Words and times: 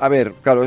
a 0.00 0.08
ver, 0.08 0.34
claro, 0.42 0.64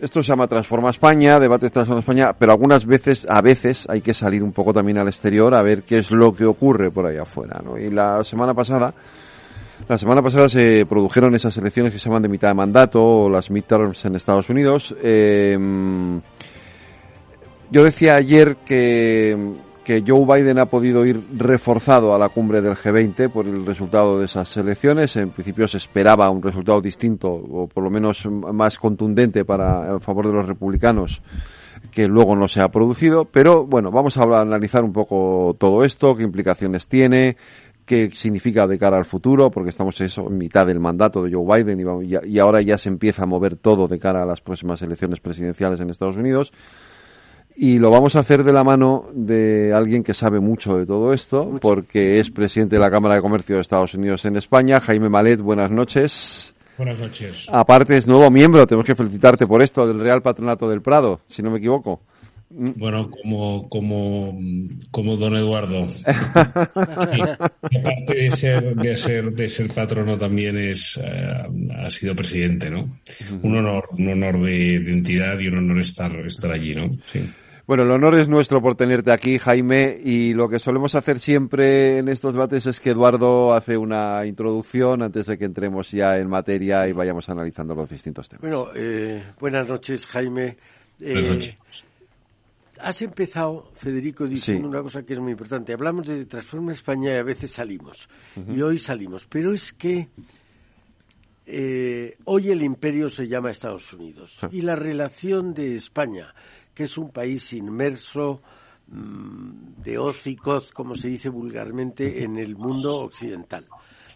esto 0.00 0.22
se 0.22 0.28
llama 0.28 0.46
Transforma 0.46 0.90
España, 0.90 1.38
debates 1.38 1.72
Transforma 1.72 2.00
España, 2.00 2.32
pero 2.38 2.52
algunas 2.52 2.86
veces, 2.86 3.26
a 3.28 3.40
veces, 3.40 3.86
hay 3.88 4.00
que 4.00 4.14
salir 4.14 4.42
un 4.42 4.52
poco 4.52 4.72
también 4.72 4.98
al 4.98 5.08
exterior 5.08 5.54
a 5.54 5.62
ver 5.62 5.82
qué 5.82 5.98
es 5.98 6.10
lo 6.10 6.34
que 6.34 6.44
ocurre 6.44 6.90
por 6.90 7.06
ahí 7.06 7.16
afuera, 7.16 7.60
¿no? 7.64 7.78
Y 7.78 7.90
la 7.90 8.24
semana 8.24 8.54
pasada, 8.54 8.94
la 9.88 9.98
semana 9.98 10.22
pasada 10.22 10.48
se 10.48 10.86
produjeron 10.86 11.34
esas 11.34 11.56
elecciones 11.56 11.92
que 11.92 11.98
se 11.98 12.08
llaman 12.08 12.22
de 12.22 12.28
mitad 12.28 12.48
de 12.48 12.54
mandato, 12.54 13.02
o 13.02 13.30
las 13.30 13.50
midterms 13.50 14.04
en 14.04 14.14
Estados 14.14 14.48
Unidos. 14.48 14.94
Eh, 15.02 15.56
yo 17.70 17.84
decía 17.84 18.14
ayer 18.18 18.56
que 18.66 19.36
que 19.84 20.04
Joe 20.06 20.24
Biden 20.24 20.58
ha 20.58 20.66
podido 20.66 21.04
ir 21.04 21.20
reforzado 21.36 22.14
a 22.14 22.18
la 22.18 22.28
cumbre 22.28 22.60
del 22.60 22.74
G20 22.74 23.30
por 23.30 23.46
el 23.46 23.66
resultado 23.66 24.18
de 24.18 24.26
esas 24.26 24.56
elecciones. 24.56 25.16
En 25.16 25.30
principio 25.30 25.66
se 25.66 25.78
esperaba 25.78 26.30
un 26.30 26.42
resultado 26.42 26.80
distinto 26.80 27.28
o 27.28 27.66
por 27.66 27.82
lo 27.82 27.90
menos 27.90 28.24
más 28.26 28.78
contundente 28.78 29.44
para 29.44 29.96
a 29.96 30.00
favor 30.00 30.28
de 30.28 30.34
los 30.34 30.46
republicanos 30.46 31.22
que 31.90 32.06
luego 32.06 32.36
no 32.36 32.46
se 32.48 32.60
ha 32.60 32.68
producido. 32.68 33.24
Pero 33.24 33.66
bueno, 33.66 33.90
vamos 33.90 34.16
a 34.16 34.22
analizar 34.40 34.84
un 34.84 34.92
poco 34.92 35.56
todo 35.58 35.82
esto, 35.82 36.14
qué 36.14 36.22
implicaciones 36.22 36.86
tiene, 36.86 37.36
qué 37.84 38.10
significa 38.14 38.66
de 38.68 38.78
cara 38.78 38.98
al 38.98 39.04
futuro, 39.04 39.50
porque 39.50 39.70
estamos 39.70 40.00
en 40.00 40.38
mitad 40.38 40.66
del 40.66 40.78
mandato 40.78 41.24
de 41.24 41.32
Joe 41.32 41.62
Biden 41.62 41.80
y, 42.02 42.28
y 42.28 42.38
ahora 42.38 42.62
ya 42.62 42.78
se 42.78 42.88
empieza 42.88 43.24
a 43.24 43.26
mover 43.26 43.56
todo 43.56 43.88
de 43.88 43.98
cara 43.98 44.22
a 44.22 44.26
las 44.26 44.40
próximas 44.40 44.80
elecciones 44.82 45.18
presidenciales 45.18 45.80
en 45.80 45.90
Estados 45.90 46.16
Unidos. 46.16 46.52
Y 47.56 47.78
lo 47.78 47.90
vamos 47.90 48.16
a 48.16 48.20
hacer 48.20 48.44
de 48.44 48.52
la 48.52 48.64
mano 48.64 49.06
de 49.12 49.72
alguien 49.74 50.02
que 50.02 50.14
sabe 50.14 50.40
mucho 50.40 50.76
de 50.78 50.86
todo 50.86 51.12
esto, 51.12 51.58
porque 51.60 52.18
es 52.18 52.30
presidente 52.30 52.76
de 52.76 52.80
la 52.80 52.90
Cámara 52.90 53.16
de 53.16 53.22
Comercio 53.22 53.56
de 53.56 53.62
Estados 53.62 53.94
Unidos 53.94 54.24
en 54.24 54.36
España, 54.36 54.80
Jaime 54.80 55.08
Malet, 55.08 55.40
buenas 55.40 55.70
noches. 55.70 56.54
Buenas 56.78 57.00
noches. 57.00 57.46
Aparte 57.50 57.96
es 57.96 58.06
nuevo 58.06 58.30
miembro, 58.30 58.66
tenemos 58.66 58.86
que 58.86 58.94
felicitarte 58.94 59.46
por 59.46 59.62
esto, 59.62 59.86
del 59.86 60.00
Real 60.00 60.22
Patronato 60.22 60.68
del 60.68 60.80
Prado, 60.80 61.20
si 61.26 61.42
no 61.42 61.50
me 61.50 61.58
equivoco. 61.58 62.00
Bueno, 62.54 63.10
como, 63.10 63.68
como, 63.68 64.38
como 64.90 65.16
don 65.16 65.36
Eduardo. 65.36 65.86
aparte 66.74 68.14
de 68.14 68.30
ser, 68.30 68.74
de 68.76 68.96
ser, 68.96 69.32
de 69.32 69.48
ser 69.48 69.68
patrono 69.72 70.18
también 70.18 70.58
es, 70.58 71.00
eh, 71.02 71.32
ha 71.76 71.88
sido 71.88 72.14
presidente, 72.14 72.70
¿no? 72.70 72.98
Un 73.42 73.56
honor, 73.56 73.88
un 73.98 74.08
honor 74.08 74.42
de 74.42 74.54
identidad 74.54 75.38
y 75.38 75.48
un 75.48 75.58
honor 75.58 75.80
estar, 75.80 76.14
estar 76.26 76.52
allí, 76.52 76.74
¿no? 76.74 76.90
Sí. 77.06 77.20
Bueno, 77.66 77.84
el 77.84 77.90
honor 77.92 78.16
es 78.16 78.28
nuestro 78.28 78.60
por 78.60 78.74
tenerte 78.74 79.12
aquí, 79.12 79.38
Jaime, 79.38 79.96
y 80.04 80.34
lo 80.34 80.48
que 80.48 80.58
solemos 80.58 80.94
hacer 80.94 81.20
siempre 81.20 81.98
en 81.98 82.08
estos 82.08 82.34
debates 82.34 82.66
es 82.66 82.80
que 82.80 82.90
Eduardo 82.90 83.54
hace 83.54 83.78
una 83.78 84.26
introducción 84.26 85.02
antes 85.02 85.26
de 85.26 85.38
que 85.38 85.46
entremos 85.46 85.90
ya 85.90 86.18
en 86.18 86.28
materia 86.28 86.86
y 86.86 86.92
vayamos 86.92 87.28
analizando 87.30 87.74
los 87.74 87.88
distintos 87.88 88.28
temas. 88.28 88.42
Bueno, 88.42 88.68
eh, 88.74 89.22
buenas 89.40 89.66
noches, 89.66 90.04
Jaime. 90.06 90.56
buenas 90.98 91.24
eh, 91.24 91.30
noches. 91.30 91.56
Has 92.82 93.00
empezado, 93.02 93.70
Federico, 93.74 94.26
diciendo 94.26 94.68
una 94.68 94.82
cosa 94.82 95.02
que 95.04 95.12
es 95.12 95.20
muy 95.20 95.32
importante. 95.32 95.72
Hablamos 95.72 96.06
de 96.06 96.26
Transforma 96.26 96.72
España 96.72 97.14
y 97.14 97.16
a 97.16 97.22
veces 97.22 97.52
salimos. 97.52 98.08
Y 98.48 98.60
hoy 98.60 98.78
salimos. 98.78 99.26
Pero 99.26 99.52
es 99.52 99.72
que 99.72 100.08
eh, 101.46 102.16
hoy 102.24 102.50
el 102.50 102.62
imperio 102.62 103.08
se 103.08 103.28
llama 103.28 103.50
Estados 103.50 103.92
Unidos. 103.92 104.40
Y 104.50 104.62
la 104.62 104.76
relación 104.76 105.54
de 105.54 105.76
España 105.76 106.34
que 106.74 106.84
es 106.84 106.98
un 106.98 107.10
país 107.10 107.52
inmerso 107.52 108.42
mm, 108.88 109.82
de 109.82 109.98
hocicos, 109.98 110.72
como 110.72 110.96
se 110.96 111.08
dice 111.08 111.28
vulgarmente, 111.28 112.22
en 112.24 112.36
el 112.36 112.56
mundo 112.56 112.96
occidental. 113.00 113.66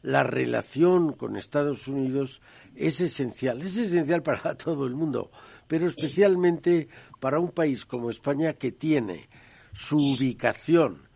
La 0.03 0.23
relación 0.23 1.15
con 1.15 1.37
Estados 1.37 1.89
Unidos 1.89 2.41
es 2.75 3.01
esencial, 3.01 3.63
es 3.63 3.77
esencial 3.77 4.23
para 4.23 4.55
todo 4.57 4.87
el 4.87 4.95
mundo, 4.95 5.31
pero 5.67 5.89
especialmente 5.89 6.89
para 7.21 7.39
un 7.39 7.51
país 7.51 7.85
como 7.85 8.11
España 8.11 8.55
que 8.55 8.73
tiene 8.73 9.29
su 9.73 9.97
ubicación 9.97 11.07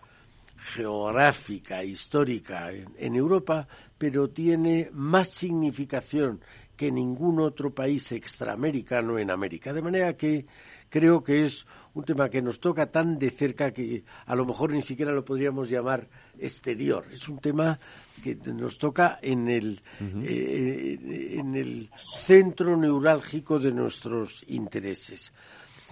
geográfica, 0.57 1.83
histórica 1.83 2.71
en, 2.73 3.15
Europa, 3.15 3.67
pero 3.97 4.29
tiene 4.29 4.91
más 4.93 5.31
significación 5.31 6.41
que 6.77 6.93
ningún 6.93 7.41
otro 7.41 7.75
país 7.75 8.13
extraamericano 8.13 9.19
en 9.19 9.31
América. 9.31 9.73
De 9.73 9.83
manera 9.83 10.17
que 10.17 10.47
creo 10.91 11.23
que 11.25 11.45
es 11.47 11.67
un 11.95 12.05
tema 12.05 12.29
que 12.29 12.43
nos 12.43 12.61
toca 12.61 12.91
tan 12.91 13.19
de 13.19 13.31
cerca 13.31 13.73
que 13.73 14.05
a 14.27 14.35
lo 14.35 14.45
mejor 14.45 14.73
ni 14.73 14.83
siquiera 14.83 15.13
lo 15.13 15.25
podríamos 15.25 15.71
llamar 15.71 16.09
exterior. 16.39 17.07
Es 17.11 17.29
un 17.29 17.39
tema 17.39 17.79
que 18.23 18.37
nos 18.37 18.79
toca 18.79 19.19
en 19.23 19.49
el, 19.49 19.81
eh, 20.01 20.99
en 21.39 21.57
el 21.57 21.91
centro 22.27 22.77
neurálgico 22.77 23.59
de 23.59 23.73
nuestros 23.73 24.45
intereses. 24.49 25.33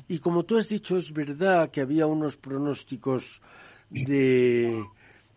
Y 0.08 0.18
como 0.18 0.44
tú 0.44 0.58
has 0.58 0.68
dicho, 0.68 0.96
es 0.96 1.12
verdad 1.12 1.70
que 1.70 1.80
había 1.80 2.06
unos 2.06 2.36
pronósticos 2.36 3.40
de 3.90 4.84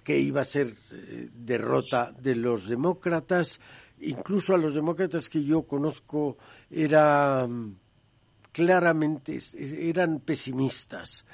que 0.03 0.19
iba 0.19 0.41
a 0.41 0.45
ser 0.45 0.75
eh, 0.91 1.29
derrota 1.33 2.11
de 2.11 2.35
los 2.35 2.67
demócratas, 2.67 3.59
incluso 3.99 4.53
a 4.53 4.57
los 4.57 4.73
demócratas 4.73 5.29
que 5.29 5.43
yo 5.43 5.63
conozco 5.63 6.37
era 6.69 7.47
claramente 8.51 9.37
eran 9.53 10.19
pesimistas. 10.19 11.25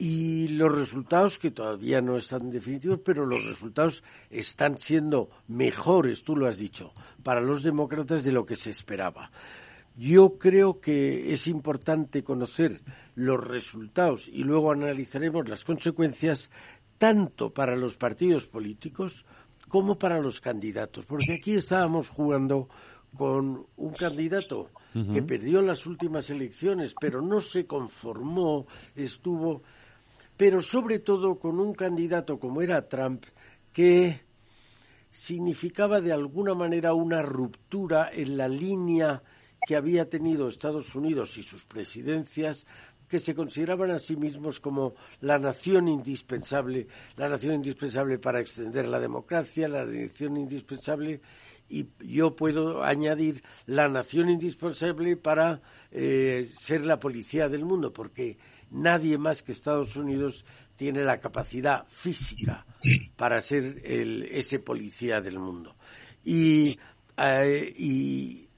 Y 0.00 0.48
los 0.48 0.72
resultados, 0.72 1.38
que 1.40 1.50
todavía 1.50 2.00
no 2.00 2.16
están 2.16 2.50
definitivos, 2.50 3.00
pero 3.04 3.26
los 3.26 3.44
resultados 3.44 4.04
están 4.30 4.78
siendo 4.78 5.28
mejores, 5.48 6.22
tú 6.22 6.36
lo 6.36 6.46
has 6.46 6.56
dicho, 6.56 6.92
para 7.24 7.40
los 7.40 7.64
demócratas 7.64 8.22
de 8.22 8.30
lo 8.30 8.46
que 8.46 8.54
se 8.54 8.70
esperaba. 8.70 9.32
Yo 9.96 10.38
creo 10.38 10.80
que 10.80 11.32
es 11.32 11.48
importante 11.48 12.22
conocer 12.22 12.80
los 13.16 13.44
resultados 13.44 14.28
y 14.28 14.44
luego 14.44 14.70
analizaremos 14.70 15.48
las 15.48 15.64
consecuencias 15.64 16.52
tanto 16.98 17.52
para 17.52 17.74
los 17.74 17.96
partidos 17.96 18.46
políticos 18.46 19.24
como 19.68 19.98
para 19.98 20.20
los 20.20 20.40
candidatos, 20.40 21.04
porque 21.04 21.34
aquí 21.34 21.54
estábamos 21.56 22.08
jugando 22.08 22.68
con 23.16 23.66
un 23.76 23.92
candidato 23.94 24.70
que 25.12 25.22
perdió 25.22 25.62
las 25.62 25.86
últimas 25.86 26.28
elecciones, 26.30 26.94
pero 27.00 27.22
no 27.22 27.40
se 27.40 27.66
conformó, 27.66 28.66
estuvo, 28.96 29.62
pero 30.36 30.60
sobre 30.60 30.98
todo 30.98 31.38
con 31.38 31.60
un 31.60 31.72
candidato 31.72 32.40
como 32.40 32.62
era 32.62 32.88
Trump, 32.88 33.24
que 33.72 34.22
significaba 35.10 36.00
de 36.00 36.12
alguna 36.12 36.54
manera 36.54 36.94
una 36.94 37.22
ruptura 37.22 38.10
en 38.12 38.36
la 38.36 38.48
línea 38.48 39.22
que 39.66 39.76
había 39.76 40.08
tenido 40.08 40.48
Estados 40.48 40.94
Unidos 40.94 41.36
y 41.38 41.42
sus 41.42 41.64
presidencias 41.64 42.66
que 43.08 43.18
se 43.18 43.34
consideraban 43.34 43.90
a 43.90 43.98
sí 43.98 44.16
mismos 44.16 44.60
como 44.60 44.94
la 45.20 45.38
nación 45.38 45.88
indispensable, 45.88 46.86
la 47.16 47.28
nación 47.28 47.54
indispensable 47.54 48.18
para 48.18 48.40
extender 48.40 48.86
la 48.86 49.00
democracia, 49.00 49.66
la 49.66 49.84
nación 49.84 50.36
indispensable 50.36 51.20
y 51.68 51.88
yo 52.00 52.34
puedo 52.34 52.82
añadir 52.82 53.42
la 53.66 53.88
nación 53.88 54.30
indispensable 54.30 55.16
para 55.16 55.60
eh, 55.90 56.50
ser 56.58 56.86
la 56.86 56.98
policía 56.98 57.48
del 57.48 57.64
mundo, 57.64 57.92
porque 57.92 58.38
nadie 58.70 59.18
más 59.18 59.42
que 59.42 59.52
Estados 59.52 59.96
Unidos 59.96 60.44
tiene 60.76 61.04
la 61.04 61.18
capacidad 61.18 61.86
física 61.88 62.64
para 63.16 63.42
ser 63.42 63.82
el, 63.84 64.22
ese 64.30 64.60
policía 64.60 65.20
del 65.20 65.38
mundo. 65.38 65.76
Y, 66.24 66.78
eh, 67.16 67.74
y, 67.76 68.48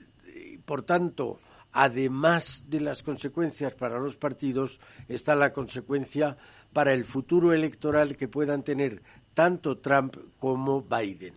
por 0.65 0.83
tanto, 0.83 1.41
además 1.73 2.65
de 2.69 2.81
las 2.81 3.03
consecuencias 3.03 3.75
para 3.75 3.99
los 3.99 4.17
partidos, 4.17 4.81
está 5.09 5.35
la 5.35 5.53
consecuencia 5.53 6.37
para 6.73 6.93
el 6.93 7.05
futuro 7.05 7.53
electoral 7.53 8.17
que 8.17 8.29
puedan 8.29 8.63
tener 8.63 9.03
tanto 9.35 9.79
Trump 9.79 10.17
como 10.39 10.83
Biden 10.83 11.35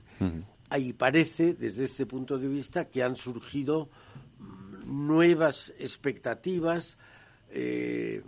ahí 0.73 0.91
parece, 0.91 1.53
desde 1.53 1.83
este 1.83 2.07
punto 2.07 2.39
de 2.39 2.47
vista, 2.47 2.85
que 2.85 3.03
han 3.03 3.15
surgido 3.15 3.89
mm, 4.39 5.05
nuevas 5.05 5.71
expectativas, 5.77 6.97
eh, 7.51 8.23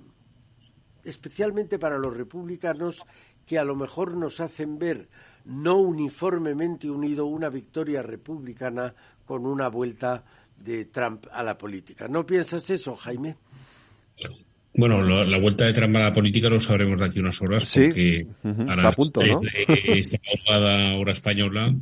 especialmente 1.03 1.79
para 1.79 1.97
los 1.97 2.15
republicanos, 2.15 3.01
que 3.47 3.57
a 3.57 3.63
lo 3.63 3.75
mejor 3.75 4.15
nos 4.15 4.39
hacen 4.41 4.77
ver 4.77 5.07
no 5.45 5.77
uniformemente 5.77 6.87
unido 6.87 7.25
una 7.25 7.49
victoria 7.49 8.03
republicana 8.03 8.93
con 9.25 9.47
una 9.47 9.67
vuelta 9.67 10.23
de 10.55 10.85
Trump 10.85 11.25
a 11.31 11.41
la 11.41 11.57
política. 11.57 12.07
¿No 12.07 12.27
piensas 12.27 12.69
eso, 12.69 12.95
Jaime? 12.95 13.37
Bueno, 14.75 15.01
la, 15.01 15.39
vuelta 15.39 15.65
de 15.65 15.73
Trump 15.73 15.95
a 15.95 15.99
la 15.99 16.13
política 16.13 16.47
lo 16.47 16.59
sabremos 16.59 16.99
de 16.99 17.05
aquí 17.07 17.19
unas 17.19 17.41
horas 17.41 17.73
porque 17.73 18.27
a 18.43 18.75
las 18.75 18.95
punto, 18.95 19.21
¿no? 19.25 19.39
de 19.39 19.99
esta 19.99 20.19
hora 20.95 21.11
española 21.11 21.73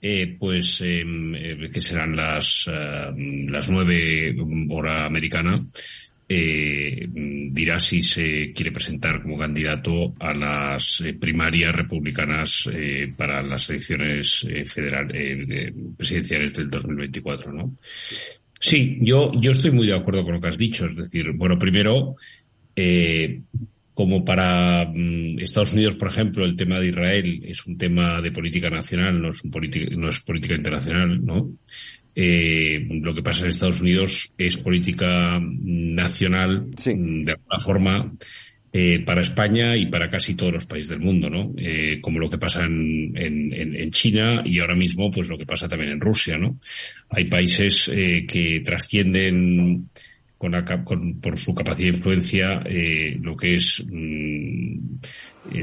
eh, 0.00 0.36
pues 0.38 0.80
em, 0.82 1.34
eh, 1.34 1.70
que 1.72 1.80
serán 1.80 2.14
las 2.14 2.66
eh, 2.68 3.12
las 3.48 3.68
nueve 3.68 4.34
hora 4.70 5.06
americana 5.06 5.60
eh, 6.30 7.08
dirá 7.10 7.78
si 7.78 8.02
se 8.02 8.52
quiere 8.52 8.70
presentar 8.70 9.22
como 9.22 9.38
candidato 9.38 10.14
a 10.20 10.34
las 10.34 11.00
eh, 11.00 11.14
primarias 11.14 11.74
republicanas 11.74 12.68
eh, 12.70 13.10
para 13.16 13.42
las 13.42 13.70
elecciones 13.70 14.46
federales 14.66 15.72
presidenciales 15.96 16.52
del 16.52 16.68
2024, 16.68 17.50
¿no? 17.50 17.76
Sí, 18.60 18.98
yo 19.00 19.32
yo 19.40 19.52
estoy 19.52 19.70
muy 19.70 19.86
de 19.86 19.96
acuerdo 19.96 20.22
con 20.22 20.34
lo 20.34 20.40
que 20.40 20.48
has 20.48 20.58
dicho, 20.58 20.84
es 20.84 20.96
decir, 20.96 21.32
bueno, 21.32 21.58
primero 21.58 22.16
como 23.98 24.24
para 24.24 24.84
mm, 24.84 25.40
Estados 25.40 25.72
Unidos, 25.72 25.96
por 25.96 26.06
ejemplo, 26.06 26.44
el 26.44 26.54
tema 26.54 26.78
de 26.78 26.86
Israel 26.86 27.40
es 27.42 27.66
un 27.66 27.76
tema 27.76 28.22
de 28.22 28.30
política 28.30 28.70
nacional, 28.70 29.20
no 29.20 29.30
es, 29.30 29.42
un 29.42 29.50
no 29.96 30.08
es 30.08 30.20
política 30.20 30.54
internacional, 30.54 31.20
¿no? 31.26 31.50
Eh, 32.14 32.78
lo 32.88 33.12
que 33.12 33.24
pasa 33.24 33.42
en 33.42 33.48
Estados 33.48 33.80
Unidos 33.80 34.32
es 34.38 34.56
política 34.56 35.40
nacional, 35.42 36.66
mm, 36.68 37.22
de 37.22 37.32
alguna 37.32 37.58
forma, 37.58 38.12
eh, 38.72 39.00
para 39.04 39.22
España 39.22 39.76
y 39.76 39.86
para 39.86 40.08
casi 40.08 40.36
todos 40.36 40.52
los 40.52 40.66
países 40.66 40.90
del 40.90 41.00
mundo, 41.00 41.28
¿no? 41.28 41.52
Eh, 41.56 41.98
como 42.00 42.20
lo 42.20 42.28
que 42.28 42.38
pasa 42.38 42.64
en, 42.66 43.12
en, 43.16 43.90
China 43.90 44.42
y 44.44 44.60
ahora 44.60 44.76
mismo, 44.76 45.10
pues 45.10 45.28
lo 45.28 45.36
que 45.36 45.46
pasa 45.46 45.66
también 45.66 45.90
en 45.90 46.00
Rusia, 46.00 46.38
¿no? 46.38 46.60
Hay 47.10 47.24
países 47.24 47.90
eh, 47.92 48.24
que 48.28 48.60
trascienden 48.64 49.88
con 50.38 50.52
la, 50.52 50.64
con, 50.64 51.20
por 51.20 51.36
su 51.36 51.52
capacidad 51.52 51.90
de 51.90 51.96
influencia 51.96 52.62
eh, 52.64 53.18
lo 53.20 53.36
que 53.36 53.56
es 53.56 53.84
mm, 53.84 54.78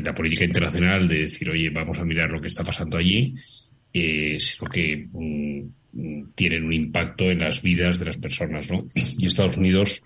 la 0.03 0.13
política 0.13 0.43
internacional 0.43 1.07
de 1.07 1.19
decir, 1.19 1.49
oye, 1.49 1.69
vamos 1.69 1.97
a 1.97 2.03
mirar 2.03 2.29
lo 2.29 2.41
que 2.41 2.47
está 2.47 2.63
pasando 2.63 2.97
allí, 2.97 3.33
porque 4.59 5.07
mm, 5.11 6.33
tienen 6.35 6.65
un 6.65 6.73
impacto 6.73 7.31
en 7.31 7.39
las 7.39 7.61
vidas 7.61 7.99
de 7.99 8.05
las 8.05 8.17
personas, 8.17 8.69
¿no? 8.69 8.87
Y 8.95 9.25
Estados 9.25 9.57
Unidos, 9.57 10.03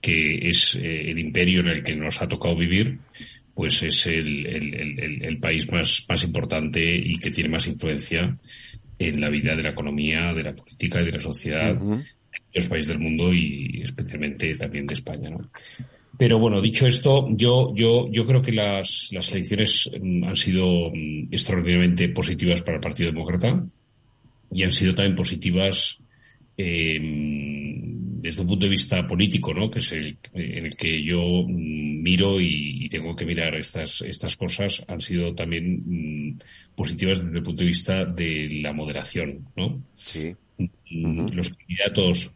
que 0.00 0.48
es 0.48 0.74
eh, 0.74 1.10
el 1.10 1.18
imperio 1.18 1.60
en 1.60 1.68
el 1.68 1.82
que 1.82 1.96
nos 1.96 2.20
ha 2.20 2.28
tocado 2.28 2.56
vivir, 2.56 2.98
pues 3.54 3.82
es 3.82 4.06
el, 4.06 4.46
el, 4.46 5.24
el, 5.24 5.38
país 5.38 5.70
más, 5.72 6.04
más 6.08 6.22
importante 6.22 6.94
y 6.94 7.18
que 7.18 7.30
tiene 7.30 7.48
más 7.48 7.66
influencia 7.66 8.38
en 8.98 9.20
la 9.20 9.30
vida 9.30 9.56
de 9.56 9.62
la 9.62 9.70
economía, 9.70 10.32
de 10.32 10.44
la 10.44 10.54
política 10.54 11.00
y 11.00 11.06
de 11.06 11.12
la 11.12 11.20
sociedad 11.20 11.76
de 12.52 12.60
los 12.60 12.68
países 12.68 12.88
del 12.88 12.98
mundo 12.98 13.32
y 13.32 13.82
especialmente 13.82 14.54
también 14.56 14.86
de 14.86 14.94
España, 14.94 15.30
¿no? 15.30 15.50
Pero 16.18 16.40
bueno, 16.40 16.60
dicho 16.60 16.86
esto, 16.86 17.28
yo, 17.30 17.72
yo, 17.76 18.10
yo 18.10 18.24
creo 18.24 18.42
que 18.42 18.50
las, 18.50 19.08
las 19.12 19.30
elecciones 19.32 19.88
mm, 20.00 20.24
han 20.24 20.36
sido 20.36 20.90
mm, 20.90 21.28
extraordinariamente 21.30 22.08
positivas 22.08 22.60
para 22.62 22.78
el 22.78 22.80
Partido 22.80 23.10
Demócrata 23.10 23.64
y 24.50 24.64
han 24.64 24.72
sido 24.72 24.94
también 24.94 25.14
positivas 25.14 26.00
eh, 26.56 26.98
desde 27.00 28.42
un 28.42 28.48
punto 28.48 28.66
de 28.66 28.70
vista 28.70 29.06
político, 29.06 29.54
¿no? 29.54 29.70
Que 29.70 29.78
es 29.78 29.92
el 29.92 30.18
en 30.34 30.66
el 30.66 30.76
que 30.76 31.04
yo 31.04 31.44
mm, 31.46 32.02
miro 32.02 32.40
y, 32.40 32.88
tengo 32.88 33.14
que 33.14 33.26
mirar 33.26 33.54
estas 33.54 34.00
estas 34.00 34.36
cosas 34.36 34.82
han 34.88 35.00
sido 35.00 35.34
también 35.34 35.82
mm, 35.86 36.38
positivas 36.74 37.24
desde 37.24 37.38
el 37.38 37.44
punto 37.44 37.62
de 37.62 37.68
vista 37.68 38.04
de 38.04 38.60
la 38.62 38.72
moderación, 38.72 39.46
¿no? 39.54 39.80
Sí. 39.94 40.34
Los 40.90 41.50
candidatos 41.50 42.32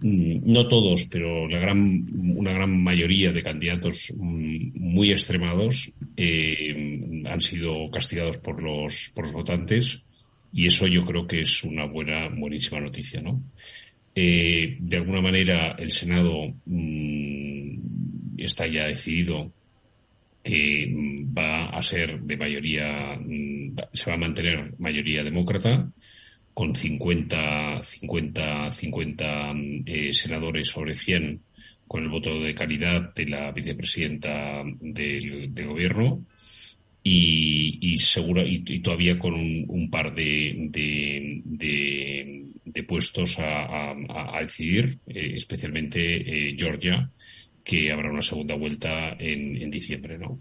no 0.00 0.68
todos, 0.68 1.06
pero 1.10 1.48
la 1.48 1.58
gran, 1.58 2.06
una 2.36 2.52
gran 2.52 2.82
mayoría 2.82 3.32
de 3.32 3.42
candidatos 3.42 4.12
muy 4.16 5.10
extremados 5.10 5.92
eh, 6.16 7.22
han 7.26 7.40
sido 7.40 7.90
castigados 7.90 8.38
por 8.38 8.62
los, 8.62 9.10
por 9.14 9.24
los 9.24 9.34
votantes 9.34 10.04
y 10.52 10.66
eso 10.66 10.86
yo 10.86 11.04
creo 11.04 11.26
que 11.26 11.40
es 11.40 11.64
una 11.64 11.84
buena, 11.84 12.28
buenísima 12.28 12.80
noticia, 12.80 13.20
¿no? 13.20 13.42
Eh, 14.14 14.76
de 14.80 14.96
alguna 14.96 15.20
manera 15.20 15.76
el 15.78 15.90
Senado 15.90 16.52
mm, 16.64 18.38
está 18.38 18.66
ya 18.66 18.86
decidido 18.86 19.52
que 20.42 20.88
mm, 20.90 21.36
va 21.36 21.66
a 21.66 21.82
ser 21.82 22.20
de 22.20 22.36
mayoría, 22.36 23.16
mm, 23.20 23.76
se 23.92 24.10
va 24.10 24.16
a 24.16 24.20
mantener 24.20 24.74
mayoría 24.78 25.22
demócrata, 25.22 25.90
con 26.58 26.74
50, 26.74 27.80
50, 27.84 28.70
50 28.72 29.54
senadores 30.10 30.66
sobre 30.66 30.92
100 30.92 31.40
con 31.86 32.02
el 32.02 32.08
voto 32.08 32.40
de 32.40 32.52
calidad 32.52 33.14
de 33.14 33.26
la 33.26 33.52
vicepresidenta 33.52 34.64
del, 34.80 35.54
del 35.54 35.66
gobierno 35.68 36.26
y, 37.00 37.78
y 37.80 37.98
seguro 37.98 38.44
y, 38.44 38.80
todavía 38.80 39.16
con 39.20 39.34
un, 39.34 39.88
par 39.88 40.12
de, 40.16 40.66
de, 40.68 42.44
de, 42.64 42.82
puestos 42.82 43.38
a, 43.38 43.92
a, 43.92 44.42
decidir, 44.42 44.98
eh, 45.06 45.34
especialmente 45.36 46.00
eh, 46.00 46.56
Georgia, 46.58 47.08
que 47.62 47.92
habrá 47.92 48.10
una 48.10 48.22
segunda 48.22 48.56
vuelta 48.56 49.10
en, 49.12 49.62
en 49.62 49.70
diciembre, 49.70 50.18
¿no? 50.18 50.40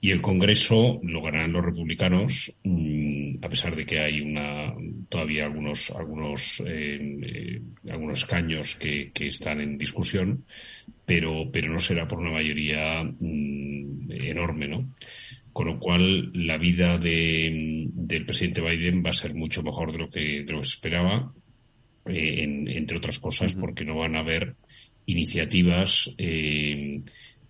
Y 0.00 0.10
el 0.10 0.20
Congreso 0.20 1.00
lo 1.02 1.22
ganarán 1.22 1.52
los 1.52 1.64
republicanos, 1.64 2.54
mm, 2.62 3.44
a 3.44 3.48
pesar 3.48 3.74
de 3.74 3.86
que 3.86 3.98
hay 3.98 4.20
una 4.20 4.74
todavía 5.08 5.46
algunos 5.46 5.90
algunos 5.90 6.62
eh, 6.66 7.60
algunos 7.90 8.20
escaños 8.20 8.76
que, 8.76 9.10
que, 9.12 9.28
están 9.28 9.60
en 9.60 9.78
discusión, 9.78 10.44
pero 11.04 11.50
pero 11.50 11.72
no 11.72 11.80
será 11.80 12.06
por 12.06 12.18
una 12.18 12.30
mayoría 12.30 13.02
mm, 13.02 14.10
enorme, 14.10 14.68
¿no? 14.68 14.94
con 15.56 15.68
lo 15.68 15.78
cual 15.78 16.32
la 16.34 16.58
vida 16.58 16.98
de, 16.98 17.88
del 17.90 18.26
presidente 18.26 18.60
Biden 18.60 19.02
va 19.02 19.08
a 19.08 19.14
ser 19.14 19.32
mucho 19.32 19.62
mejor 19.62 19.90
de 19.90 19.96
lo 19.96 20.10
que, 20.10 20.44
de 20.44 20.52
lo 20.52 20.60
que 20.60 20.66
esperaba, 20.66 21.32
eh, 22.04 22.44
entre 22.68 22.98
otras 22.98 23.18
cosas, 23.18 23.54
porque 23.54 23.82
no 23.82 23.96
van 23.96 24.16
a 24.16 24.20
haber 24.20 24.54
iniciativas 25.06 26.12
eh, 26.18 27.00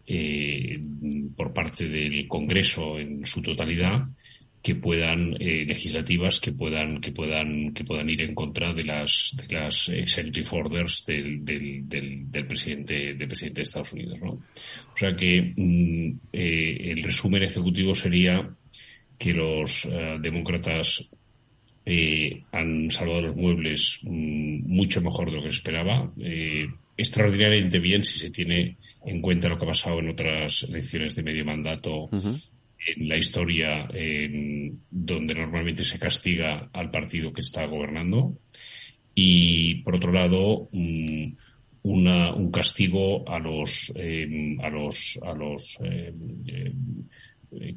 eh, 0.06 0.78
por 1.36 1.52
parte 1.52 1.88
del 1.88 2.28
Congreso 2.28 2.98
en 2.98 3.26
su 3.26 3.42
totalidad 3.42 4.06
que 4.66 4.74
puedan 4.74 5.36
eh, 5.38 5.64
legislativas 5.64 6.40
que 6.40 6.50
puedan 6.50 7.00
que 7.00 7.12
puedan 7.12 7.72
que 7.72 7.84
puedan 7.84 8.10
ir 8.10 8.22
en 8.22 8.34
contra 8.34 8.72
de 8.72 8.82
las 8.82 9.36
de 9.36 9.54
las 9.54 9.88
executive 9.90 10.48
orders 10.50 11.04
del, 11.06 11.44
del, 11.44 11.88
del, 11.88 12.46
presidente 12.48 13.14
del 13.14 13.28
presidente 13.28 13.60
de 13.60 13.62
Estados 13.62 13.92
Unidos 13.92 14.18
¿no? 14.20 14.32
o 14.32 14.96
sea 14.96 15.14
que 15.14 15.54
mm, 15.56 16.18
eh, 16.32 16.90
el 16.90 17.00
resumen 17.00 17.44
ejecutivo 17.44 17.94
sería 17.94 18.50
que 19.16 19.32
los 19.32 19.84
eh, 19.84 20.18
demócratas 20.20 21.08
han 22.50 22.90
salvado 22.90 23.22
los 23.22 23.36
muebles 23.36 24.00
mm, 24.02 24.66
mucho 24.66 25.00
mejor 25.00 25.30
de 25.30 25.36
lo 25.36 25.42
que 25.42 25.50
esperaba 25.50 26.12
extraordinariamente 26.96 27.78
bien 27.78 28.04
si 28.04 28.18
se 28.18 28.30
tiene 28.30 28.76
en 29.04 29.20
cuenta 29.20 29.48
lo 29.48 29.58
que 29.58 29.64
ha 29.64 29.68
pasado 29.68 29.98
en 30.00 30.10
otras 30.10 30.64
elecciones 30.64 31.14
de 31.14 31.22
medio 31.22 31.44
mandato 31.44 32.08
en 32.12 33.08
la 33.08 33.16
historia 33.16 33.88
donde 34.90 35.34
normalmente 35.34 35.84
se 35.84 35.98
castiga 35.98 36.70
al 36.72 36.90
partido 36.90 37.32
que 37.32 37.42
está 37.42 37.66
gobernando. 37.66 38.38
Y 39.14 39.76
por 39.82 39.96
otro 39.96 40.12
lado 40.12 40.68
mm, 40.72 41.32
un 41.82 42.50
castigo 42.50 43.28
a 43.28 43.38
los 43.38 43.92
em, 43.94 44.58
a 44.60 44.68
los 44.68 45.18
a 45.22 45.32
los 45.32 45.78
eh, 45.84 46.12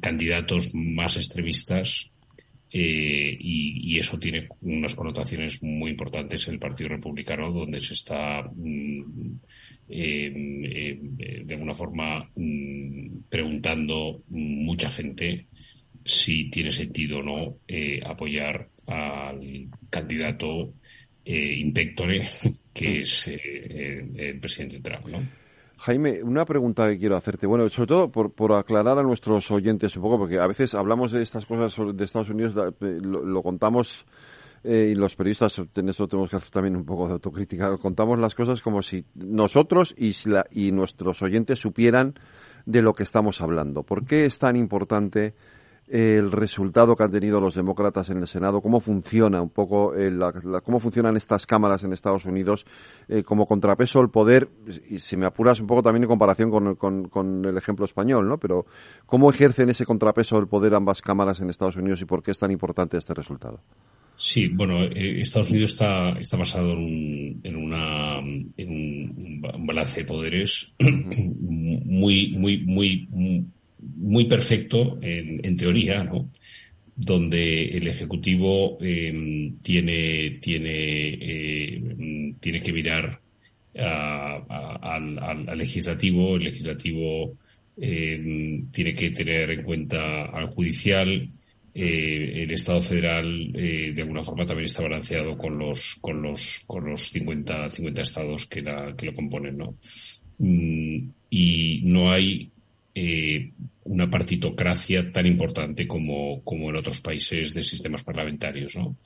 candidatos 0.00 0.70
más 0.74 1.16
extremistas 1.16 2.10
eh, 2.72 3.36
y, 3.40 3.98
eso 3.98 4.18
tiene 4.18 4.48
unas 4.62 4.94
connotaciones 4.94 5.62
muy 5.62 5.90
importantes 5.90 6.46
en 6.46 6.54
el 6.54 6.60
Partido 6.60 6.90
Republicano, 6.90 7.50
donde 7.50 7.80
se 7.80 7.94
está 7.94 8.42
mm, 8.42 9.36
em, 9.88 11.16
de 11.46 11.54
alguna 11.54 11.74
forma 11.74 12.30
mm, 12.36 13.22
preguntando 13.28 14.22
mucha 14.28 14.88
gente 14.88 15.46
si 16.04 16.48
tiene 16.48 16.70
sentido 16.70 17.18
o 17.18 17.22
no 17.22 17.56
eh, 17.66 18.00
apoyar 18.04 18.68
al 18.86 19.68
candidato 19.90 20.74
eh, 21.24 21.54
impectore 21.58 22.26
que 22.72 23.00
es 23.00 23.28
el 23.28 24.38
presidente 24.40 24.80
Trump, 24.80 25.06
¿no? 25.08 25.28
Jaime, 25.80 26.22
una 26.22 26.44
pregunta 26.44 26.86
que 26.88 26.98
quiero 26.98 27.16
hacerte. 27.16 27.46
Bueno, 27.46 27.66
sobre 27.70 27.86
todo 27.86 28.10
por, 28.10 28.32
por 28.32 28.52
aclarar 28.52 28.98
a 28.98 29.02
nuestros 29.02 29.50
oyentes 29.50 29.96
un 29.96 30.02
poco, 30.02 30.18
porque 30.18 30.38
a 30.38 30.46
veces 30.46 30.74
hablamos 30.74 31.10
de 31.10 31.22
estas 31.22 31.46
cosas 31.46 31.74
de 31.96 32.04
Estados 32.04 32.28
Unidos, 32.28 32.54
eh, 32.82 32.98
lo, 33.02 33.42
contamos 33.42 34.04
eh, 34.62 34.90
y 34.92 34.94
los 34.94 35.16
periodistas 35.16 35.58
en 35.74 35.88
eso 35.88 36.06
tenemos 36.06 36.28
que 36.28 36.36
hacer 36.36 36.50
también 36.50 36.76
un 36.76 36.84
poco 36.84 37.06
de 37.06 37.14
autocrítica. 37.14 37.78
Contamos 37.78 38.18
las 38.18 38.34
cosas 38.34 38.60
como 38.60 38.82
si 38.82 39.06
nosotros 39.14 39.94
y, 39.96 40.14
y 40.50 40.70
nuestros 40.72 41.22
oyentes 41.22 41.58
supieran 41.58 42.12
de 42.66 42.82
lo 42.82 42.92
que 42.92 43.04
estamos 43.04 43.40
hablando. 43.40 43.82
¿Por 43.82 44.04
qué 44.04 44.26
es 44.26 44.38
tan 44.38 44.56
importante 44.56 45.34
el 45.90 46.30
resultado 46.30 46.94
que 46.94 47.02
han 47.02 47.10
tenido 47.10 47.40
los 47.40 47.56
demócratas 47.56 48.10
en 48.10 48.18
el 48.18 48.28
Senado, 48.28 48.62
cómo 48.62 48.78
funciona 48.78 49.42
un 49.42 49.50
poco, 49.50 49.96
eh, 49.96 50.16
cómo 50.62 50.78
funcionan 50.78 51.16
estas 51.16 51.46
cámaras 51.46 51.82
en 51.82 51.92
Estados 51.92 52.26
Unidos 52.26 52.64
eh, 53.08 53.24
como 53.24 53.44
contrapeso 53.44 53.98
al 53.98 54.08
poder, 54.08 54.48
y 54.88 55.00
si 55.00 55.16
me 55.16 55.26
apuras 55.26 55.58
un 55.58 55.66
poco 55.66 55.82
también 55.82 56.04
en 56.04 56.08
comparación 56.08 56.50
con, 56.50 56.76
con, 56.76 57.44
el 57.44 57.56
ejemplo 57.56 57.84
español, 57.84 58.28
¿no? 58.28 58.38
Pero 58.38 58.66
cómo 59.04 59.30
ejercen 59.30 59.68
ese 59.68 59.84
contrapeso 59.84 60.36
del 60.36 60.46
poder 60.46 60.74
ambas 60.74 61.02
cámaras 61.02 61.40
en 61.40 61.50
Estados 61.50 61.76
Unidos 61.76 62.00
y 62.02 62.04
por 62.04 62.22
qué 62.22 62.30
es 62.30 62.38
tan 62.38 62.52
importante 62.52 62.96
este 62.96 63.12
resultado. 63.12 63.60
Sí, 64.16 64.46
bueno, 64.46 64.84
eh, 64.84 65.22
Estados 65.22 65.50
Unidos 65.50 65.72
está, 65.72 66.10
está 66.10 66.36
basado 66.36 66.72
en, 66.72 67.40
en, 67.42 67.56
una, 67.56 68.18
en 68.18 68.70
un 68.70 69.66
balance 69.66 70.00
de 70.00 70.06
poderes 70.06 70.72
muy, 70.78 72.28
muy, 72.36 72.58
muy, 72.64 73.08
muy 73.10 73.46
perfecto 74.28 74.98
en, 75.00 75.40
en 75.44 75.56
teoría, 75.56 76.04
¿no? 76.04 76.30
donde 76.96 77.64
el 77.64 77.86
ejecutivo 77.86 78.76
eh, 78.80 79.52
tiene 79.62 80.38
tiene 80.40 81.08
eh, 81.20 82.34
tiene 82.38 82.60
que 82.60 82.72
mirar 82.72 83.20
al, 83.74 85.46
legislativo 85.56 86.36
el 86.36 86.44
legislativo 86.44 87.38
eh, 87.76 88.62
tiene 88.70 88.94
que 88.94 89.10
tener 89.10 89.50
en 89.50 89.62
cuenta 89.62 90.24
al 90.26 90.48
judicial 90.48 91.30
eh, 91.72 92.42
el 92.42 92.50
Estado 92.50 92.80
federal 92.80 93.50
eh, 93.54 93.92
de 93.94 94.02
alguna 94.02 94.22
forma 94.22 94.44
también 94.44 94.66
está 94.66 94.82
balanceado 94.82 95.38
con 95.38 95.56
los 95.56 95.96
con 96.00 96.20
los 96.20 96.62
con 96.66 96.84
los 96.84 97.08
50 97.10 97.70
50 97.70 98.02
estados 98.02 98.46
que 98.46 98.60
la 98.60 98.94
que 98.94 99.06
lo 99.06 99.14
componen 99.14 99.56
no 99.56 99.76
mm, 100.38 101.10
y 101.30 101.80
no 101.84 102.10
hay 102.12 102.50
eh, 103.02 103.52
una 103.84 104.10
partitocracia 104.10 105.10
tan 105.10 105.24
importante 105.26 105.86
como, 105.88 106.44
como 106.44 106.68
en 106.68 106.76
otros 106.76 107.00
países 107.00 107.54
de 107.54 107.62
sistemas 107.62 108.04
parlamentarios. 108.04 108.76
¿no? 108.76 108.98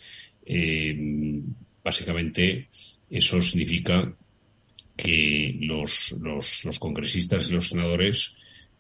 Eh, 0.45 1.41
básicamente, 1.83 2.71
eso 3.09 3.41
significa 3.41 4.13
que 4.97 5.57
los, 5.61 6.13
los, 6.21 6.65
los, 6.65 6.79
congresistas 6.81 7.49
y 7.49 7.55
los 7.55 7.69
senadores 7.69 8.35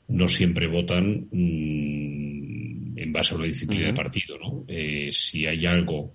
no 0.09 0.26
siempre 0.26 0.66
votan 0.66 1.28
mm, 1.30 2.99
en 2.99 3.12
base 3.12 3.35
a 3.35 3.37
una 3.37 3.47
disciplina 3.47 3.87
de 3.87 3.94
partido. 3.94 4.37
¿no? 4.37 4.64
Eh, 4.66 5.11
si 5.12 5.47
hay 5.47 5.64
algo 5.64 6.14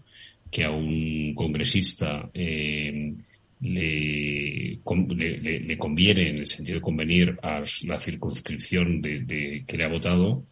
que 0.52 0.66
a 0.66 0.72
un 0.72 1.34
congresista 1.36 2.30
eh, 2.34 3.16
le, 3.62 4.80
le, 4.82 5.78
conviene, 5.78 6.30
en 6.30 6.38
el 6.38 6.48
sentido 6.48 6.78
de 6.78 6.82
convenir 6.82 7.38
a 7.42 7.62
la 7.84 8.00
circunscripción 8.00 9.02
de, 9.02 9.64
que 9.68 9.78
le 9.78 9.84
ha 9.84 9.90
votado, 9.90 10.46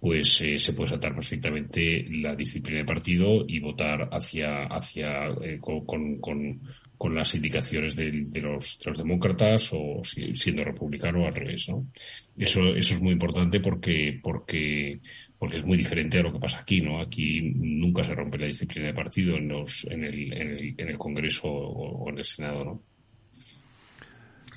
pues 0.00 0.40
eh, 0.42 0.58
se 0.58 0.74
puede 0.74 0.90
saltar 0.90 1.14
perfectamente 1.14 2.06
la 2.08 2.36
disciplina 2.36 2.78
de 2.78 2.84
partido 2.84 3.44
y 3.46 3.58
votar 3.58 4.08
hacia, 4.12 4.64
hacia 4.64 5.26
eh, 5.42 5.58
con, 5.60 5.84
con, 6.20 6.60
con, 6.96 7.14
las 7.14 7.34
indicaciones 7.34 7.96
de, 7.96 8.12
los, 8.40 8.78
de 8.78 8.90
los 8.90 8.98
demócratas 8.98 9.70
o 9.72 10.02
siendo 10.04 10.62
republicano 10.62 11.26
al 11.26 11.34
revés, 11.34 11.68
¿no? 11.68 11.88
Eso, 12.36 12.74
eso 12.76 12.94
es 12.94 13.00
muy 13.00 13.12
importante 13.12 13.58
porque, 13.58 14.20
porque, 14.22 15.00
porque 15.36 15.56
es 15.56 15.64
muy 15.64 15.76
diferente 15.76 16.18
a 16.18 16.22
lo 16.22 16.32
que 16.32 16.38
pasa 16.38 16.60
aquí, 16.60 16.80
¿no? 16.80 17.00
Aquí 17.00 17.40
nunca 17.56 18.04
se 18.04 18.14
rompe 18.14 18.38
la 18.38 18.46
disciplina 18.46 18.86
de 18.86 18.94
partido 18.94 19.36
en 19.36 19.48
los, 19.48 19.84
en 19.90 20.04
el, 20.04 20.32
en 20.32 20.50
el, 20.50 20.74
en 20.78 20.88
el 20.88 20.98
Congreso 20.98 21.48
o, 21.48 22.08
en 22.10 22.18
el 22.18 22.24
Senado, 22.24 22.64
¿no? 22.64 22.82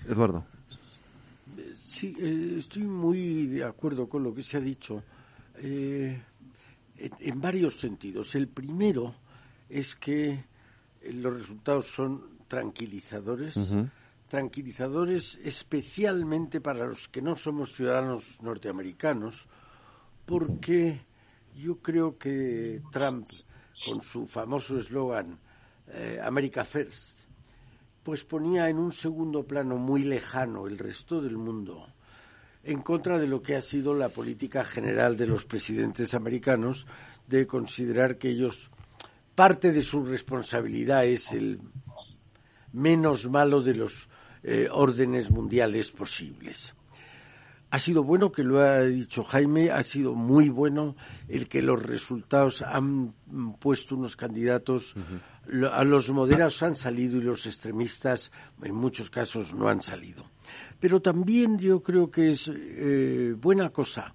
Eduardo. 0.08 0.46
Sí, 1.84 2.14
eh, 2.20 2.56
estoy 2.60 2.84
muy 2.84 3.48
de 3.48 3.64
acuerdo 3.64 4.08
con 4.08 4.24
lo 4.24 4.34
que 4.34 4.44
se 4.44 4.58
ha 4.58 4.62
dicho 4.62 5.04
eh, 5.58 6.22
en, 6.98 7.42
varios 7.42 7.80
sentidos. 7.80 8.36
El 8.36 8.48
primero 8.48 9.16
es 9.70 9.96
que 9.96 10.44
los 11.12 11.34
resultados 11.34 11.88
son 11.88 12.38
tranquilizadores, 12.48 13.56
tranquilizadores 14.28 15.40
especialmente 15.44 16.62
para 16.62 16.86
los 16.86 17.08
que 17.08 17.22
no 17.22 17.36
somos 17.36 17.74
ciudadanos 17.74 18.42
norteamericanos, 18.42 19.48
porque 20.26 21.02
yo 21.56 21.78
creo 21.78 22.18
que 22.18 22.82
Trump, 22.92 23.28
con 23.86 24.02
su 24.02 24.28
famoso 24.28 24.78
eslogan 24.78 25.40
eh, 25.88 26.20
America 26.24 26.64
First, 26.64 27.20
pues 28.04 28.24
ponía 28.24 28.70
en 28.70 28.78
un 28.80 28.92
segundo 28.92 29.44
plano 29.44 29.78
muy 29.78 30.04
lejano 30.04 30.68
el 30.68 30.78
resto 30.78 31.22
del 31.22 31.38
mundo 31.38 31.88
en 32.64 32.82
contra 32.82 33.18
de 33.18 33.28
lo 33.28 33.42
que 33.42 33.56
ha 33.56 33.62
sido 33.62 33.94
la 33.94 34.10
política 34.10 34.64
general 34.64 35.18
de 35.18 35.28
los 35.28 35.46
presidentes 35.46 36.14
americanos 36.14 36.86
de 37.28 37.48
considerar 37.48 38.18
que 38.18 38.30
ellos 38.30 38.70
parte 39.36 39.72
de 39.72 39.82
su 39.82 40.04
responsabilidad 40.06 41.06
es 41.06 41.32
el 41.32 41.60
menos 42.74 43.30
malo 43.30 43.62
de 43.62 43.74
los 43.74 44.10
eh, 44.44 44.68
órdenes 44.72 45.32
mundiales 45.32 45.92
posibles. 45.92 46.76
Ha 47.72 47.80
sido 47.80 48.04
bueno 48.04 48.32
que 48.32 48.44
lo 48.44 48.60
ha 48.60 48.82
dicho 48.84 49.24
Jaime, 49.24 49.72
ha 49.72 49.84
sido 49.84 50.14
muy 50.14 50.50
bueno 50.50 50.96
el 51.28 51.48
que 51.48 51.62
los 51.62 51.82
resultados 51.82 52.62
han 52.62 53.14
puesto 53.60 53.96
unos 53.96 54.16
candidatos, 54.16 54.94
a 55.72 55.84
los 55.84 56.10
moderados 56.10 56.62
han 56.64 56.76
salido 56.76 57.18
y 57.18 57.22
los 57.22 57.46
extremistas 57.46 58.32
en 58.62 58.76
muchos 58.76 59.10
casos 59.10 59.54
no 59.54 59.70
han 59.70 59.82
salido. 59.82 60.30
Pero 60.80 61.02
también 61.02 61.58
yo 61.58 61.82
creo 61.82 62.12
que 62.12 62.32
es 62.32 62.52
eh, 62.54 63.34
buena 63.38 63.70
cosa 63.70 64.14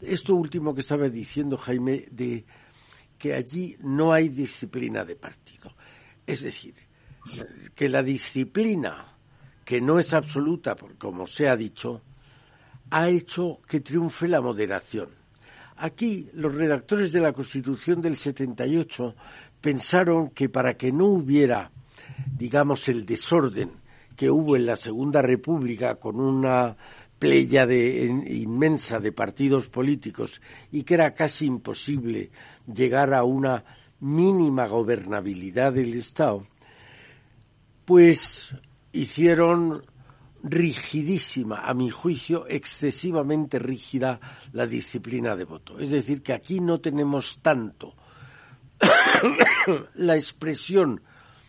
esto 0.00 0.34
último 0.34 0.74
que 0.74 0.80
estaba 0.80 1.08
diciendo 1.08 1.56
Jaime 1.56 2.06
de 2.10 2.44
que 3.18 3.34
allí 3.34 3.76
no 3.80 4.12
hay 4.12 4.28
disciplina 4.28 5.04
de 5.04 5.16
partido. 5.16 5.74
Es 6.26 6.42
decir, 6.42 6.74
que 7.74 7.88
la 7.88 8.02
disciplina, 8.02 9.16
que 9.64 9.80
no 9.80 9.98
es 9.98 10.14
absoluta, 10.14 10.76
como 10.98 11.26
se 11.26 11.48
ha 11.48 11.56
dicho, 11.56 12.02
ha 12.90 13.08
hecho 13.08 13.60
que 13.68 13.80
triunfe 13.80 14.28
la 14.28 14.40
moderación. 14.40 15.08
Aquí 15.76 16.28
los 16.32 16.54
redactores 16.54 17.12
de 17.12 17.20
la 17.20 17.32
Constitución 17.32 18.00
del 18.00 18.16
78 18.16 19.14
pensaron 19.60 20.30
que 20.30 20.48
para 20.48 20.74
que 20.74 20.90
no 20.90 21.06
hubiera, 21.06 21.70
digamos, 22.36 22.88
el 22.88 23.06
desorden 23.06 23.70
que 24.16 24.30
hubo 24.30 24.56
en 24.56 24.66
la 24.66 24.76
Segunda 24.76 25.22
República 25.22 25.94
con 25.96 26.20
una 26.20 26.76
playa 27.18 27.66
de, 27.66 28.04
inmensa 28.04 28.98
de 28.98 29.12
partidos 29.12 29.68
políticos 29.68 30.40
y 30.72 30.82
que 30.82 30.94
era 30.94 31.14
casi 31.14 31.46
imposible 31.46 32.30
llegar 32.72 33.14
a 33.14 33.24
una 33.24 33.64
mínima 34.00 34.66
gobernabilidad 34.66 35.72
del 35.72 35.94
Estado, 35.94 36.46
pues 37.84 38.54
hicieron 38.92 39.80
rigidísima, 40.42 41.56
a 41.56 41.74
mi 41.74 41.90
juicio, 41.90 42.46
excesivamente 42.48 43.58
rígida 43.58 44.20
la 44.52 44.66
disciplina 44.66 45.36
de 45.36 45.44
voto. 45.44 45.78
Es 45.78 45.90
decir, 45.90 46.22
que 46.22 46.32
aquí 46.32 46.60
no 46.60 46.80
tenemos 46.80 47.38
tanto 47.42 47.94
la 49.94 50.16
expresión 50.16 51.02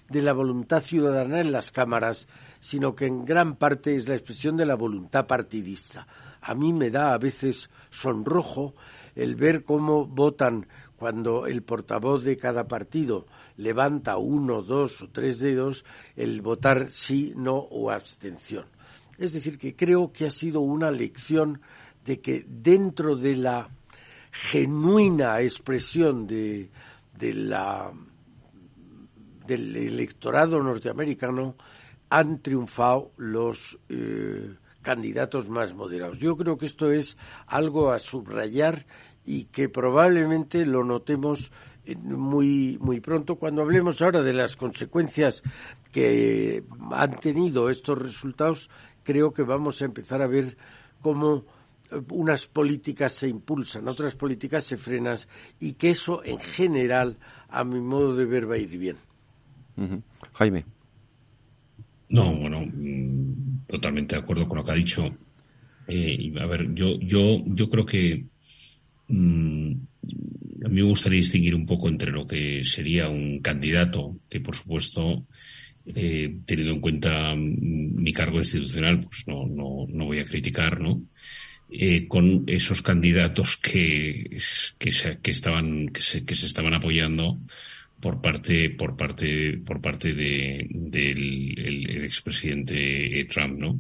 de 0.09 0.21
la 0.21 0.33
voluntad 0.33 0.81
ciudadana 0.81 1.39
en 1.39 1.51
las 1.51 1.71
cámaras, 1.71 2.27
sino 2.59 2.95
que 2.95 3.05
en 3.05 3.25
gran 3.25 3.55
parte 3.55 3.95
es 3.95 4.07
la 4.07 4.15
expresión 4.15 4.57
de 4.57 4.65
la 4.65 4.75
voluntad 4.75 5.27
partidista. 5.27 6.07
A 6.41 6.55
mí 6.55 6.73
me 6.73 6.89
da 6.89 7.13
a 7.13 7.17
veces 7.17 7.69
sonrojo 7.91 8.73
el 9.15 9.35
ver 9.35 9.63
cómo 9.63 10.05
votan 10.05 10.67
cuando 10.95 11.45
el 11.45 11.61
portavoz 11.61 12.23
de 12.23 12.37
cada 12.37 12.67
partido 12.67 13.27
levanta 13.55 14.17
uno, 14.17 14.61
dos 14.61 15.01
o 15.01 15.09
tres 15.09 15.39
dedos, 15.39 15.85
el 16.15 16.41
votar 16.41 16.89
sí, 16.91 17.33
no 17.35 17.55
o 17.55 17.91
abstención. 17.91 18.65
Es 19.19 19.33
decir, 19.33 19.57
que 19.57 19.75
creo 19.75 20.11
que 20.11 20.25
ha 20.25 20.29
sido 20.29 20.61
una 20.61 20.89
lección 20.91 21.61
de 22.05 22.21
que 22.21 22.45
dentro 22.47 23.15
de 23.15 23.35
la 23.35 23.69
genuina 24.31 25.41
expresión 25.41 26.25
de, 26.25 26.69
del 27.17 27.53
electorado 29.75 30.63
norteamericano 30.63 31.55
han 32.09 32.41
triunfado 32.41 33.11
los 33.17 33.77
eh, 33.89 34.55
candidatos 34.81 35.49
más 35.49 35.73
moderados. 35.73 36.19
Yo 36.19 36.37
creo 36.37 36.57
que 36.57 36.65
esto 36.65 36.91
es 36.91 37.17
algo 37.45 37.91
a 37.91 37.99
subrayar 37.99 38.85
y 39.25 39.45
que 39.45 39.69
probablemente 39.69 40.65
lo 40.65 40.83
notemos 40.83 41.51
muy 41.95 42.77
muy 42.79 42.99
pronto 42.99 43.37
cuando 43.37 43.61
hablemos 43.63 44.01
ahora 44.01 44.21
de 44.21 44.33
las 44.33 44.55
consecuencias 44.55 45.41
que 45.91 46.63
han 46.91 47.11
tenido 47.19 47.69
estos 47.69 47.97
resultados 47.97 48.69
creo 49.03 49.33
que 49.33 49.43
vamos 49.43 49.81
a 49.81 49.85
empezar 49.85 50.21
a 50.21 50.27
ver 50.27 50.57
cómo 51.01 51.45
eh, 51.91 52.01
unas 52.11 52.47
políticas 52.47 53.13
se 53.13 53.27
impulsan, 53.27 53.87
otras 53.87 54.15
políticas 54.15 54.63
se 54.63 54.77
frenan 54.77 55.17
y 55.59 55.73
que 55.73 55.91
eso 55.91 56.23
en 56.23 56.39
general 56.39 57.17
a 57.49 57.63
mi 57.63 57.79
modo 57.79 58.15
de 58.15 58.25
ver 58.25 58.49
va 58.49 58.55
a 58.55 58.59
ir 58.59 58.77
bien. 58.77 58.97
Jaime. 60.33 60.65
No, 62.09 62.35
bueno, 62.35 62.65
mm, 62.65 63.65
totalmente 63.67 64.15
de 64.15 64.21
acuerdo 64.21 64.47
con 64.47 64.57
lo 64.57 64.63
que 64.63 64.71
ha 64.71 64.75
dicho. 64.75 65.17
Eh, 65.87 66.33
a 66.39 66.45
ver, 66.45 66.73
yo, 66.73 66.99
yo, 66.99 67.43
yo 67.45 67.69
creo 67.69 67.85
que 67.85 68.25
mm, 69.07 69.71
a 70.65 70.69
mí 70.69 70.75
me 70.75 70.89
gustaría 70.89 71.19
distinguir 71.19 71.55
un 71.55 71.65
poco 71.65 71.87
entre 71.87 72.11
lo 72.11 72.27
que 72.27 72.63
sería 72.63 73.09
un 73.09 73.39
candidato, 73.39 74.17
que 74.29 74.39
por 74.39 74.55
supuesto, 74.55 75.25
eh, 75.95 76.37
teniendo 76.45 76.73
en 76.73 76.81
cuenta 76.81 77.33
mi 77.35 78.13
cargo 78.13 78.37
institucional, 78.37 78.99
pues 79.01 79.27
no, 79.27 79.47
no, 79.47 79.85
no 79.87 80.05
voy 80.05 80.19
a 80.19 80.25
criticar, 80.25 80.79
¿no? 80.79 81.03
Eh, 81.71 82.07
con 82.07 82.45
esos 82.47 82.81
candidatos 82.81 83.57
que, 83.57 84.37
que, 84.77 84.91
se, 84.91 85.19
que 85.19 85.31
estaban, 85.31 85.89
que 85.89 86.01
se, 86.01 86.25
que 86.25 86.35
se 86.35 86.47
estaban 86.47 86.73
apoyando 86.73 87.39
por 87.99 88.21
parte, 88.21 88.69
por 88.71 88.95
parte, 88.95 89.57
por 89.57 89.81
parte 89.81 90.13
de, 90.13 90.65
del 90.69 91.55
el, 91.57 92.03
expresidente 92.03 93.27
Trump, 93.29 93.59
¿no? 93.59 93.79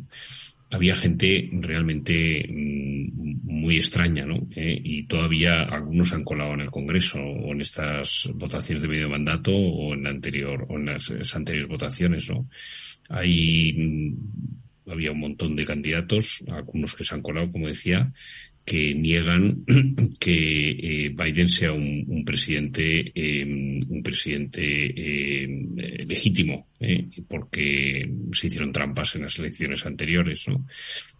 Había 0.71 0.95
gente 0.95 1.49
realmente 1.51 2.45
mm, 2.47 3.39
muy 3.43 3.77
extraña, 3.77 4.25
¿no? 4.25 4.47
Eh, 4.55 4.79
y 4.83 5.03
todavía 5.03 5.63
algunos 5.63 6.13
han 6.13 6.23
colado 6.23 6.53
en 6.53 6.61
el 6.61 6.71
Congreso 6.71 7.19
o 7.19 7.51
en 7.51 7.61
estas 7.61 8.29
votaciones 8.35 8.83
de 8.83 8.89
medio 8.89 9.09
mandato 9.09 9.51
o 9.51 9.93
en 9.93 10.03
la 10.03 10.11
anterior 10.11 10.65
o 10.69 10.77
en 10.77 10.85
las, 10.85 11.35
anteriores 11.35 11.67
votaciones, 11.67 12.29
¿no? 12.29 12.47
Hay 13.09 13.73
mm, 13.73 14.91
había 14.91 15.11
un 15.11 15.19
montón 15.19 15.55
de 15.55 15.65
candidatos, 15.65 16.43
algunos 16.47 16.95
que 16.95 17.03
se 17.03 17.13
han 17.13 17.21
colado, 17.21 17.51
como 17.51 17.67
decía, 17.67 18.11
que 18.69 18.93
niegan 18.93 19.65
que 20.19 20.37
eh, 20.69 21.09
Biden 21.09 21.49
sea 21.49 21.73
un, 21.73 22.23
presidente 22.23 23.11
em, 23.15 23.81
un 23.89 24.03
presidente 24.03 24.61
em, 24.61 25.73
legítimo 26.05 26.67
eh, 26.79 27.09
porque 27.27 28.07
se 28.31 28.45
hicieron 28.45 28.71
trampas 28.71 29.15
en 29.15 29.23
las 29.23 29.39
elecciones 29.39 29.87
anteriores 29.87 30.47
no 30.47 30.67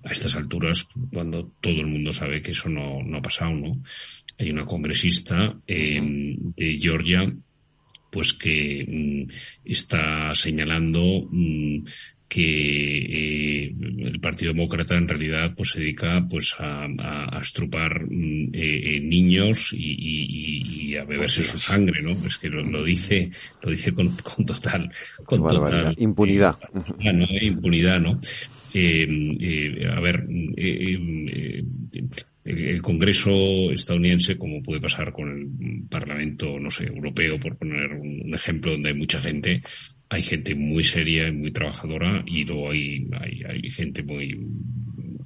a 0.04 0.12
estas 0.12 0.36
alturas 0.36 0.88
cuando 1.12 1.52
todo 1.60 1.82
el 1.82 1.88
mundo 1.88 2.14
sabe 2.14 2.40
que 2.44 2.52
eso 2.52 2.70
no, 2.70 3.02
no 3.02 3.18
ha 3.18 3.22
pasado 3.22 3.56
no 3.56 3.82
hay 4.38 4.52
una 4.52 4.66
congresista 4.66 5.60
em, 5.66 6.54
de 6.56 6.78
Georgia 6.80 7.34
pues 8.12 8.34
que 8.34 8.86
mm, 8.88 9.32
está 9.66 10.36
señalando 10.36 11.28
mm, 11.32 11.84
que 12.30 13.66
eh, 13.66 13.76
el 13.98 14.20
Partido 14.20 14.54
Demócrata 14.54 14.96
en 14.96 15.08
realidad 15.08 15.56
pues 15.58 15.72
se 15.72 15.80
dedica 15.80 16.24
pues 16.30 16.54
a, 16.60 16.86
a, 16.86 17.40
estrupar 17.42 18.06
mm, 18.08 18.54
eh, 18.54 18.98
eh, 18.98 19.00
niños 19.02 19.74
y, 19.74 19.96
y, 19.98 20.92
y, 20.92 20.96
a 20.96 21.06
beberse 21.06 21.44
su 21.44 21.58
sangre, 21.58 22.04
¿no? 22.04 22.12
Es 22.26 22.38
que 22.38 22.48
lo, 22.50 22.84
dice 22.84 23.32
lo 23.64 23.72
dice 23.72 23.92
con, 23.94 24.10
con 24.18 24.46
total 24.46 24.92
con 25.26 25.42
total 25.42 25.96
impunidad, 25.98 26.58
¿no? 26.72 27.26
impunidad, 27.42 28.00
¿no? 28.00 28.12
a 28.72 30.00
ver. 30.00 30.28
el 32.46 32.82
Congreso 32.84 33.72
estadounidense, 33.72 34.38
como 34.38 34.62
puede 34.62 34.80
pasar 34.80 35.12
con 35.12 35.30
el 35.30 35.88
Parlamento, 35.90 36.60
no 36.60 36.70
sé, 36.70 36.86
europeo, 36.86 37.40
por 37.40 37.58
poner 37.58 37.92
un 37.94 38.32
ejemplo 38.36 38.74
donde 38.74 38.90
hay 38.90 38.96
mucha 38.96 39.20
gente, 39.20 39.64
hay 40.10 40.22
gente 40.24 40.56
muy 40.56 40.84
seria 40.84 41.28
y 41.28 41.32
muy 41.32 41.52
trabajadora 41.52 42.24
y 42.26 42.44
luego 42.44 42.72
hay, 42.72 43.08
hay, 43.20 43.44
hay 43.44 43.70
gente 43.70 44.02
muy, 44.02 44.36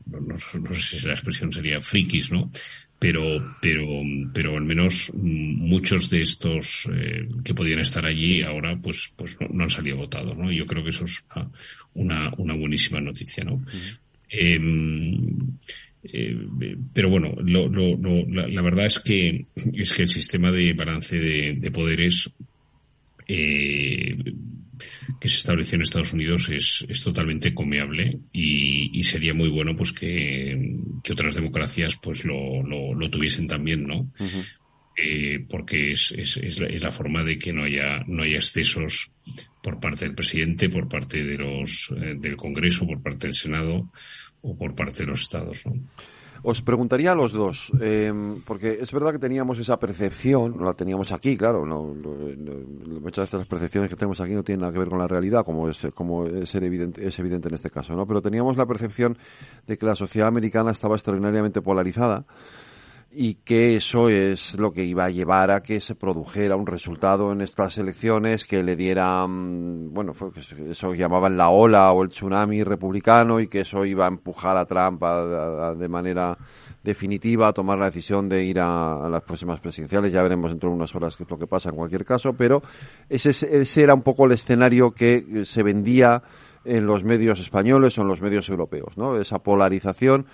no, 0.06 0.74
sé 0.74 1.00
si 1.00 1.08
la 1.08 1.14
expresión 1.14 1.52
sería 1.52 1.82
frikis, 1.82 2.32
¿no? 2.32 2.52
Pero, 3.00 3.22
pero, 3.62 3.86
pero 4.34 4.56
al 4.56 4.64
menos 4.64 5.12
muchos 5.14 6.10
de 6.10 6.22
estos 6.22 6.88
eh, 6.94 7.28
que 7.44 7.54
podían 7.54 7.80
estar 7.80 8.06
allí 8.06 8.42
ahora, 8.42 8.78
pues, 8.82 9.14
pues 9.16 9.38
no, 9.40 9.64
han 9.64 9.70
salido 9.70 9.98
votados, 9.98 10.38
¿no? 10.38 10.52
Yo 10.52 10.66
creo 10.66 10.84
que 10.84 10.92
eso 10.92 11.06
es 11.06 11.26
una, 11.96 12.34
una, 12.38 12.54
buenísima 12.54 13.02
noticia, 13.02 13.44
¿no? 13.44 13.66
Em, 14.30 15.58
eh, 16.04 16.48
pero 16.94 17.10
bueno, 17.10 17.34
lo, 17.42 17.68
lo, 17.68 17.98
la, 18.28 18.48
la, 18.48 18.62
verdad 18.62 18.86
es 18.86 19.00
que 19.00 19.46
es 19.74 19.94
que 19.94 20.04
el 20.04 20.08
sistema 20.08 20.52
de 20.52 20.74
balance 20.74 21.16
de, 21.18 21.56
de 21.60 21.72
poderes 21.72 22.30
eh, 23.28 24.16
que 25.20 25.30
se 25.30 25.38
estableció 25.38 25.76
en 25.76 25.82
Estados 25.82 26.14
Unidos 26.14 26.50
es, 26.50 26.86
es 26.88 27.04
totalmente 27.04 27.54
comeable 27.54 28.20
y, 28.32 28.98
y, 28.98 29.04
sería 29.04 29.34
muy 29.34 29.50
bueno 29.50 29.76
pues 29.76 29.92
que, 29.92 30.80
que 31.04 31.14
otras 31.14 31.36
democracias 31.36 31.98
pues 32.02 32.26
lo, 32.26 32.64
lo, 32.64 32.94
lo 32.94 33.10
tuviesen 33.10 33.48
también, 33.48 33.84
¿no? 33.86 34.12
eh, 34.96 35.46
porque 35.50 35.92
es, 35.92 36.12
es, 36.12 36.38
es, 36.38 36.60
la, 36.60 36.68
es, 36.68 36.84
la, 36.84 36.92
forma 36.92 37.24
de 37.24 37.38
que 37.38 37.52
no 37.52 37.64
haya, 37.64 38.04
no 38.08 38.24
haya 38.24 38.38
excesos 38.38 39.12
por 39.62 39.80
parte 39.80 40.06
del 40.06 40.16
presidente, 40.16 40.70
por 40.70 40.88
parte 40.88 41.24
de 41.24 41.38
los, 41.38 41.92
eh, 41.98 42.16
del 42.18 42.36
Congreso, 42.36 42.86
por 42.86 43.02
parte 43.02 43.28
del 43.28 43.36
Senado 43.36 43.90
o 44.42 44.58
por 44.58 44.76
parte 44.76 45.04
de 45.04 45.10
los 45.10 45.22
estados, 45.22 45.66
¿no? 45.66 45.74
Os 46.46 46.62
preguntaría 46.62 47.14
a 47.14 47.16
los 47.16 47.32
dos, 47.32 47.72
eh, 47.80 48.12
porque 48.46 48.78
es 48.82 48.92
verdad 48.92 49.14
que 49.14 49.20
teníamos 49.20 49.60
esa 49.60 49.80
percepción, 49.80 50.58
la 50.60 50.74
teníamos 50.74 51.14
aquí, 51.14 51.38
claro, 51.38 51.66
no, 51.66 51.96
no, 51.96 53.00
muchas 53.00 53.32
de 53.32 53.38
las 53.38 53.48
percepciones 53.48 53.90
que 53.90 53.96
tenemos 53.96 54.20
aquí 54.20 54.34
no 54.34 54.44
tienen 54.44 54.60
nada 54.60 54.74
que 54.74 54.80
ver 54.80 54.90
con 54.90 55.00
la 55.00 55.08
realidad, 55.08 55.46
como 55.46 55.70
es, 55.70 55.88
como 55.96 56.28
es 56.28 56.54
evidente, 56.56 57.08
es 57.08 57.18
evidente 57.18 57.48
en 57.48 57.54
este 57.54 57.70
caso, 57.70 57.96
¿no? 57.96 58.06
Pero 58.06 58.22
teníamos 58.22 58.58
la 58.58 58.66
percepción 58.66 59.18
de 59.66 59.78
que 59.78 59.86
la 59.86 59.96
sociedad 59.96 60.28
americana 60.28 60.72
estaba 60.72 60.96
extraordinariamente 60.96 61.62
polarizada 61.62 62.26
y 63.16 63.36
que 63.36 63.76
eso 63.76 64.10
es 64.10 64.58
lo 64.58 64.72
que 64.72 64.84
iba 64.84 65.06
a 65.06 65.10
llevar 65.10 65.52
a 65.52 65.62
que 65.62 65.80
se 65.80 65.94
produjera 65.94 66.56
un 66.56 66.66
resultado 66.66 67.32
en 67.32 67.42
estas 67.42 67.78
elecciones 67.78 68.46
que 68.46 68.64
le 68.64 68.76
diera, 68.76 69.26
mm, 69.28 69.94
bueno, 69.94 70.14
fue, 70.14 70.30
eso 70.70 70.94
llamaban 70.94 71.38
la 71.38 71.50
ola 71.50 71.92
o 71.92 72.04
el 72.04 72.10
tsunami 72.10 72.64
republicano 72.64 73.40
y 73.40 73.48
que 73.48 73.62
eso 73.62 73.86
iba 73.86 74.06
a 74.06 74.08
empujar 74.08 74.58
a 74.58 74.66
Trump 74.66 75.04
de 75.04 75.88
manera 75.88 76.38
definitiva 76.84 77.50
a 77.50 77.54
tomar 77.54 77.78
la 77.78 77.86
decisión 77.86 78.28
de 78.28 78.44
ir 78.44 78.60
a, 78.60 79.08
las 79.10 79.22
próximas 79.22 79.60
presidenciales. 79.60 80.12
Ya 80.12 80.24
veremos 80.24 80.50
dentro 80.50 80.70
de 80.70 80.76
unas 80.76 80.94
horas 80.96 81.16
qué 81.16 81.24
es 81.24 81.30
lo 81.30 81.38
que 81.38 81.48
pasa 81.48 81.70
en 81.70 81.76
cualquier 81.76 82.06
caso, 82.06 82.34
pero 82.34 82.64
ese, 83.10 83.30
ese 83.30 83.84
era 83.84 83.94
un 83.94 84.02
poco 84.02 84.26
el 84.26 84.32
escenario 84.32 84.92
que 84.92 85.46
se 85.46 85.62
vendía 85.62 86.24
en 86.66 86.86
los 86.86 87.04
medios 87.04 87.40
españoles 87.40 87.98
o 87.98 88.02
en 88.02 88.08
los 88.08 88.22
medios 88.22 88.50
europeos, 88.50 88.98
¿no? 88.98 89.18
Esa 89.18 89.40
polarización 89.40 90.26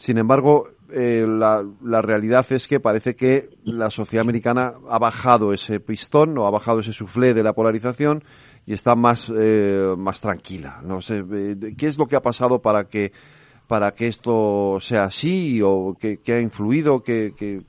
sin 0.00 0.16
embargo, 0.16 0.66
eh, 0.90 1.26
la, 1.28 2.00
realidad 2.00 2.46
es 2.50 2.66
que 2.66 2.80
parece 2.80 3.14
que 3.14 3.50
la 3.64 3.90
sociedad 3.90 4.22
americana 4.22 4.72
ha 4.88 4.98
bajado 4.98 5.52
ese 5.52 5.78
pistón 5.78 6.38
o 6.38 6.46
ha 6.46 6.50
bajado 6.50 6.80
ese 6.80 6.94
suflé 6.94 7.34
de 7.34 7.42
la 7.42 7.52
polarización 7.52 8.24
y 8.64 8.72
está 8.72 8.94
más, 8.94 9.30
eh, 9.36 9.94
más 9.98 10.22
tranquila. 10.22 10.80
No 10.82 11.02
sé, 11.02 11.22
eh, 11.30 11.74
¿qué 11.76 11.86
es 11.86 11.98
lo 11.98 12.06
que 12.06 12.16
ha 12.16 12.22
pasado 12.22 12.62
para 12.62 12.84
que, 12.84 13.12
para 13.68 13.92
que 13.92 14.06
esto 14.06 14.78
sea 14.80 15.02
así 15.02 15.60
o 15.62 15.94
qué, 16.00 16.18
ha 16.28 16.40
influido? 16.40 17.02
Que, 17.02 17.60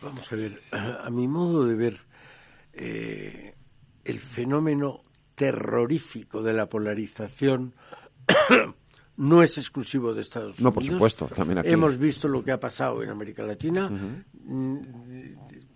Vamos 0.00 0.32
a 0.32 0.36
ver, 0.36 0.60
a 0.70 1.10
mi 1.10 1.26
modo 1.26 1.64
de 1.64 1.74
ver, 1.74 1.98
el 2.72 4.20
fenómeno 4.20 5.00
terrorífico 5.34 6.40
de 6.40 6.52
la 6.52 6.66
polarización 6.66 7.74
no 9.18 9.42
es 9.42 9.58
exclusivo 9.58 10.14
de 10.14 10.22
Estados 10.22 10.58
Unidos. 10.58 10.62
No, 10.62 10.72
por 10.72 10.84
supuesto, 10.84 11.26
también 11.26 11.58
aquí. 11.58 11.70
Hemos 11.70 11.98
visto 11.98 12.28
lo 12.28 12.42
que 12.42 12.52
ha 12.52 12.60
pasado 12.60 13.02
en 13.02 13.10
América 13.10 13.42
Latina. 13.42 13.90
Mm, 13.90 14.78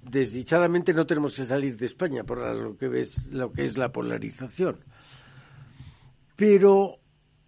desdichadamente 0.00 0.94
no 0.94 1.04
tenemos 1.04 1.34
que 1.34 1.44
salir 1.44 1.76
de 1.76 1.86
España 1.86 2.22
por 2.22 2.38
lo 2.38 2.76
que, 2.76 2.88
ves, 2.88 3.26
lo 3.26 3.50
que 3.50 3.64
es 3.64 3.76
la 3.76 3.90
polarización. 3.90 4.84
Pero 6.36 7.00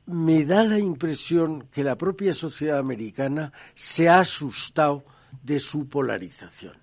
me 0.07 0.45
da 0.45 0.65
la 0.65 0.81
impresión 0.81 1.69
que 1.71 1.85
la 1.85 1.97
propia 1.97 2.35
sociedad 2.35 2.79
americana 2.79 3.53
se 3.75 4.09
ha 4.09 4.19
asustado 4.19 5.05
de 5.43 5.61
su 5.61 5.89
polarización. 5.89 6.75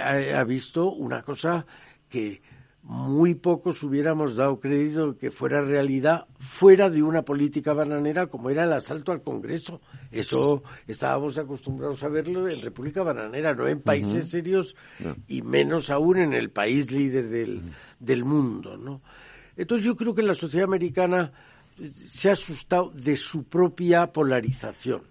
ha 0.00 0.44
visto 0.44 0.90
una 0.90 1.22
cosa 1.22 1.66
que 2.08 2.40
muy 2.82 3.34
pocos 3.34 3.82
hubiéramos 3.82 4.36
dado 4.36 4.60
crédito 4.60 5.18
que 5.18 5.30
fuera 5.30 5.60
realidad 5.62 6.26
fuera 6.38 6.88
de 6.88 7.02
una 7.02 7.22
política 7.22 7.74
bananera 7.74 8.28
como 8.28 8.48
era 8.48 8.64
el 8.64 8.72
asalto 8.72 9.12
al 9.12 9.22
Congreso. 9.22 9.80
Eso 10.10 10.62
estábamos 10.86 11.36
acostumbrados 11.36 12.02
a 12.02 12.08
verlo 12.08 12.48
en 12.48 12.62
República 12.62 13.02
Bananera, 13.02 13.54
no 13.54 13.68
en 13.68 13.82
países 13.82 14.30
serios 14.30 14.74
y 15.26 15.42
menos 15.42 15.90
aún 15.90 16.18
en 16.18 16.32
el 16.32 16.50
país 16.50 16.90
líder 16.90 17.28
del, 17.28 17.60
del 17.98 18.24
mundo, 18.24 18.76
¿no? 18.76 19.02
Entonces 19.56 19.84
yo 19.84 19.96
creo 19.96 20.14
que 20.14 20.22
la 20.22 20.34
sociedad 20.34 20.68
americana 20.68 21.32
se 21.92 22.30
ha 22.30 22.32
asustado 22.32 22.90
de 22.90 23.16
su 23.16 23.44
propia 23.44 24.12
polarización. 24.12 25.02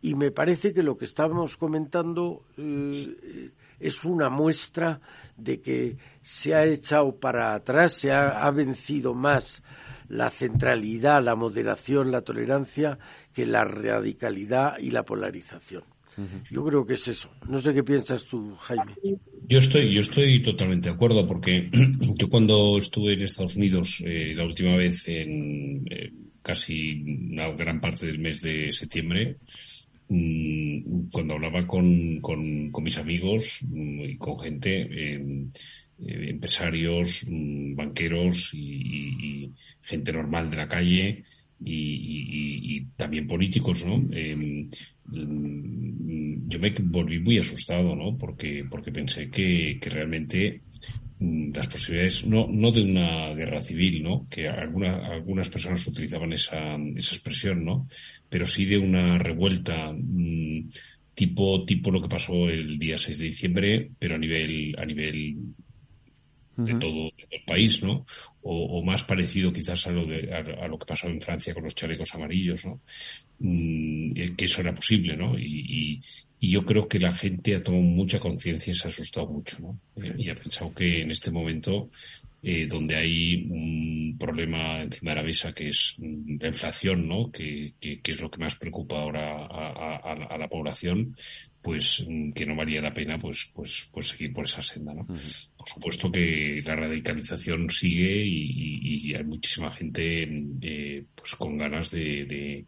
Y 0.00 0.14
me 0.14 0.30
parece 0.30 0.72
que 0.72 0.82
lo 0.82 0.96
que 0.96 1.06
estábamos 1.06 1.56
comentando 1.56 2.44
eh, 2.56 3.50
es 3.80 4.04
una 4.04 4.28
muestra 4.28 5.00
de 5.36 5.60
que 5.60 5.96
se 6.22 6.54
ha 6.54 6.64
echado 6.64 7.18
para 7.18 7.54
atrás, 7.54 7.92
se 7.92 8.12
ha, 8.12 8.50
vencido 8.50 9.14
más 9.14 9.62
la 10.08 10.30
centralidad, 10.30 11.22
la 11.22 11.36
moderación, 11.36 12.10
la 12.10 12.22
tolerancia 12.22 12.98
que 13.32 13.46
la 13.46 13.64
radicalidad 13.64 14.78
y 14.78 14.90
la 14.90 15.04
polarización. 15.04 15.84
Yo 16.50 16.64
creo 16.64 16.84
que 16.84 16.94
es 16.94 17.06
eso. 17.06 17.30
No 17.48 17.60
sé 17.60 17.72
qué 17.72 17.84
piensas 17.84 18.24
tú, 18.26 18.52
Jaime. 18.56 18.96
Yo 19.46 19.60
estoy, 19.60 19.94
yo 19.94 20.00
estoy 20.00 20.42
totalmente 20.42 20.88
de 20.88 20.94
acuerdo 20.96 21.24
porque 21.26 21.70
yo 22.18 22.28
cuando 22.28 22.76
estuve 22.78 23.12
en 23.12 23.22
Estados 23.22 23.54
Unidos 23.54 24.02
eh, 24.04 24.34
la 24.34 24.44
última 24.44 24.76
vez 24.76 25.08
en 25.08 25.86
eh, 25.88 26.10
casi 26.42 27.02
una 27.30 27.50
gran 27.50 27.80
parte 27.80 28.06
del 28.06 28.18
mes 28.18 28.42
de 28.42 28.72
septiembre, 28.72 29.36
cuando 31.12 31.34
hablaba 31.34 31.66
con, 31.66 32.20
con, 32.20 32.82
mis 32.82 32.96
amigos 32.96 33.60
mm, 33.68 34.00
y 34.00 34.16
con 34.16 34.40
gente, 34.40 34.88
eh, 34.90 35.46
eh, 36.06 36.30
empresarios, 36.30 37.24
mm, 37.28 37.74
banqueros 37.74 38.52
y, 38.54 39.52
gente 39.82 40.12
normal 40.12 40.50
de 40.50 40.56
la 40.56 40.68
calle 40.68 41.24
y, 41.60 42.86
también 42.96 43.26
políticos, 43.26 43.84
¿no? 43.84 43.94
Em, 44.12 44.70
yo 46.50 46.58
me 46.58 46.70
volví 46.80 47.18
muy 47.18 47.38
asustado, 47.38 47.94
¿no? 47.96 48.16
Porque, 48.16 48.64
porque 48.68 48.92
pensé 48.92 49.30
que, 49.30 49.78
que 49.80 49.90
realmente 49.90 50.62
Mm, 50.67 50.67
las 51.20 51.66
posibilidades, 51.66 52.26
no, 52.26 52.46
no 52.46 52.70
de 52.70 52.82
una 52.82 53.34
guerra 53.34 53.60
civil, 53.60 54.02
¿no? 54.02 54.26
Que 54.30 54.48
alguna, 54.48 55.06
algunas 55.06 55.50
personas 55.50 55.84
utilizaban 55.86 56.32
esa, 56.32 56.76
esa 56.94 57.14
expresión, 57.14 57.64
¿no? 57.64 57.88
Pero 58.28 58.46
sí 58.46 58.64
de 58.64 58.78
una 58.78 59.18
revuelta 59.18 59.92
mm, 59.92 60.70
tipo, 61.14 61.64
tipo 61.64 61.90
lo 61.90 62.00
que 62.00 62.08
pasó 62.08 62.48
el 62.48 62.78
día 62.78 62.96
6 62.96 63.18
de 63.18 63.24
diciembre, 63.24 63.90
pero 63.98 64.14
a 64.14 64.18
nivel, 64.18 64.76
a 64.78 64.84
nivel 64.84 65.36
de, 66.58 66.74
todo, 66.74 67.12
el 67.30 67.44
país, 67.46 67.82
¿no? 67.82 68.04
O, 68.42 68.82
más 68.82 69.02
parecido 69.02 69.52
quizás 69.52 69.86
a 69.86 69.90
lo, 69.90 70.06
de, 70.06 70.32
a, 70.32 70.68
lo 70.68 70.78
que 70.78 70.86
pasó 70.86 71.08
en 71.08 71.20
Francia 71.20 71.54
con 71.54 71.64
los 71.64 71.74
chalecos 71.74 72.14
amarillos, 72.14 72.66
¿no? 72.66 72.80
Mm, 73.38 74.12
eh, 74.16 74.34
que 74.36 74.44
eso 74.44 74.60
era 74.60 74.74
posible, 74.74 75.16
¿no? 75.16 75.38
Y, 75.38 76.00
y 76.40 76.50
yo 76.50 76.64
creo 76.64 76.86
que 76.86 76.98
la 76.98 77.12
gente 77.12 77.56
ha 77.56 77.62
tomado 77.62 77.82
mucha 77.82 78.20
conciencia 78.20 78.70
y 78.70 78.74
se 78.74 78.86
ha 78.86 78.90
asustado 78.90 79.26
mucho, 79.26 79.58
¿no? 79.60 79.80
Y 80.16 80.30
ha 80.30 80.34
pensado 80.34 80.72
que 80.72 81.02
en 81.02 81.10
este 81.10 81.32
momento, 81.32 81.90
eh, 82.42 82.66
donde 82.66 82.94
hay 82.94 83.46
un 83.50 84.16
problema 84.18 84.82
encima 84.82 85.10
de 85.10 85.16
la 85.16 85.22
mesa 85.24 85.52
que 85.52 85.70
es 85.70 85.96
la 85.98 86.48
inflación, 86.48 87.08
¿no? 87.08 87.32
Que, 87.32 87.74
que, 87.80 88.00
es 88.04 88.20
lo 88.20 88.30
que 88.30 88.38
más 88.38 88.54
preocupa 88.54 89.00
ahora 89.00 89.46
a, 89.46 90.38
la 90.38 90.48
población, 90.48 91.16
pues 91.60 92.06
que 92.34 92.46
no 92.46 92.56
valía 92.56 92.80
la 92.80 92.94
pena 92.94 93.18
pues 93.18 93.50
pues 93.52 93.88
pues 93.92 94.08
seguir 94.08 94.32
por 94.32 94.44
esa 94.44 94.62
senda 94.62 94.94
no 94.94 95.06
por 95.06 95.68
supuesto 95.68 96.10
que 96.10 96.62
la 96.64 96.76
radicalización 96.76 97.68
sigue 97.70 98.24
y, 98.24 99.14
hay 99.14 99.24
muchísima 99.24 99.74
gente 99.74 100.28
eh, 100.60 101.04
pues 101.14 101.34
con 101.34 101.56
ganas 101.56 101.90
de, 101.90 102.66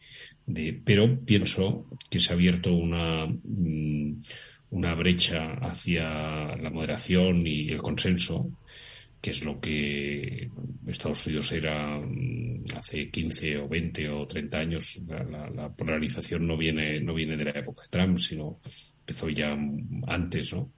pero 0.84 1.20
pienso 1.24 1.86
que 2.08 2.18
se 2.18 2.32
ha 2.32 2.36
abierto 2.36 2.72
una, 2.72 3.26
mm, 3.26 4.22
una 4.70 4.94
brecha 4.94 5.54
hacia 5.60 6.56
la 6.56 6.70
moderación 6.70 7.46
y 7.46 7.70
el 7.70 7.78
consenso, 7.78 8.50
que 9.20 9.30
es 9.30 9.44
lo 9.44 9.60
que 9.60 10.50
Estados 10.86 11.26
Unidos 11.26 11.52
era 11.52 11.98
mm, 11.98 12.64
hace 12.74 13.10
15 13.10 13.58
o 13.58 13.68
20 13.68 14.08
o 14.08 14.26
30 14.26 14.58
años. 14.58 15.00
La, 15.06 15.70
polarización 15.74 16.46
no 16.46 16.56
viene, 16.56 17.00
no 17.00 17.14
viene 17.14 17.36
de 17.36 17.44
la 17.44 17.58
época 17.58 17.82
de 17.82 17.88
Trump, 17.88 18.18
sino 18.18 18.60
empezó 19.00 19.28
ya 19.28 19.56
antes, 20.06 20.52
¿no? 20.52 20.72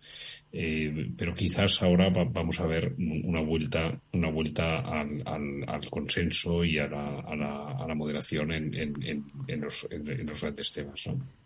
Eh, 0.53 1.13
pero 1.17 1.35
quizás 1.35 1.83
ahora 1.83 2.11
vamos 2.11 2.61
a 2.61 2.67
ver 2.67 2.95
una 2.99 3.41
vuelta, 3.41 4.01
una 4.13 4.31
vuelta 4.31 4.81
al, 4.81 5.23
al, 5.27 5.91
consenso 5.91 6.65
y 6.65 6.79
a 6.79 6.89
la, 6.89 7.21
a 7.21 7.37
la, 7.37 7.71
a 7.73 7.87
la 7.87 7.95
moderación 7.95 8.53
en, 8.53 8.75
en, 8.75 9.25
en, 9.47 9.61
los, 9.61 9.87
en, 9.91 10.27
los 10.27 10.41
grandes 10.41 10.73
temas, 10.73 11.07
¿no? 11.07 11.42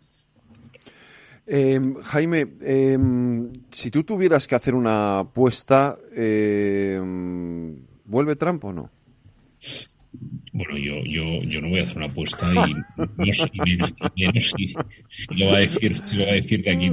Em, 1.49 1.95
Jaime, 2.03 2.45
em, 2.61 3.53
si 3.71 3.89
tú 3.89 4.03
tuvieras 4.03 4.45
que 4.45 4.55
hacer 4.55 4.75
una 4.75 5.19
apuesta, 5.19 5.97
em, 6.13 7.73
¿vuelve 8.03 8.35
Trump 8.35 8.65
o 8.65 8.73
no? 8.73 8.91
Bueno, 10.51 10.77
yo, 10.77 11.01
yo, 11.05 11.41
yo 11.43 11.61
no 11.61 11.69
voy 11.69 11.79
a 11.79 11.83
hacer 11.83 11.97
una 11.97 12.07
apuesta 12.07 12.51
y 12.51 12.73
no 12.73 13.33
sé, 13.33 13.49
si, 15.09 15.35
lo 15.35 15.47
va 15.47 15.57
a 15.57 15.61
decir, 15.61 15.95
si 16.03 16.15
lo 16.17 16.25
va 16.25 16.31
a 16.31 16.35
decir 16.35 16.63
de 16.63 16.71
aquí, 16.71 16.91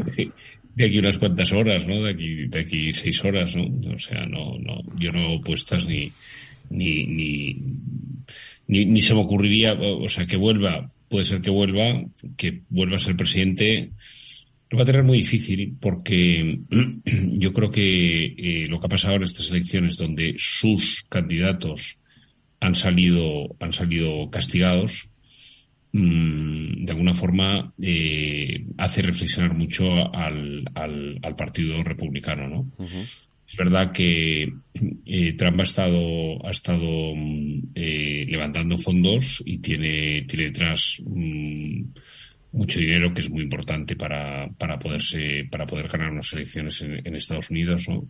de, 0.76 0.84
aquí 0.84 0.98
unas 0.98 1.18
cuantas 1.18 1.52
horas, 1.52 1.84
¿no? 1.86 2.04
De 2.04 2.12
aquí, 2.12 2.46
de 2.46 2.60
aquí 2.60 2.92
seis 2.92 3.24
horas, 3.24 3.56
¿no? 3.56 3.92
O 3.92 3.98
sea, 3.98 4.24
no, 4.26 4.56
no, 4.60 4.82
yo 4.96 5.10
no 5.10 5.20
hago 5.20 5.38
apuestas 5.38 5.84
ni, 5.86 6.12
ni, 6.70 7.06
ni, 7.06 7.56
ni, 8.68 8.84
ni 8.84 9.02
se 9.02 9.14
me 9.14 9.20
ocurriría, 9.20 9.72
o 9.72 10.08
sea, 10.08 10.26
que 10.26 10.36
vuelva, 10.36 10.90
puede 11.08 11.24
ser 11.24 11.40
que 11.40 11.50
vuelva, 11.50 12.04
que 12.36 12.60
vuelva 12.68 12.96
a 12.96 13.00
ser 13.00 13.16
presidente, 13.16 13.90
lo 14.74 14.78
va 14.78 14.82
a 14.82 14.86
tener 14.86 15.04
muy 15.04 15.18
difícil 15.18 15.76
porque 15.80 16.58
yo 17.38 17.52
creo 17.52 17.70
que 17.70 18.24
eh, 18.26 18.66
lo 18.68 18.80
que 18.80 18.86
ha 18.86 18.88
pasado 18.88 19.14
en 19.14 19.22
estas 19.22 19.50
elecciones 19.52 19.96
donde 19.96 20.34
sus 20.36 21.04
candidatos 21.08 22.00
han 22.58 22.74
salido, 22.74 23.54
han 23.60 23.72
salido 23.72 24.28
castigados, 24.30 25.08
mm, 25.92 26.84
de 26.86 26.92
alguna 26.92 27.14
forma 27.14 27.72
eh, 27.80 28.66
hace 28.76 29.02
reflexionar 29.02 29.54
mucho 29.54 30.12
al, 30.12 30.64
al, 30.74 31.36
Partido 31.36 31.84
Republicano, 31.84 32.48
¿no? 32.48 32.72
Es 33.54 33.56
verdad 33.56 33.92
que 33.92 34.52
eh, 35.04 35.32
Trump 35.34 35.60
ha 35.60 35.62
estado, 35.62 36.44
ha 36.44 36.50
estado 36.50 37.14
mm, 37.14 37.70
eh, 37.76 38.26
levantando 38.28 38.76
fondos 38.78 39.40
y 39.46 39.58
tiene, 39.58 40.22
tiene 40.22 40.46
detrás 40.46 41.00
mm, 41.06 41.82
mucho 42.54 42.80
dinero 42.80 43.12
que 43.12 43.20
es 43.20 43.30
muy 43.30 43.42
importante 43.42 43.96
para, 43.96 44.48
para 44.58 44.78
poderse, 44.78 45.46
para 45.50 45.66
poder 45.66 45.88
ganar 45.88 46.12
unas 46.12 46.32
elecciones 46.32 46.80
en, 46.82 47.06
en 47.06 47.14
Estados 47.14 47.50
Unidos, 47.50 47.88
¿no? 47.88 48.08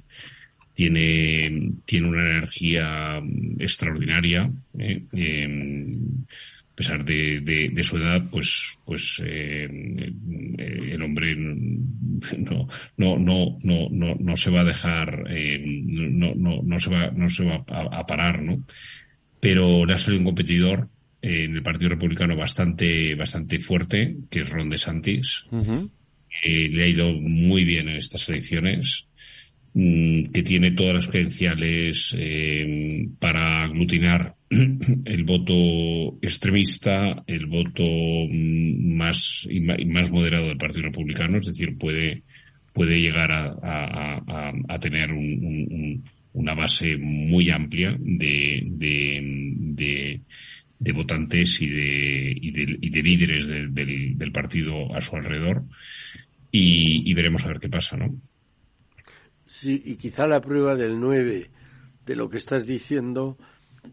tiene, 0.75 1.73
tiene 1.85 2.09
una 2.09 2.31
energía 2.31 3.23
extraordinaria. 3.59 4.51
¿eh? 4.79 5.05
Em, 5.13 6.25
a 6.73 6.77
pesar 6.77 7.05
de, 7.05 7.71
de, 7.73 7.83
su 7.85 7.97
edad, 7.99 8.21
pues, 8.33 8.77
pues 8.85 9.23
eh, 9.25 9.69
el 9.69 11.03
hombre 11.03 11.37
no, 11.37 12.67
no, 12.97 13.17
no, 13.17 13.59
no, 13.63 13.89
no, 13.91 14.15
no 14.19 14.37
se 14.37 14.51
va 14.51 14.63
a 14.63 14.65
dejar, 14.65 15.25
eh, 15.31 15.63
no, 15.65 16.35
no, 16.35 16.63
no 16.65 16.81
se 16.81 16.91
va, 16.91 17.13
no 17.13 17.29
se 17.29 17.45
va 17.45 17.65
a, 17.69 18.05
parar, 18.05 18.43
¿no? 18.43 18.65
Pero 19.39 19.87
le 19.87 19.95
ha 19.95 19.99
salido 19.99 20.23
un 20.23 20.27
competidor 20.27 20.89
en 21.25 21.57
el 21.57 21.63
Partido 21.63 21.91
Republicano 21.91 22.37
bastante, 22.37 23.15
bastante 23.15 23.59
fuerte, 23.59 24.17
que 24.31 24.41
es 24.41 24.51
Ron 24.51 24.69
DeSantis. 24.69 25.47
le 25.53 26.85
ha 26.85 26.89
ido 26.89 27.13
muy 27.13 27.65
bien 27.65 27.89
en 27.89 27.97
estas 27.97 28.29
elecciones. 28.29 29.07
Mm, 29.77 30.27
que 30.27 30.45
tiene 30.45 30.71
todas 30.71 30.95
las 30.95 31.09
credenciales 31.09 32.15
eh, 32.17 33.09
para 33.19 33.65
aglutinar 33.65 34.37
el 34.49 35.25
voto 35.25 36.17
extremista, 36.23 37.25
el 37.27 37.47
voto 37.47 37.83
mm, 37.83 38.95
más, 38.97 39.49
más 39.89 40.13
moderado 40.13 40.47
del 40.47 40.59
Partido 40.59 40.85
Republicano, 40.85 41.39
es 41.39 41.47
decir, 41.47 41.77
puede, 41.77 42.23
puede 42.73 43.01
llegar 43.01 43.33
a, 43.33 44.53
a, 44.69 44.79
tener 44.79 45.11
una 45.13 46.55
base 46.55 46.97
muy 46.97 47.51
amplia 47.51 47.97
de, 47.99 48.63
de, 48.71 49.21
de, 49.75 50.21
votantes 50.79 51.61
y 51.63 51.69
de, 51.69 52.39
y 52.41 52.51
de, 52.51 52.79
y 52.81 52.91
de 52.91 53.03
líderes 53.03 53.47
del, 53.47 54.19
del, 54.19 54.33
partido 54.33 54.95
a 54.95 55.01
su 55.01 55.17
alrededor. 55.17 55.65
Y, 56.51 57.11
y 57.11 57.15
veremos 57.15 57.45
a 57.45 57.49
ver 57.49 57.59
qué 57.59 57.69
pasa, 57.69 57.97
¿no? 57.97 58.15
Sí, 59.45 59.83
y 59.85 59.97
quizá 59.97 60.27
la 60.27 60.41
prueba 60.41 60.75
del 60.75 60.99
9 60.99 61.51
de 62.07 62.17
lo 62.17 62.29
que 62.29 62.37
estás 62.37 62.67
diciendo 62.67 63.37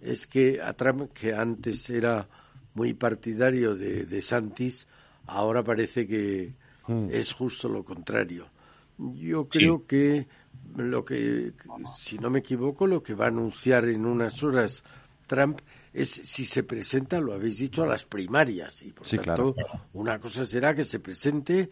es 0.02 0.28
que 0.28 0.62
a 0.62 0.74
Trump, 0.74 1.12
que 1.14 1.34
antes 1.34 1.90
era 1.90 2.28
muy 2.74 2.94
partidario 2.94 3.76
de, 3.76 4.06
de 4.06 4.22
Santis, 4.22 4.88
ahora 5.28 5.64
parece 5.64 6.08
que 6.08 6.54
hmm. 6.88 7.10
es 7.12 7.34
justo 7.34 7.68
lo 7.68 7.84
contrario. 7.84 8.50
Yo 8.98 9.48
creo 9.50 9.86
que 9.86 10.28
lo 10.76 11.04
que, 11.04 11.54
si 11.98 12.18
no 12.18 12.30
me 12.30 12.40
equivoco, 12.40 12.86
lo 12.88 13.02
que 13.02 13.16
va 13.16 13.26
a 13.26 13.30
anunciar 13.30 13.86
en 13.86 14.06
unas 14.06 14.44
horas 14.44 14.84
Trump 15.28 15.60
es 15.94 16.10
si 16.10 16.46
se 16.46 16.64
presenta, 16.64 17.20
lo 17.20 17.34
habéis 17.34 17.58
dicho, 17.58 17.84
a 17.84 17.88
las 17.88 18.06
primarias. 18.06 18.82
Y 18.82 18.92
por 18.92 19.08
tanto, 19.08 19.56
una 19.94 20.20
cosa 20.20 20.46
será 20.46 20.74
que 20.74 20.84
se 20.84 21.00
presente 21.00 21.70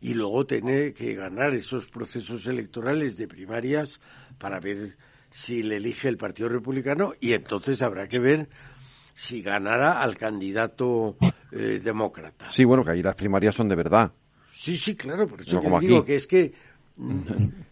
y 0.00 0.14
luego 0.14 0.46
tener 0.46 0.94
que 0.94 1.14
ganar 1.14 1.54
esos 1.54 1.88
procesos 1.88 2.46
electorales 2.46 3.16
de 3.16 3.28
primarias 3.28 4.00
para 4.38 4.58
ver 4.58 4.96
si 5.30 5.62
le 5.62 5.76
elige 5.76 6.08
el 6.08 6.16
Partido 6.16 6.48
Republicano 6.48 7.12
y 7.20 7.32
entonces 7.32 7.82
habrá 7.82 8.08
que 8.08 8.18
ver 8.18 8.48
si 9.14 9.42
ganará 9.42 10.00
al 10.00 10.16
candidato 10.16 11.16
eh, 11.52 11.80
demócrata. 11.82 12.50
Sí, 12.50 12.64
bueno, 12.64 12.84
que 12.84 12.92
ahí 12.92 13.02
las 13.02 13.14
primarias 13.14 13.54
son 13.54 13.68
de 13.68 13.76
verdad. 13.76 14.12
Sí, 14.50 14.76
sí, 14.76 14.96
claro, 14.96 15.26
por 15.26 15.40
eso 15.40 15.60
digo 15.80 16.04
que 16.04 16.14
es 16.14 16.26
que 16.26 16.52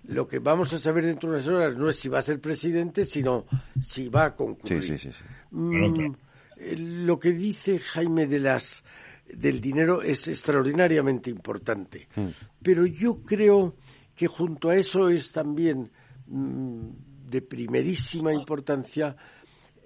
lo 0.04 0.26
que 0.26 0.38
vamos 0.38 0.72
a 0.72 0.78
saber 0.78 1.04
dentro 1.04 1.30
de 1.30 1.36
unas 1.36 1.48
horas 1.48 1.76
no 1.76 1.88
es 1.88 1.98
si 1.98 2.08
va 2.08 2.18
a 2.18 2.22
ser 2.22 2.40
presidente, 2.40 3.04
sino 3.04 3.46
si 3.80 4.08
va 4.08 4.26
a 4.26 4.36
concurrir. 4.36 4.82
Sí, 4.82 4.98
sí, 4.98 5.12
sí, 5.12 5.24
mm, 5.50 6.14
eh, 6.56 6.76
lo 6.76 7.18
que 7.18 7.32
dice 7.32 7.78
Jaime 7.78 8.26
de 8.26 8.40
las 8.40 8.84
del 9.32 9.60
dinero 9.60 10.02
es 10.02 10.26
extraordinariamente 10.28 11.30
importante. 11.30 12.08
Mm. 12.16 12.28
Pero 12.62 12.86
yo 12.86 13.22
creo 13.22 13.76
que 14.14 14.26
junto 14.26 14.70
a 14.70 14.76
eso 14.76 15.08
es 15.08 15.30
también 15.30 15.90
mm, 16.26 16.88
de 17.28 17.42
primerísima 17.42 18.32
importancia 18.32 19.16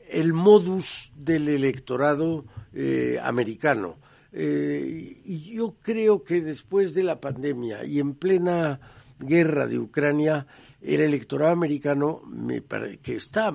el 0.08 0.32
modus 0.32 1.12
del 1.16 1.48
electorado 1.48 2.44
eh, 2.72 3.18
americano. 3.20 3.96
Eh, 4.30 5.20
y 5.24 5.54
yo 5.54 5.76
creo 5.82 6.22
que 6.22 6.40
después 6.40 6.94
de 6.94 7.02
la 7.02 7.20
pandemia 7.20 7.84
y 7.84 7.98
en 7.98 8.14
plena 8.14 8.80
guerra 9.22 9.66
de 9.66 9.78
Ucrania, 9.78 10.46
el 10.80 11.00
electorado 11.00 11.52
americano, 11.52 12.22
me 12.26 12.62
que 13.02 13.16
está, 13.16 13.52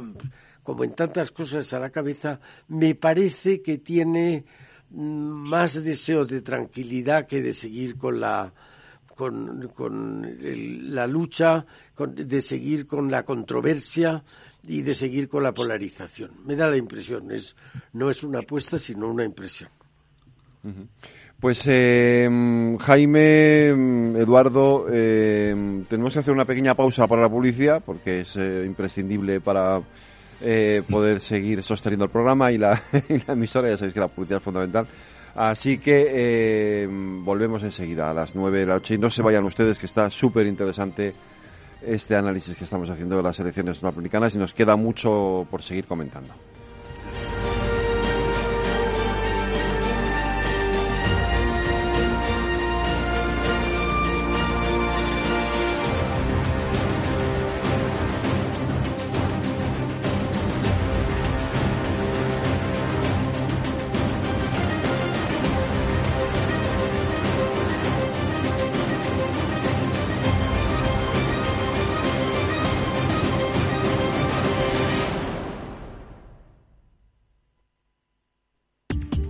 como 0.64 0.84
en 0.84 0.94
tantas 0.94 1.32
cosas 1.32 1.72
a 1.74 1.80
la 1.80 1.90
cabeza, 1.90 2.40
me 2.68 2.96
parece 2.96 3.62
que 3.62 3.78
tiene 3.78 4.46
más 4.90 5.84
deseos 5.84 6.30
de 6.30 6.42
tranquilidad 6.42 7.28
que 7.28 7.42
de 7.42 7.54
seguir 7.54 7.98
con 7.98 8.20
la 8.20 8.54
con, 9.16 9.70
con 9.70 10.94
la 10.94 11.08
lucha, 11.08 11.66
de 11.98 12.40
seguir 12.40 12.86
con 12.86 13.10
la 13.10 13.24
controversia 13.24 14.24
y 14.64 14.84
de 14.84 14.94
seguir 14.94 15.28
con 15.28 15.42
la 15.42 15.54
polarización. 15.54 16.32
Me 16.46 16.56
da 16.56 16.70
la 16.70 16.78
impresión, 16.78 17.32
es, 17.32 17.56
no 17.94 18.12
es 18.12 18.24
una 18.24 18.40
apuesta, 18.40 18.78
sino 18.78 19.10
una 19.10 19.26
impresión. 19.26 19.72
Pues 21.40 21.64
eh, 21.68 22.28
Jaime, 22.80 23.68
Eduardo, 23.68 24.88
eh, 24.92 25.84
tenemos 25.88 26.14
que 26.14 26.20
hacer 26.20 26.34
una 26.34 26.46
pequeña 26.46 26.74
pausa 26.74 27.06
para 27.06 27.22
la 27.22 27.30
publicidad 27.30 27.84
porque 27.86 28.22
es 28.22 28.36
eh, 28.38 28.64
imprescindible 28.66 29.40
para 29.40 29.80
poder 30.90 31.22
seguir 31.22 31.62
sosteniendo 31.62 32.06
el 32.06 32.12
programa 32.12 32.52
y 32.52 32.58
la, 32.58 32.82
y 33.10 33.20
la, 33.20 33.34
emisora. 33.34 33.70
Ya 33.70 33.78
sabéis 33.78 33.94
que 33.94 34.00
la 34.00 34.08
publicidad 34.08 34.38
es 34.40 34.44
fundamental. 34.44 34.88
Así 35.36 35.78
que 35.78 36.90
volvemos 37.24 37.62
enseguida 37.62 38.10
a 38.10 38.14
las 38.16 38.34
nueve 38.34 38.62
de 38.62 38.66
la 38.66 38.74
noche 38.74 38.96
y 38.96 38.98
no 38.98 39.12
se 39.12 39.22
vayan 39.22 39.46
ustedes 39.46 39.78
que 39.78 39.86
está 39.86 40.10
súper 40.10 40.48
interesante 40.48 41.14
este 41.86 42.16
análisis 42.16 42.58
que 42.58 42.64
estamos 42.64 42.90
haciendo 42.90 43.16
de 43.16 43.22
las 43.22 43.40
elecciones 43.40 43.84
norteamericanas 43.84 44.34
y 44.34 44.40
nos 44.40 44.56
queda 44.56 44.76
mucho 44.76 45.46
por 45.52 45.62
seguir 45.62 45.86
comentando. 45.86 46.34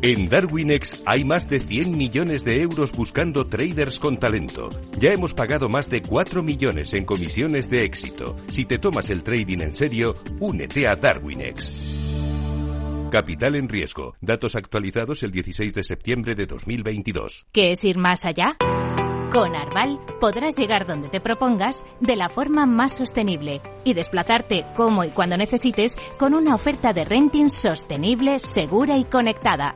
En 0.07 0.29
Darwinex 0.29 1.01
hay 1.05 1.25
más 1.25 1.49
de 1.49 1.59
100 1.59 1.97
millones 1.97 2.45
de 2.45 2.61
euros 2.61 2.93
buscando 2.93 3.47
traders 3.47 3.99
con 3.99 4.15
talento. 4.15 4.69
Ya 4.97 5.11
hemos 5.11 5.33
pagado 5.33 5.67
más 5.67 5.89
de 5.89 6.01
4 6.01 6.43
millones 6.43 6.93
en 6.93 7.03
comisiones 7.03 7.69
de 7.69 7.83
éxito. 7.83 8.37
Si 8.47 8.63
te 8.63 8.79
tomas 8.79 9.09
el 9.09 9.21
trading 9.21 9.59
en 9.59 9.73
serio, 9.73 10.15
únete 10.39 10.87
a 10.87 10.95
Darwinex. 10.95 13.09
Capital 13.11 13.55
en 13.55 13.67
riesgo. 13.67 14.15
Datos 14.21 14.55
actualizados 14.55 15.23
el 15.23 15.31
16 15.31 15.73
de 15.73 15.83
septiembre 15.83 16.35
de 16.35 16.45
2022. 16.45 17.47
¿Qué 17.51 17.73
es 17.73 17.83
ir 17.83 17.97
más 17.97 18.23
allá? 18.23 18.55
Con 19.29 19.57
Arval 19.57 19.99
podrás 20.21 20.55
llegar 20.55 20.87
donde 20.87 21.09
te 21.09 21.19
propongas 21.19 21.83
de 21.99 22.15
la 22.15 22.29
forma 22.29 22.65
más 22.65 22.93
sostenible 22.93 23.61
y 23.83 23.93
desplazarte 23.93 24.67
como 24.73 25.03
y 25.03 25.11
cuando 25.11 25.35
necesites 25.35 25.97
con 26.17 26.33
una 26.33 26.55
oferta 26.55 26.93
de 26.93 27.03
renting 27.03 27.49
sostenible, 27.49 28.39
segura 28.39 28.97
y 28.97 29.03
conectada 29.03 29.75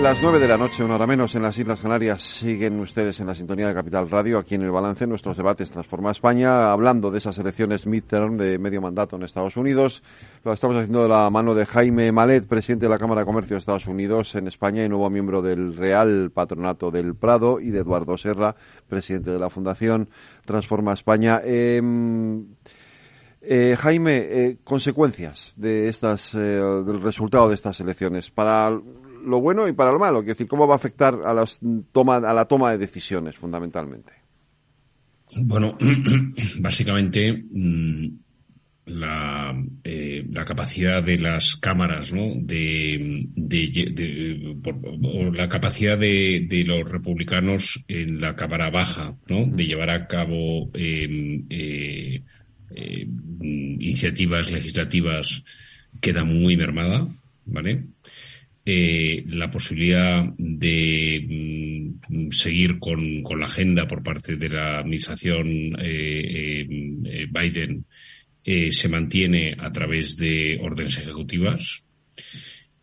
Las 0.00 0.22
nueve 0.22 0.38
de 0.38 0.46
la 0.46 0.58
noche, 0.58 0.84
una 0.84 0.96
hora 0.96 1.06
menos, 1.06 1.34
en 1.34 1.42
las 1.42 1.56
Islas 1.58 1.80
Canarias, 1.80 2.20
siguen 2.20 2.78
ustedes 2.80 3.18
en 3.18 3.26
la 3.26 3.34
sintonía 3.34 3.68
de 3.68 3.74
Capital 3.74 4.10
Radio, 4.10 4.38
aquí 4.38 4.54
en 4.54 4.62
el 4.62 4.70
balance, 4.70 5.06
nuestros 5.06 5.38
debates 5.38 5.70
Transforma 5.70 6.12
España, 6.12 6.70
hablando 6.70 7.10
de 7.10 7.16
esas 7.16 7.38
elecciones 7.38 7.86
midterm 7.86 8.36
de 8.36 8.58
medio 8.58 8.82
mandato 8.82 9.16
en 9.16 9.22
Estados 9.22 9.56
Unidos. 9.56 10.02
Lo 10.44 10.52
estamos 10.52 10.76
haciendo 10.76 11.02
de 11.02 11.08
la 11.08 11.30
mano 11.30 11.54
de 11.54 11.64
Jaime 11.64 12.12
Malet, 12.12 12.46
presidente 12.46 12.84
de 12.84 12.90
la 12.90 12.98
Cámara 12.98 13.22
de 13.22 13.26
Comercio 13.26 13.54
de 13.54 13.58
Estados 13.58 13.86
Unidos 13.86 14.34
en 14.34 14.48
España 14.48 14.84
y 14.84 14.88
nuevo 14.88 15.08
miembro 15.08 15.40
del 15.40 15.74
Real 15.74 16.30
Patronato 16.30 16.90
del 16.90 17.14
Prado, 17.14 17.58
y 17.58 17.70
de 17.70 17.78
Eduardo 17.78 18.18
Serra, 18.18 18.54
presidente 18.86 19.30
de 19.30 19.38
la 19.38 19.48
Fundación 19.48 20.10
Transforma 20.44 20.92
España. 20.92 21.40
Em, 21.42 22.44
eh, 23.40 23.76
Jaime, 23.78 24.16
eh, 24.16 24.56
consecuencias 24.62 25.54
de 25.56 25.88
estas, 25.88 26.34
eh, 26.34 26.38
del 26.38 27.00
resultado 27.00 27.48
de 27.48 27.54
estas 27.54 27.80
elecciones 27.80 28.30
para 28.30 28.78
lo 29.24 29.40
bueno 29.40 29.68
y 29.68 29.72
para 29.72 29.92
lo 29.92 29.98
malo. 29.98 30.20
Es 30.20 30.26
decir, 30.26 30.46
cómo 30.46 30.66
va 30.66 30.74
a 30.74 30.76
afectar 30.76 31.14
a, 31.24 31.34
las 31.34 31.58
toma, 31.92 32.16
a 32.16 32.34
la 32.34 32.44
toma 32.44 32.72
de 32.72 32.78
decisiones, 32.78 33.36
fundamentalmente. 33.36 34.12
Bueno, 35.36 35.76
básicamente 36.60 37.32
mm, 37.32 38.08
la, 38.86 39.54
eh, 39.82 40.24
la, 40.30 40.44
capacidad 40.44 41.02
de 41.02 41.18
las 41.18 41.56
cámaras, 41.56 42.12
¿no? 42.12 42.34
De, 42.36 43.26
de, 43.34 44.56
la 45.32 45.48
capacidad 45.48 45.98
de, 45.98 46.46
de, 46.48 46.64
los 46.64 46.88
republicanos 46.88 47.84
en 47.88 48.20
la 48.20 48.36
cámara 48.36 48.70
baja, 48.70 49.16
¿no? 49.28 49.46
De 49.46 49.66
llevar 49.66 49.90
a 49.90 50.06
cabo 50.06 50.70
em, 50.74 51.46
eh, 51.50 52.22
eh, 52.74 53.08
iniciativas 53.40 54.52
legislativas 54.52 55.42
queda 56.00 56.24
muy 56.24 56.56
mermada, 56.56 57.08
¿vale? 57.46 57.86
Eh, 58.68 59.22
la 59.28 59.48
posibilidad 59.48 60.24
de 60.36 61.96
mm, 62.08 62.30
seguir 62.30 62.80
con, 62.80 63.22
con, 63.22 63.38
la 63.38 63.46
agenda 63.46 63.86
por 63.86 64.02
parte 64.02 64.36
de 64.36 64.48
la 64.48 64.80
administración 64.80 65.46
eh, 65.78 66.66
eh, 67.04 67.26
Biden 67.30 67.84
eh, 68.42 68.72
se 68.72 68.88
mantiene 68.88 69.54
a 69.56 69.70
través 69.70 70.16
de 70.16 70.58
órdenes 70.60 70.98
ejecutivas. 70.98 71.84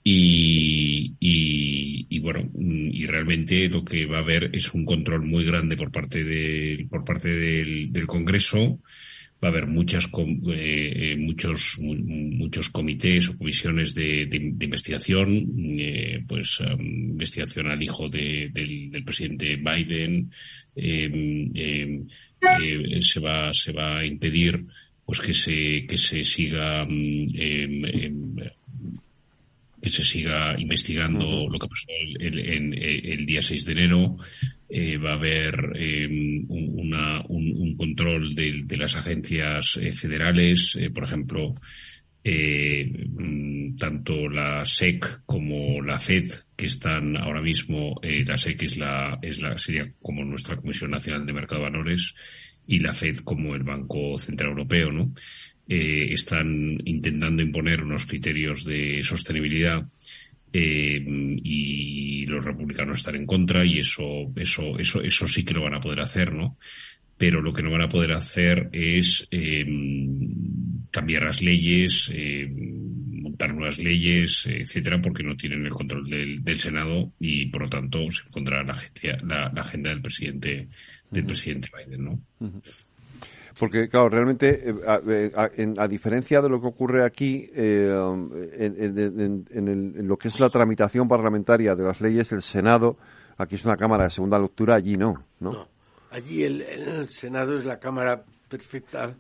Y, 0.06 1.16
y, 1.20 2.08
y, 2.10 2.20
bueno, 2.20 2.50
mm, 2.54 2.90
y 2.94 3.06
realmente 3.06 3.68
lo 3.68 3.84
que 3.84 4.06
va 4.06 4.20
a 4.20 4.22
haber 4.22 4.56
es 4.56 4.74
un 4.74 4.86
control 4.86 5.26
muy 5.26 5.44
grande 5.44 5.76
por 5.76 5.92
parte 5.92 6.24
de, 6.24 6.88
por 6.90 7.04
parte 7.04 7.30
del, 7.30 7.92
del 7.92 8.08
Congreso 8.08 8.80
va 9.44 9.50
a 9.50 9.52
haber 9.52 9.68
muchas, 9.68 10.06
eh, 10.06 10.94
eh, 10.96 11.16
muchos, 11.18 11.78
muchos 11.80 12.70
comités 12.70 13.28
o 13.28 13.38
comisiones 13.38 13.94
de, 13.94 14.30
investigación, 14.62 15.28
eh, 15.78 16.24
pues 16.26 16.60
investigación 16.80 17.68
al 17.68 17.84
hijo 17.84 18.08
del, 18.08 19.04
presidente 19.06 19.58
Biden, 19.58 20.32
em, 20.76 21.52
em, 21.56 22.08
se 23.02 23.20
va, 23.20 23.54
se 23.54 23.74
va 23.74 24.00
a 24.00 24.06
impedir 24.06 24.66
pues 25.06 25.20
que 25.20 25.34
se, 25.34 25.86
que 25.86 25.98
se 25.98 26.24
siga 26.24 26.84
em, 26.84 28.38
que 29.84 29.90
se 29.90 30.04
siga 30.04 30.56
investigando 30.58 31.50
lo 31.50 31.60
que 31.60 31.68
pasó 31.68 31.88
el, 32.20 32.40
el, 32.40 33.26
día 33.26 33.42
6 33.42 33.66
de 33.66 33.72
enero. 33.74 34.16
Eh, 34.70 34.98
va 34.98 35.12
a 35.12 35.16
haber 35.16 35.74
em, 35.76 36.46
una, 36.48 37.22
un, 37.28 37.76
control 37.76 38.34
de, 38.34 38.78
las 38.78 38.96
agencias 38.96 39.78
eh, 39.78 39.92
federales, 39.92 40.78
eh, 40.80 40.90
por 40.90 41.04
ejemplo, 41.04 41.54
mm, 42.24 43.76
tanto 43.76 44.30
la 44.30 44.64
SEC 44.64 45.26
como 45.26 45.82
la 45.82 46.00
FED, 46.00 46.32
que 46.56 46.68
están 46.68 47.18
ahora 47.18 47.42
mismo, 47.42 48.00
la 48.02 48.38
SEC 48.38 48.64
es 48.64 48.78
la, 48.78 49.20
es 49.22 49.42
la, 49.42 49.58
sería 49.58 49.92
como 50.02 50.24
nuestra 50.24 50.56
Comisión 50.56 50.92
Nacional 50.92 51.26
de 51.26 51.34
Mercado 51.34 51.62
de 51.62 51.70
Valores 51.70 52.16
y 52.66 52.80
la 52.80 52.94
FED 52.94 53.18
como 53.18 53.54
el 53.56 53.64
Banco 53.64 54.18
Central 54.18 54.52
Europeo, 54.52 54.92
¿no? 54.92 55.14
Eh, 55.68 56.08
están 56.12 56.80
intentando 56.86 57.42
imponer 57.42 57.84
unos 57.84 58.06
criterios 58.06 58.66
de 58.66 59.02
sostenibilidad 59.04 59.88
eh, 60.52 61.04
y 61.44 62.26
los 62.28 62.46
republicanos 62.46 63.00
están 63.00 63.16
en 63.16 63.26
contra 63.26 63.66
y 63.66 63.80
eso, 63.80 64.32
eso, 64.36 64.78
eso, 64.78 65.02
eso 65.02 65.28
sí 65.28 65.44
que 65.44 65.54
lo 65.54 65.64
van 65.64 65.76
a 65.76 65.80
poder 65.80 66.02
hacer, 66.02 66.32
¿no? 66.32 66.58
Pero 67.18 67.42
lo 67.42 67.54
que 67.54 67.64
no 67.64 67.72
van 67.72 67.84
a 67.84 67.90
poder 67.90 68.12
hacer 68.12 68.70
es 68.72 69.28
eh, 69.32 69.66
cambiar 70.92 71.24
las 71.24 71.42
leyes, 71.42 72.12
eh, 72.14 72.52
adoptar 73.22 73.56
nuevas 73.56 73.80
leyes, 73.80 74.46
etcétera, 74.48 75.02
porque 75.02 75.24
no 75.24 75.36
tienen 75.36 75.66
el 75.66 75.72
control 75.72 76.08
del, 76.08 76.44
del 76.44 76.58
Senado 76.58 77.14
y 77.20 77.48
por 77.48 77.64
lo 77.64 77.70
tanto 77.70 78.12
se 78.12 78.30
pondrá 78.30 78.64
la, 78.64 78.80
la, 79.24 79.52
la 79.54 79.62
agenda 79.62 79.90
del 79.90 80.02
presidente 80.02 80.68
del 81.10 81.26
presidente 81.26 81.70
Biden, 81.76 82.04
¿no? 82.04 82.22
Porque, 83.58 83.88
claro, 83.88 84.10
realmente, 84.10 84.70
eh, 84.70 84.76
eh, 85.08 85.74
a, 85.78 85.88
diferencia 85.88 86.42
de 86.42 86.50
lo 86.50 86.60
que 86.60 86.68
ocurre 86.68 87.06
aquí, 87.06 87.50
eh, 87.54 87.92
en, 88.58 90.08
lo 90.08 90.18
que 90.18 90.28
es 90.30 90.40
la 90.40 90.50
tramitación 90.50 91.08
parlamentaria 91.08 91.76
de 91.76 91.84
las 91.84 92.02
leyes, 92.02 92.32
el 92.32 92.42
Senado, 92.42 92.98
aquí 93.38 93.56
es 93.56 93.66
una 93.66 93.76
Cámara 93.76 94.06
de 94.06 94.12
segunda 94.12 94.40
lectura, 94.40 94.76
allí 94.76 94.98
no, 94.98 95.26
¿no? 95.40 95.68
Allí 96.10 96.44
el, 96.44 97.10
Senado 97.10 97.56
es 97.56 97.66
la 97.66 97.80
Cámara 97.80 98.24
perfecta 98.50 99.16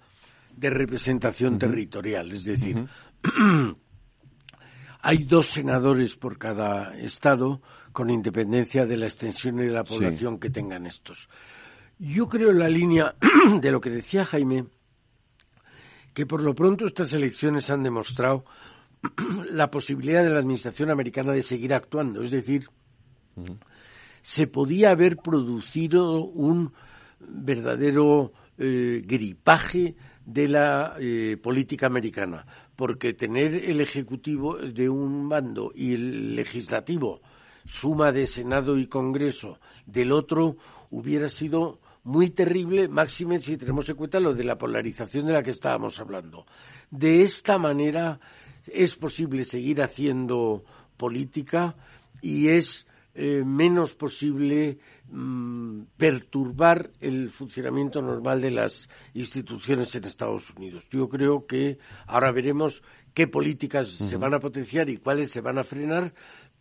de 0.55 0.69
representación 0.69 1.59
territorial, 1.59 2.31
es 2.31 2.43
decir, 2.43 2.87
hay 5.01 5.17
dos 5.25 5.47
senadores 5.47 6.15
por 6.15 6.37
cada 6.37 6.95
estado 6.97 7.61
con 7.91 8.09
independencia 8.09 8.85
de 8.85 8.97
la 8.97 9.05
extensión 9.05 9.59
y 9.59 9.67
de 9.67 9.73
la 9.73 9.83
población 9.83 10.39
que 10.39 10.49
tengan 10.49 10.87
estos. 10.87 11.29
Yo 12.05 12.27
creo 12.27 12.49
en 12.49 12.59
la 12.59 12.67
línea 12.67 13.15
de 13.61 13.71
lo 13.71 13.79
que 13.79 13.89
decía 13.89 14.25
Jaime, 14.25 14.65
que 16.13 16.25
por 16.25 16.43
lo 16.43 16.53
pronto 16.53 16.85
estas 16.85 17.13
elecciones 17.13 17.69
han 17.69 17.81
demostrado 17.81 18.43
la 19.49 19.71
posibilidad 19.71 20.21
de 20.21 20.29
la 20.29 20.39
administración 20.39 20.91
americana 20.91 21.31
de 21.31 21.41
seguir 21.41 21.73
actuando. 21.73 22.21
Es 22.21 22.31
decir, 22.31 22.67
se 24.21 24.47
podía 24.47 24.91
haber 24.91 25.15
producido 25.15 26.25
un 26.25 26.73
verdadero 27.21 28.33
eh, 28.57 29.01
gripaje 29.05 29.95
de 30.25 30.49
la 30.49 30.97
eh, 30.99 31.37
política 31.41 31.87
americana, 31.87 32.45
porque 32.75 33.13
tener 33.13 33.55
el 33.55 33.79
Ejecutivo 33.79 34.57
de 34.57 34.89
un 34.89 35.23
mando 35.23 35.71
y 35.73 35.93
el 35.93 36.35
Legislativo, 36.35 37.21
suma 37.63 38.11
de 38.11 38.27
Senado 38.27 38.77
y 38.77 38.87
Congreso, 38.87 39.57
del 39.85 40.11
otro, 40.11 40.57
hubiera 40.89 41.29
sido 41.29 41.79
muy 42.03 42.29
terrible, 42.29 42.87
máxime 42.87 43.39
si 43.39 43.57
tenemos 43.57 43.87
en 43.89 43.95
cuenta 43.95 44.19
lo 44.19 44.33
de 44.33 44.43
la 44.43 44.57
polarización 44.57 45.25
de 45.27 45.33
la 45.33 45.43
que 45.43 45.51
estábamos 45.51 45.99
hablando. 45.99 46.45
De 46.91 47.23
esta 47.23 47.57
manera 47.57 48.19
es 48.67 48.95
posible 48.95 49.45
seguir 49.45 49.81
haciendo 49.81 50.63
política 50.97 51.75
y 52.21 52.49
es 52.49 52.85
eh, 53.15 53.43
menos 53.45 53.93
posible 53.93 54.79
mm, 55.11 55.81
perturbar 55.97 56.89
el 56.99 57.29
funcionamiento 57.29 58.01
normal 58.01 58.41
de 58.41 58.51
las 58.51 58.89
instituciones 59.13 59.93
en 59.93 60.05
Estados 60.05 60.49
Unidos. 60.49 60.87
Yo 60.89 61.07
creo 61.07 61.45
que 61.45 61.77
ahora 62.07 62.31
veremos 62.31 62.81
qué 63.13 63.27
políticas 63.27 63.87
se 63.87 64.17
van 64.17 64.33
a 64.33 64.39
potenciar 64.39 64.89
y 64.89 64.97
cuáles 64.97 65.29
se 65.29 65.41
van 65.41 65.59
a 65.59 65.63
frenar, 65.63 66.13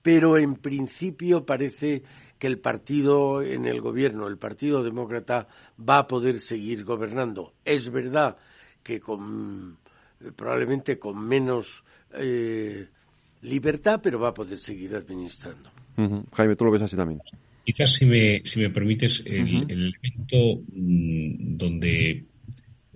pero 0.03 0.37
en 0.37 0.57
principio 0.57 1.47
parece 1.47 2.03
que 2.39 2.47
el 2.49 2.59
partido 2.59 3.41
en 3.41 3.67
el 3.67 3.81
gobierno, 3.81 4.27
el 4.27 4.37
Partido 4.37 4.83
Demócrata, 4.83 5.47
va 5.79 5.99
a 5.99 6.07
poder 6.09 6.41
seguir 6.41 6.85
gobernando. 6.85 7.55
Es 7.65 7.91
verdad 7.91 8.37
que 8.83 9.01
con 9.01 9.79
probablemente 10.37 10.99
con 10.99 11.27
menos 11.27 11.85
eh, 12.19 12.87
libertad, 13.43 14.01
pero 14.03 14.21
va 14.21 14.29
a 14.29 14.35
poder 14.35 14.59
seguir 14.59 14.95
administrando. 14.95 15.71
Jaime, 16.33 16.57
tú 16.57 16.65
lo 16.65 16.71
ves 16.71 16.83
así 16.83 16.97
también. 16.97 17.21
Quizás, 17.65 17.93
si 17.93 18.07
me, 18.07 18.43
si 18.45 18.61
me 18.61 18.71
permites, 18.71 19.23
el, 19.25 19.65
elemento 19.69 20.63
mm, 20.73 21.57
donde 21.57 22.25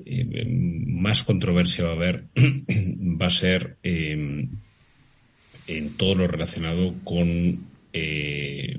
eh, 0.04 0.46
más 0.88 1.22
controversia 1.22 1.84
va 1.84 1.92
a 1.92 1.94
haber 1.94 2.24
va 2.34 3.26
a 3.26 3.30
ser 3.30 3.76
eh, 3.82 4.48
en 5.66 5.96
todo 5.96 6.14
lo 6.14 6.26
relacionado 6.26 6.94
con 7.04 7.66
eh, 7.92 8.78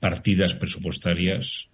partidas 0.00 0.54
presupuestarias 0.54 1.68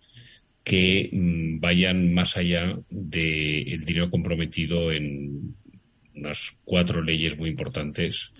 que 0.62 1.10
mm, 1.12 1.60
vayan 1.60 2.12
más 2.12 2.36
allá 2.36 2.78
del 2.90 3.80
de 3.80 3.84
dinero 3.84 4.10
comprometido 4.10 4.90
en 4.90 5.54
unas 6.16 6.56
cuatro 6.64 7.02
leyes 7.02 7.36
muy 7.36 7.50
importantes 7.50 8.32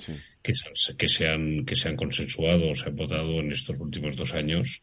que, 0.43 0.55
se, 0.55 1.27
han, 1.27 1.65
que 1.65 1.75
se 1.75 1.89
han 1.89 1.97
consensuado 1.97 2.71
o 2.71 2.75
se 2.75 2.89
han 2.89 2.97
votado 2.97 3.41
en 3.41 3.51
estos 3.51 3.79
últimos 3.81 4.17
dos 4.17 4.33
años 4.33 4.81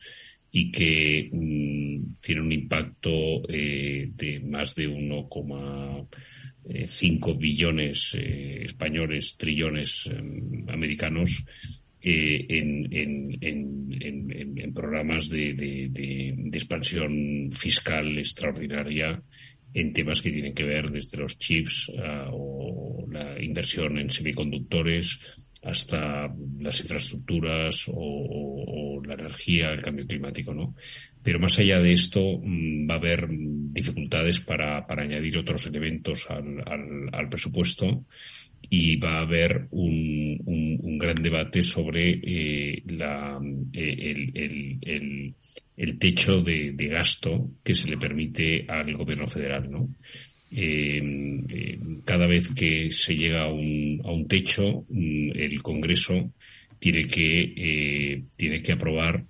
y 0.52 0.72
que 0.72 1.30
m, 1.32 2.02
tiene 2.20 2.42
un 2.42 2.52
impacto 2.52 3.42
eh, 3.48 4.12
de 4.14 4.42
más 4.42 4.76
de 4.76 4.88
1, 4.88 5.30
eh, 6.64 6.86
5 6.86 7.36
billones 7.36 8.14
eh, 8.14 8.64
españoles, 8.64 9.36
trillones 9.36 10.06
eh, 10.06 10.14
americanos, 10.68 11.44
en, 12.04 12.88
en, 12.92 13.38
en, 13.42 14.58
en, 14.58 14.74
programas 14.74 15.30
de, 15.30 15.54
de, 15.54 16.50
expansión 16.52 17.52
fiscal 17.52 18.18
extraordinaria 18.18 19.22
en 19.72 19.94
temas 19.94 20.20
que 20.24 20.32
tienen 20.32 20.56
que 20.56 20.66
ver 20.66 20.90
desde 20.90 21.20
los 21.20 21.38
chips 21.38 21.92
ah, 22.00 22.28
o 22.32 23.06
la 23.08 23.40
inversión 23.40 24.00
en 24.00 24.10
semiconductores 24.10 25.20
hasta 25.64 26.34
las 26.60 26.80
infraestructuras 26.80 27.86
o, 27.94 29.02
la 29.06 29.14
energía, 29.14 29.72
el 29.72 29.82
cambio 29.82 30.08
climático, 30.08 30.54
¿no? 30.54 30.76
Pero 31.24 31.40
más 31.40 31.58
allá 31.60 31.80
de 31.80 31.94
esto, 31.94 32.40
mm, 32.42 32.90
va 32.90 32.96
a 32.96 32.98
haber 32.98 33.28
dificultades 33.30 34.40
para, 34.40 34.86
para 34.88 35.04
añadir 35.04 35.38
otros 35.38 35.66
elementos 35.68 36.28
al, 36.30 36.64
al, 37.12 37.30
presupuesto 37.30 38.06
y 38.70 38.96
va 38.98 39.20
a 39.20 39.22
haber 39.22 39.68
un, 39.72 40.40
un, 40.46 40.98
gran 40.98 41.16
debate 41.16 41.62
sobre 41.62 42.10
eh, 42.24 42.84
la, 42.88 43.40
eh, 43.74 43.96
el, 44.00 44.32
el, 44.36 44.80
el, 44.82 45.36
el, 45.78 46.00
techo 46.00 46.42
de, 46.42 46.72
de, 46.74 46.88
gasto 46.88 47.52
que 47.64 47.74
se 47.74 47.90
le 47.90 47.98
permite 47.98 48.66
al 48.68 48.96
gobierno 48.96 49.28
federal, 49.28 49.70
¿no? 49.70 49.90
Eh, 50.52 51.80
cada 52.04 52.28
vez 52.28 52.50
que 52.54 52.92
se 52.92 53.16
llega 53.16 53.44
a 53.44 53.54
un, 53.54 54.02
a 54.04 54.12
un 54.12 54.28
techo, 54.28 54.86
mm, 54.90 55.32
el 55.36 55.62
Congreso 55.62 56.34
tiene 56.80 57.06
que 57.08 58.24
tiene 58.36 58.62
que 58.62 58.72
aprobar 58.72 59.24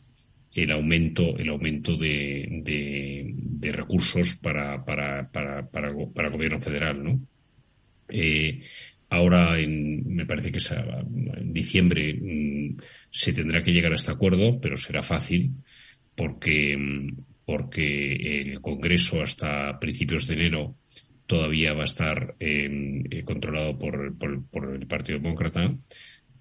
el 0.54 0.72
aumento 0.72 1.38
el 1.38 1.50
aumento 1.50 1.96
de, 1.98 2.48
de, 2.64 3.72
recursos 3.72 4.36
para 4.42 4.84
para, 4.84 5.30
para, 5.32 5.70
para, 5.70 5.94
para 6.14 6.30
gobierno 6.30 6.60
federal, 6.60 7.04
¿no? 7.04 7.22
Eh, 8.10 8.62
Ahora, 9.12 9.60
en, 9.60 10.08
me 10.16 10.26
parece 10.26 10.54
que 10.54 10.60
en 10.74 11.52
diciembre 11.52 12.14
mm, 12.14 12.78
se 13.12 13.34
tendrá 13.34 13.62
que 13.62 13.74
llegar 13.74 13.92
a 13.92 13.96
este 13.96 14.12
acuerdo, 14.12 14.60
pero 14.62 14.78
será 14.78 15.02
fácil 15.02 15.52
porque, 16.16 16.78
mm, 16.78 17.18
porque 17.46 18.40
el 18.40 18.62
Congreso 18.62 19.22
hasta 19.22 19.78
principios 19.80 20.28
de 20.28 20.36
enero 20.36 20.76
todavía 21.32 21.72
va 21.72 21.84
a 21.84 21.86
estar 21.86 22.36
em, 22.42 23.06
eh, 23.10 23.24
controlado 23.24 23.80
por, 23.80 24.18
por, 24.18 24.76
el 24.76 24.86
Partido 24.86 25.18
Demócrata, 25.18 25.74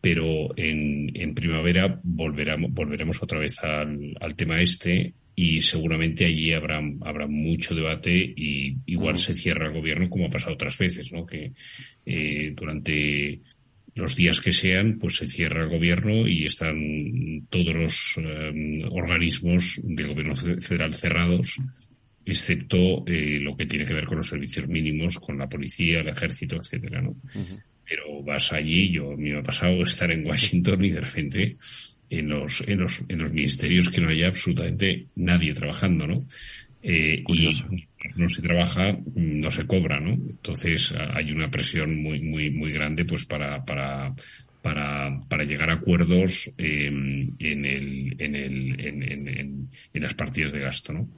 pero 0.01 0.51
en, 0.57 1.13
en 1.15 1.33
primavera 1.33 2.01
volveremos, 2.03 2.73
volveremos 2.73 3.23
otra 3.23 3.39
vez 3.39 3.57
al, 3.63 4.17
al 4.21 4.35
tema 4.35 4.61
este 4.61 5.15
y 5.37 5.61
seguramente 5.61 6.25
allí 6.25 6.53
habrá, 6.53 6.83
habrá 7.03 7.29
mucho 7.29 7.73
debate 7.73 8.13
y 8.13 8.79
igual 8.87 9.17
se 9.17 9.35
cierra 9.35 9.69
el 9.69 9.75
gobierno 9.75 10.11
como 10.11 10.27
ha 10.27 10.31
pasado 10.31 10.55
otras 10.55 10.77
veces, 10.77 11.13
¿no? 11.13 11.25
Que 11.25 11.53
eh, 12.05 12.53
durante 12.57 13.43
los 13.95 14.17
días 14.17 14.41
que 14.41 14.53
sean, 14.53 14.99
pues 14.99 15.19
se 15.19 15.29
cierra 15.29 15.63
el 15.63 15.71
gobierno 15.71 16.27
y 16.27 16.47
están 16.47 17.47
todos 17.49 17.77
los 17.77 18.17
eh, 18.17 18.85
organismos 18.91 19.81
del 19.85 20.09
gobierno 20.09 20.35
federal 20.35 20.95
cerrados, 20.95 21.61
excepto 22.31 23.05
eh, 23.07 23.39
lo 23.41 23.57
que 23.57 23.67
tiene 23.67 23.85
que 23.85 23.95
ver 23.95 24.07
con 24.07 24.19
los 24.19 24.29
servicios 24.29 24.67
mínimos, 24.69 25.19
con 25.19 25.39
la 25.39 25.49
policía, 25.49 26.01
el 26.01 26.09
ejército, 26.09 26.57
etcétera, 26.57 27.01
¿no? 27.01 27.17
Pero 27.89 28.23
vas 28.23 28.53
allí, 28.53 28.91
yo 28.91 29.13
a 29.13 29.17
mí 29.17 29.31
me 29.31 29.39
ha 29.39 29.43
pasado 29.43 29.83
estar 29.83 30.11
en 30.11 30.27
Washington 30.27 30.85
y 30.85 30.91
de 30.91 31.01
repente 31.01 31.57
en 32.09 32.29
los, 32.29 32.63
en 32.67 32.81
los, 32.81 33.05
en 33.09 33.19
los 33.19 33.33
ministerios 33.33 33.89
que 33.89 34.01
no 34.01 34.09
haya 34.09 34.29
absolutamente 34.29 35.07
nadie 35.17 35.55
trabajando, 35.55 36.07
¿no? 36.07 36.27
Eh, 36.83 37.23
y 37.29 37.51
no 38.17 38.29
se 38.29 38.43
trabaja, 38.43 38.97
no 39.15 39.51
se 39.51 39.67
cobra, 39.67 40.01
¿no? 40.01 40.13
Entonces 40.13 40.93
hay 41.15 41.31
una 41.31 41.51
presión 41.51 42.03
muy, 42.03 42.21
muy, 42.21 42.51
muy 42.51 42.73
grande, 42.73 43.05
pues 43.05 43.27
para, 43.27 43.65
para, 43.65 44.15
para, 44.63 45.21
para 45.29 45.45
llegar 45.45 45.71
a 45.71 45.75
acuerdos 45.75 46.51
eh, 46.57 46.87
en, 46.87 47.65
el, 47.65 48.17
en, 48.19 48.35
el, 48.35 48.81
en, 48.81 49.03
en, 49.03 49.71
en, 49.93 50.03
las 50.03 50.15
partidas 50.15 50.53
de 50.53 50.61
gasto, 50.61 50.93
¿no? 50.93 51.09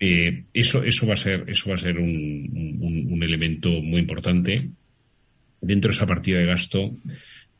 Eh, 0.00 0.44
eso, 0.52 0.82
eso 0.82 1.06
va 1.06 1.12
a 1.12 1.16
ser, 1.16 1.44
eso 1.48 1.68
va 1.68 1.74
a 1.74 1.78
ser 1.78 1.98
un, 1.98 2.78
un, 2.80 3.12
un 3.12 3.22
elemento 3.22 3.68
muy 3.68 4.00
importante. 4.00 4.70
Dentro 5.60 5.90
de 5.90 5.94
esa 5.94 6.06
partida 6.06 6.38
de 6.38 6.46
gasto, 6.46 6.90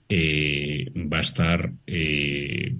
eh, 0.08 0.90
va 0.96 1.18
a 1.18 1.20
estar 1.20 1.70
eh, 1.86 2.74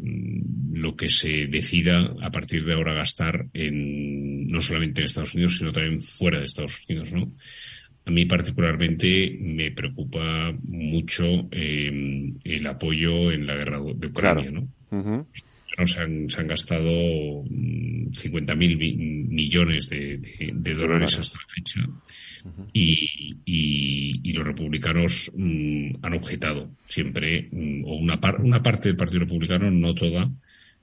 lo 0.73 0.97
que 0.97 1.09
se 1.09 1.47
decida 1.47 2.13
a 2.21 2.31
partir 2.31 2.65
de 2.65 2.75
ahora 2.75 2.95
gastar 2.95 3.47
en 3.55 4.49
no 4.49 4.61
solamente 4.61 5.01
en 5.03 5.05
Estados 5.05 5.35
Unidos 5.37 5.57
sino 5.57 5.71
también 5.71 6.01
fuera 6.01 6.39
de 6.39 6.47
Estados 6.47 6.85
Unidos 6.89 7.13
no 7.13 7.33
a 8.05 8.11
mí 8.11 8.27
particularmente 8.27 9.39
me 9.41 9.71
preocupa 9.71 10.53
mucho 10.65 11.25
eh, 11.53 12.33
el 12.43 12.67
apoyo 12.67 13.31
en 13.31 13.47
la 13.47 13.55
guerra 13.55 13.79
de 13.95 14.07
Ucrania, 14.09 14.51
¿no? 14.51 15.27
Se, 15.87 16.01
han, 16.01 16.29
se 16.29 16.41
han, 16.41 16.49
gastado 16.49 16.91
50.000 17.45 18.55
mm, 18.55 19.35
millones 19.35 19.89
de, 19.89 20.21
dólares 20.75 21.19
hasta 21.19 21.39
la 21.39 21.47
fecha 21.49 21.81
y, 22.73 23.37
y, 23.45 24.33
los 24.33 24.47
republicanos 24.47 25.31
mm, 25.35 25.97
han 26.03 26.15
objetado 26.15 26.71
siempre, 26.87 27.49
mm, 27.51 27.85
o 27.85 27.97
una, 27.97 28.19
una 28.39 28.63
parte 28.63 28.89
del 28.89 28.97
Partido 28.97 29.21
Republicano, 29.21 29.71
no 29.71 29.95
toda, 29.95 30.31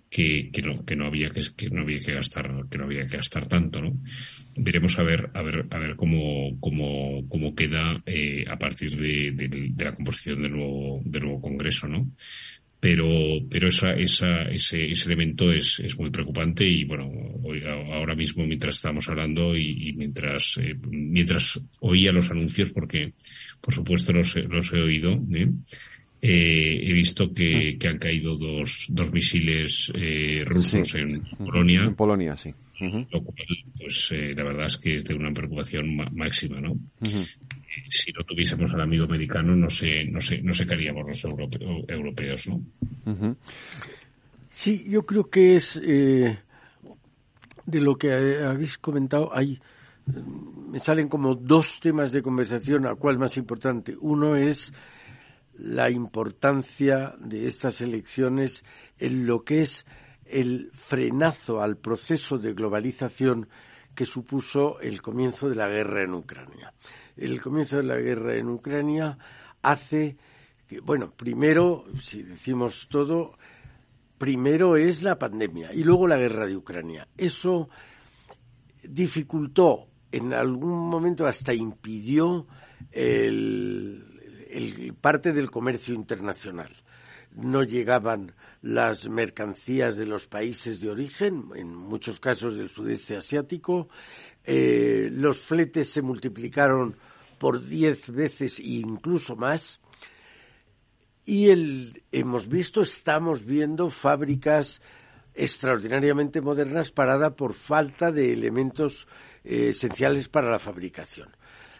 que, 0.09 0.49
que, 0.51 0.61
no, 0.61 0.85
que 0.85 0.95
no 0.95 1.07
había 1.07 1.29
que, 1.31 1.41
que 1.55 1.69
no 1.69 1.81
había 1.81 1.99
que 1.99 2.13
gastar 2.13 2.49
que 2.69 2.77
no 2.77 2.85
había 2.85 3.05
que 3.05 3.17
gastar 3.17 3.47
tanto 3.47 3.81
no 3.81 3.93
veremos 4.55 4.97
a 4.99 5.03
ver 5.03 5.29
a 5.33 5.41
ver 5.41 5.65
a 5.69 5.79
ver 5.79 5.95
cómo 5.95 6.57
cómo, 6.59 7.27
cómo 7.27 7.53
queda 7.53 8.01
eh, 8.05 8.45
a 8.49 8.57
partir 8.57 8.95
de, 8.95 9.31
de, 9.31 9.83
la 9.83 9.95
composición 9.95 10.41
del 10.41 10.53
nuevo 10.53 11.01
del 11.03 11.23
nuevo 11.23 11.41
Congreso 11.41 11.87
no 11.87 12.09
pero 12.87 13.05
pero 13.49 13.67
esa, 13.67 13.91
esa, 13.91 14.43
ese, 14.43 14.91
ese 14.91 15.05
elemento 15.07 15.51
es, 15.51 15.77
es 15.81 15.99
muy 15.99 16.09
preocupante 16.09 16.65
y 16.65 16.85
bueno 16.85 17.11
hoy, 17.43 17.61
ahora 17.65 18.15
mismo 18.15 18.45
mientras 18.45 18.75
estamos 18.75 19.09
hablando 19.09 19.57
y, 19.57 19.91
mientras 19.97 20.57
eh, 20.61 20.73
mientras 20.89 21.59
oía 21.81 22.13
los 22.13 22.31
anuncios 22.31 22.71
porque 22.71 23.11
por 23.59 23.73
supuesto 23.73 24.13
los, 24.13 24.33
los 24.37 24.71
he 24.71 24.79
oído 24.79 25.21
¿eh? 25.33 25.49
Eh, 26.21 26.79
he 26.81 26.93
visto 26.93 27.33
que, 27.33 27.77
que, 27.77 27.87
han 27.89 27.99
caído 27.99 28.37
dos, 28.37 28.87
dos 28.89 29.11
misiles 29.11 29.91
rusos 30.45 30.95
en 30.95 31.21
Polonia. 31.37 31.83
En 31.83 31.95
Polonia, 31.95 32.35
sí. 32.35 32.51
Lo 32.79 33.23
cual, 33.23 33.47
pues 33.77 34.09
eh, 34.11 34.33
la 34.35 34.43
verdad 34.43 34.65
es 34.67 34.77
que 34.77 34.97
es 34.97 35.03
de 35.03 35.15
una 35.15 35.33
preocupación 35.33 35.95
máxima, 36.13 36.61
¿no? 36.61 36.77
Eh, 37.01 37.25
si 37.89 38.11
no 38.11 38.23
tuviésemos 38.23 38.73
al 38.73 38.81
amigo 38.81 39.05
americano, 39.05 39.55
no 39.55 39.69
sé, 39.69 40.05
no 40.05 40.19
sé, 40.21 40.41
no 40.41 40.53
sé 40.53 40.65
qué 40.65 40.73
haríamos 40.73 41.07
los 41.07 41.23
europeos, 41.87 42.47
¿no? 42.47 43.35
Sí, 44.49 44.85
yo 44.87 45.05
creo 45.05 45.29
que 45.29 45.55
es 45.55 45.79
de 45.79 46.37
lo 47.65 47.97
que 47.97 48.11
habéis 48.43 48.77
comentado, 48.77 49.35
hay 49.35 49.59
me 50.07 50.79
salen 50.79 51.09
como 51.09 51.35
dos 51.35 51.79
temas 51.79 52.11
de 52.11 52.21
conversación, 52.21 52.87
a 52.87 52.95
cuál 52.95 53.17
más 53.17 53.37
importante. 53.37 53.95
Uno 53.99 54.35
es 54.35 54.71
la 55.57 55.89
importancia 55.89 57.15
de 57.19 57.47
estas 57.47 57.81
elecciones 57.81 58.63
en 58.99 59.27
lo 59.27 59.43
que 59.43 59.61
es 59.61 59.85
el 60.25 60.71
frenazo 60.73 61.61
al 61.61 61.77
proceso 61.77 62.37
de 62.37 62.53
globalización 62.53 63.47
que 63.97 64.05
supuso 64.05 64.79
el 64.79 65.01
comienzo 65.01 65.49
de 65.49 65.55
la 65.55 65.67
guerra 65.67 66.03
en 66.03 66.13
Ucrania. 66.13 66.71
El 67.15 67.41
comienzo 67.41 67.77
de 67.77 67.83
la 67.83 67.97
guerra 67.97 68.35
en 68.35 68.47
Ucrania 68.47 69.17
hace 69.63 70.17
que, 70.67 70.79
bueno, 70.81 71.09
primero, 71.09 71.85
si 71.99 72.21
decimos 72.21 72.87
todo, 72.91 73.39
primero 74.19 74.77
es 74.77 75.01
la 75.01 75.17
pandemia 75.17 75.73
y 75.73 75.83
luego 75.83 76.07
la 76.07 76.17
guerra 76.17 76.45
de 76.45 76.55
Ucrania. 76.55 77.07
Eso 77.17 77.69
dificultó, 78.83 79.87
en 80.11 80.31
algún 80.31 80.87
momento 80.87 81.25
hasta 81.25 81.55
impidió 81.55 82.45
el, 82.91 84.93
parte 85.01 85.33
del 85.33 85.49
comercio 85.49 85.95
internacional. 85.95 86.69
No 87.31 87.63
llegaban 87.63 88.35
las 88.67 89.07
mercancías 89.07 89.95
de 89.95 90.05
los 90.05 90.27
países 90.27 90.81
de 90.81 90.89
origen, 90.89 91.45
en 91.55 91.73
muchos 91.73 92.19
casos 92.19 92.57
del 92.57 92.69
sudeste 92.69 93.15
asiático. 93.15 93.87
Eh, 94.43 95.07
los 95.09 95.41
fletes 95.41 95.89
se 95.89 96.01
multiplicaron 96.01 96.97
por 97.37 97.65
diez 97.65 98.11
veces 98.11 98.59
e 98.59 98.83
incluso 98.83 99.37
más. 99.37 99.79
Y 101.23 101.49
el, 101.49 102.03
hemos 102.11 102.49
visto, 102.49 102.81
estamos 102.81 103.45
viendo 103.45 103.89
fábricas 103.89 104.81
extraordinariamente 105.33 106.41
modernas 106.41 106.91
paradas 106.91 107.33
por 107.33 107.53
falta 107.53 108.11
de 108.11 108.33
elementos 108.33 109.07
eh, 109.45 109.69
esenciales 109.69 110.27
para 110.27 110.51
la 110.51 110.59
fabricación. 110.59 111.29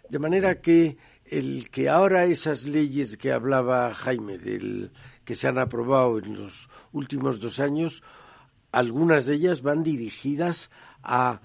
De 0.10 0.20
manera 0.20 0.62
que 0.62 0.96
el 1.26 1.70
que 1.70 1.90
ahora 1.90 2.24
esas 2.24 2.64
leyes 2.64 3.18
que 3.18 3.34
hablaba 3.34 3.94
Jaime, 3.94 4.38
del, 4.38 4.92
que 5.28 5.36
se 5.36 5.50
han 5.50 5.60
aprobado 5.60 6.20
en 6.20 6.42
los 6.42 6.70
últimos 6.94 7.42
dos 7.42 7.60
años, 7.60 8.02
algunas 8.72 9.26
de 9.26 9.36
ellas 9.36 9.62
van 9.62 9.84
dirigidas 9.84 10.72
a 11.04 11.42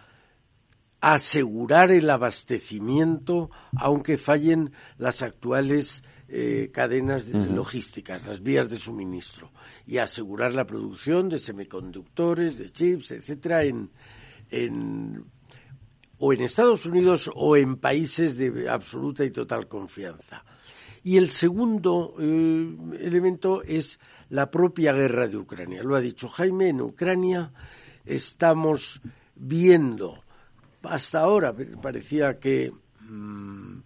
asegurar 1.01 1.91
el 1.91 2.09
abastecimiento, 2.09 3.51
aunque 3.76 4.18
fallen 4.18 4.72
las 4.99 5.20
actuales 5.20 6.05
eh, 6.28 6.70
cadenas 6.72 7.26
logísticas, 7.26 8.24
las 8.24 8.41
vías 8.41 8.70
de 8.70 8.78
suministro, 8.78 9.51
y 9.85 9.99
asegurar 9.99 10.55
la 10.55 10.64
producción 10.64 11.28
de 11.28 11.41
semiconductores, 11.41 12.59
de 12.59 12.70
chips, 12.70 13.11
etcétera, 13.11 13.64
en, 13.64 13.91
en 14.49 15.24
o 16.18 16.33
en 16.33 16.43
Estados 16.43 16.87
Unidos 16.87 17.28
o 17.35 17.57
en 17.57 17.78
países 17.78 18.39
de 18.39 18.68
absoluta 18.68 19.24
y 19.24 19.33
total 19.33 19.66
confianza. 19.66 20.45
Y 21.05 21.17
el 21.17 21.31
segundo 21.31 22.15
eh, 22.19 22.77
elemento 23.01 23.63
es 23.63 23.99
la 24.31 24.51
propia 24.51 24.93
guerra 24.93 25.27
de 25.27 25.37
Ucrania. 25.37 25.83
Lo 25.83 25.97
ha 25.97 26.01
dicho 26.01 26.29
Jaime, 26.29 26.69
en 26.69 26.81
Ucrania 26.81 27.53
estamos 28.05 29.01
viendo, 29.35 30.23
hasta 30.83 31.21
ahora 31.21 31.55
parecía 31.81 32.39
que 32.39 32.73
mm, 33.01 33.79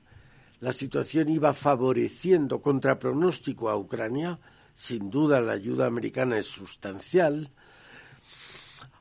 la 0.61 0.73
situación 0.73 1.29
iba 1.29 1.53
favoreciendo 1.55 2.61
contra 2.61 2.99
pronóstico 2.99 3.69
a 3.69 3.77
Ucrania, 3.77 4.39
sin 4.75 5.11
duda 5.11 5.41
la 5.41 5.53
ayuda 5.53 5.87
americana 5.87 6.39
es 6.39 6.47
sustancial, 6.47 7.51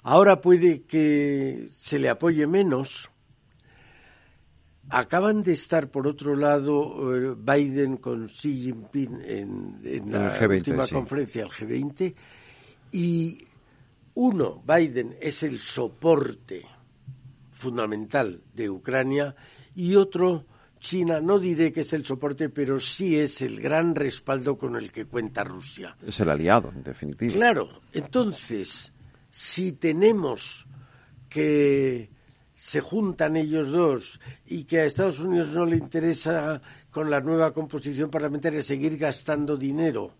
ahora 0.03 0.41
puede 0.41 0.83
que 0.83 1.69
se 1.77 1.99
le 1.99 2.09
apoye 2.09 2.47
menos, 2.47 3.09
Acaban 4.89 5.41
de 5.41 5.53
estar, 5.53 5.89
por 5.89 6.07
otro 6.07 6.35
lado, 6.35 7.15
eh, 7.15 7.35
Biden 7.35 7.97
con 7.97 8.27
Xi 8.27 8.61
Jinping 8.61 9.21
en, 9.23 10.11
la 10.11 10.37
última 10.47 10.87
conferencia, 10.87 11.43
el 11.43 11.49
G20, 11.49 12.13
y 12.91 13.45
uno, 14.13 14.63
Biden, 14.65 15.17
es 15.19 15.41
el 15.43 15.59
soporte 15.59 16.65
fundamental 17.51 18.41
de 18.53 18.69
Ucrania, 18.69 19.35
y 19.75 19.95
otro, 19.95 20.45
China, 20.79 21.19
no 21.19 21.39
diré 21.39 21.73
que 21.73 21.81
es 21.81 21.93
el 21.93 22.05
soporte, 22.05 22.49
pero 22.49 22.79
sí 22.79 23.17
es 23.17 23.41
el 23.41 23.59
gran 23.59 23.95
respaldo 23.95 24.55
con 24.55 24.75
el 24.75 24.91
que 24.91 25.05
cuenta 25.05 25.43
Rusia. 25.43 25.97
Es 26.05 26.19
el 26.19 26.29
aliado, 26.29 26.71
en 26.75 26.83
definitiva. 26.83 27.33
Claro, 27.33 27.67
entonces, 27.91 28.93
si 29.31 29.73
tenemos 29.73 30.65
que 31.27 32.14
se 32.55 32.81
juntan 32.81 33.35
ellos 33.35 33.69
dos 33.69 34.19
y 34.45 34.63
que 34.63 34.79
a 34.79 34.85
Estados 34.85 35.19
Unidos 35.19 35.49
no 35.49 35.65
le 35.65 35.77
interesa 35.77 36.61
con 36.89 37.09
la 37.09 37.19
nueva 37.19 37.53
composición 37.53 38.09
parlamentaria 38.09 38.61
seguir 38.61 38.97
gastando 38.97 39.57
dinero 39.57 40.13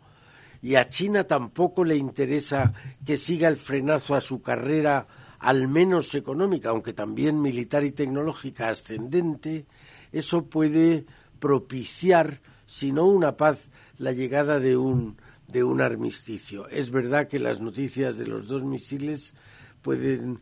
y 0.61 0.75
a 0.75 0.89
China 0.89 1.25
tampoco 1.25 1.83
le 1.83 1.95
interesa 1.95 2.71
que 3.05 3.17
siga 3.17 3.47
el 3.47 3.57
frenazo 3.57 4.15
a 4.15 4.21
su 4.21 4.41
carrera 4.41 5.05
al 5.37 5.67
menos 5.67 6.15
económica, 6.15 6.69
aunque 6.69 6.91
también 6.91 7.39
militar 7.39 7.83
y 7.83 7.91
tecnológica 7.91 8.69
ascendente, 8.69 9.67
eso 10.11 10.45
puede 10.45 11.05
propiciar, 11.39 12.41
si 12.65 12.91
no 12.91 13.05
una 13.05 13.37
paz, 13.37 13.61
la 13.99 14.11
llegada 14.11 14.59
de 14.59 14.75
un, 14.75 15.17
de 15.47 15.63
un 15.63 15.81
armisticio. 15.81 16.67
Es 16.69 16.89
verdad 16.89 17.27
que 17.27 17.37
las 17.37 17.61
noticias 17.61 18.17
de 18.17 18.25
los 18.25 18.47
dos 18.47 18.63
misiles 18.63 19.35
pueden, 19.83 20.39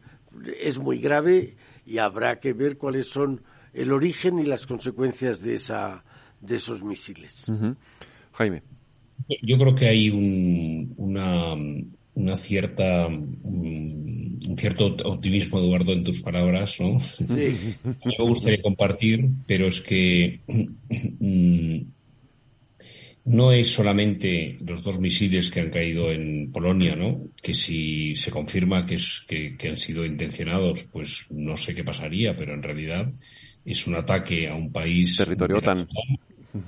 es 0.57 0.79
muy 0.79 0.99
grave 0.99 1.57
y 1.85 1.97
habrá 1.97 2.39
que 2.39 2.53
ver 2.53 2.77
cuáles 2.77 3.07
son 3.07 3.41
el 3.73 3.91
origen 3.91 4.39
y 4.39 4.45
las 4.45 4.67
consecuencias 4.67 5.41
de, 5.41 5.55
esa, 5.55 6.03
de 6.39 6.55
esos 6.55 6.83
misiles. 6.83 7.45
Jaime. 8.33 8.63
Yo 9.41 9.57
creo 9.57 9.75
que 9.75 9.87
hay 9.87 10.09
un, 10.09 10.93
una, 10.97 11.53
una 12.15 12.37
cierta 12.37 13.07
un 13.07 14.57
cierto 14.57 14.95
optimismo, 15.05 15.59
Eduardo, 15.59 15.93
en 15.93 16.03
tus 16.03 16.21
palabras, 16.21 16.79
¿no? 16.79 16.99
Sí. 16.99 17.75
me 18.05 18.25
gustaría 18.25 18.61
compartir, 18.61 19.29
pero 19.47 19.67
es 19.67 19.81
que 19.81 20.41
mm, 20.47 21.77
no 23.25 23.51
es 23.51 23.71
solamente 23.71 24.57
los 24.65 24.83
dos 24.83 24.99
misiles 24.99 25.49
que 25.49 25.61
han 25.61 25.69
caído 25.69 26.11
en 26.11 26.51
Polonia, 26.51 26.95
¿no? 26.95 27.29
Que 27.41 27.53
si 27.53 28.15
se 28.15 28.31
confirma 28.31 28.85
que, 28.85 28.95
es, 28.95 29.23
que, 29.27 29.55
han 29.69 29.77
sido 29.77 30.05
intencionados, 30.05 30.83
pues 30.91 31.25
no 31.29 31.55
sé 31.55 31.73
qué 31.73 31.83
pasaría, 31.83 32.35
pero 32.35 32.53
en 32.53 32.63
realidad 32.63 33.09
es 33.63 33.87
un 33.87 33.95
ataque 33.95 34.49
a 34.49 34.55
un 34.55 34.71
país. 34.71 35.15
Territorio 35.15 35.61
tan 35.61 35.87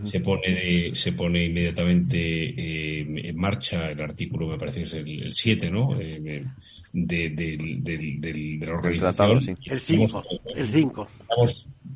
Se 0.05 0.21
pone, 0.21 0.95
se 0.95 1.11
pone 1.11 1.43
inmediatamente 1.43 2.19
eh, 2.19 3.01
en 3.01 3.37
marcha 3.37 3.91
el 3.91 3.99
artículo, 3.99 4.47
me 4.47 4.57
parece 4.57 4.79
que 4.79 4.85
es 4.85 4.93
el 4.93 5.33
7, 5.33 5.69
¿no? 5.69 5.99
Eh, 5.99 6.45
de, 6.93 7.29
de, 7.31 7.57
de, 7.81 8.65
la 8.65 8.71
organización. 8.71 9.57
El 9.65 9.79
5. 9.79 10.23
El 10.55 10.67
5. 10.67 11.07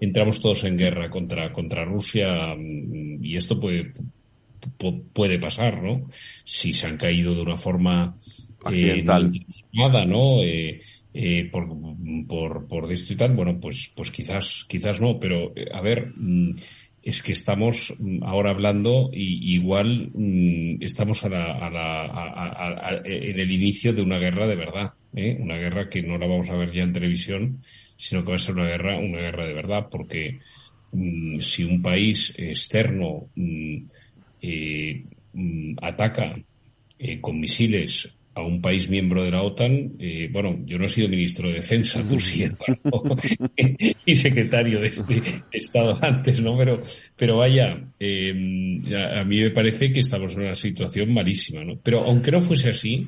entramos 0.01 0.41
todos 0.41 0.66
en 0.66 0.78
guerra 0.78 1.10
contra, 1.10 1.53
contra 1.53 1.86
Rusia 1.86 2.53
mm, 2.57 3.24
y 3.24 3.38
esto 3.38 3.57
puede, 3.60 3.93
puede 5.14 5.39
pasar, 5.39 5.82
¿no? 5.82 6.07
Si 6.43 6.74
se 6.74 6.88
han 6.88 6.97
caído 6.97 7.36
de 7.36 7.41
una 7.41 7.57
forma 7.57 8.18
eh, 8.72 9.03
nada, 9.03 10.05
¿no? 10.05 10.43
Eh, 10.43 10.82
eh, 11.12 11.49
por, 11.51 11.68
por, 12.28 12.68
por 12.68 12.91
esto 12.91 13.14
y 13.14 13.16
tal, 13.16 13.36
bueno, 13.36 13.60
pues, 13.60 13.91
pues 13.95 14.12
quizás, 14.12 14.66
quizás 14.68 15.01
no, 15.01 15.20
pero 15.20 15.53
eh, 15.55 15.68
a 15.74 15.82
ver, 15.82 16.14
mm, 16.16 16.55
es 17.01 17.24
que 17.24 17.32
estamos 17.32 17.95
mm, 17.97 18.24
ahora 18.24 18.51
hablando 18.51 19.10
y 19.12 19.55
igual 19.55 20.12
mm, 20.14 20.84
estamos 20.84 21.24
a 21.24 21.30
la, 21.30 21.53
a 21.53 21.70
la, 21.72 22.05
a, 22.05 23.01
en 23.03 23.39
el 23.39 23.51
inicio 23.51 23.91
de 23.91 24.03
una 24.03 24.20
guerra 24.20 24.45
de 24.45 24.55
verdad, 24.55 24.93
¿eh? 25.16 25.36
una 25.39 25.57
guerra 25.57 25.89
que 25.89 26.03
no 26.03 26.18
la 26.20 26.28
vamos 26.28 26.49
a 26.51 26.57
ver 26.57 26.72
ya 26.72 26.84
en 26.84 26.93
televisión, 26.93 27.64
sino 27.97 28.24
que 28.24 28.30
va 28.30 28.36
a 28.36 28.39
ser 28.39 28.53
una 28.53 28.68
guerra, 28.68 28.99
una 28.99 29.20
guerra 29.20 29.47
de 29.47 29.53
verdad, 29.53 29.88
porque 29.89 30.39
si 31.39 31.64
un 31.64 31.82
país 31.82 32.34
externo 32.38 33.30
eh, 34.42 35.04
ataca 35.82 36.36
eh, 36.98 37.20
con 37.22 37.40
misiles 37.40 38.12
a 38.36 38.44
un 38.44 38.62
país 38.62 38.90
miembro 38.90 39.24
de 39.24 39.32
la 39.32 39.42
OTAN, 39.42 39.96
eh, 40.00 40.30
bueno, 40.32 40.60
yo 40.66 40.78
no 40.78 40.86
he 40.86 40.90
sido 40.90 41.10
ministro 41.10 41.50
de 41.50 41.56
Defensa, 41.56 42.02
tú 42.08 42.20
sí, 42.20 42.46
y 44.06 44.16
secretario 44.16 44.80
de 44.80 44.88
este 44.88 45.22
Estado 45.52 45.98
antes, 46.02 46.42
¿no? 46.42 46.58
Pero, 46.58 46.82
pero 47.16 47.38
vaya, 47.38 47.82
eh, 48.00 48.32
a 49.16 49.24
mí 49.24 49.40
me 49.40 49.52
parece 49.52 49.92
que 49.92 50.00
estamos 50.00 50.34
en 50.34 50.42
una 50.42 50.56
situación 50.56 51.14
malísima, 51.14 51.64
¿no? 51.64 51.80
Pero 51.84 52.02
aunque 52.02 52.32
no 52.32 52.40
fuese 52.40 52.70
así, 52.70 53.08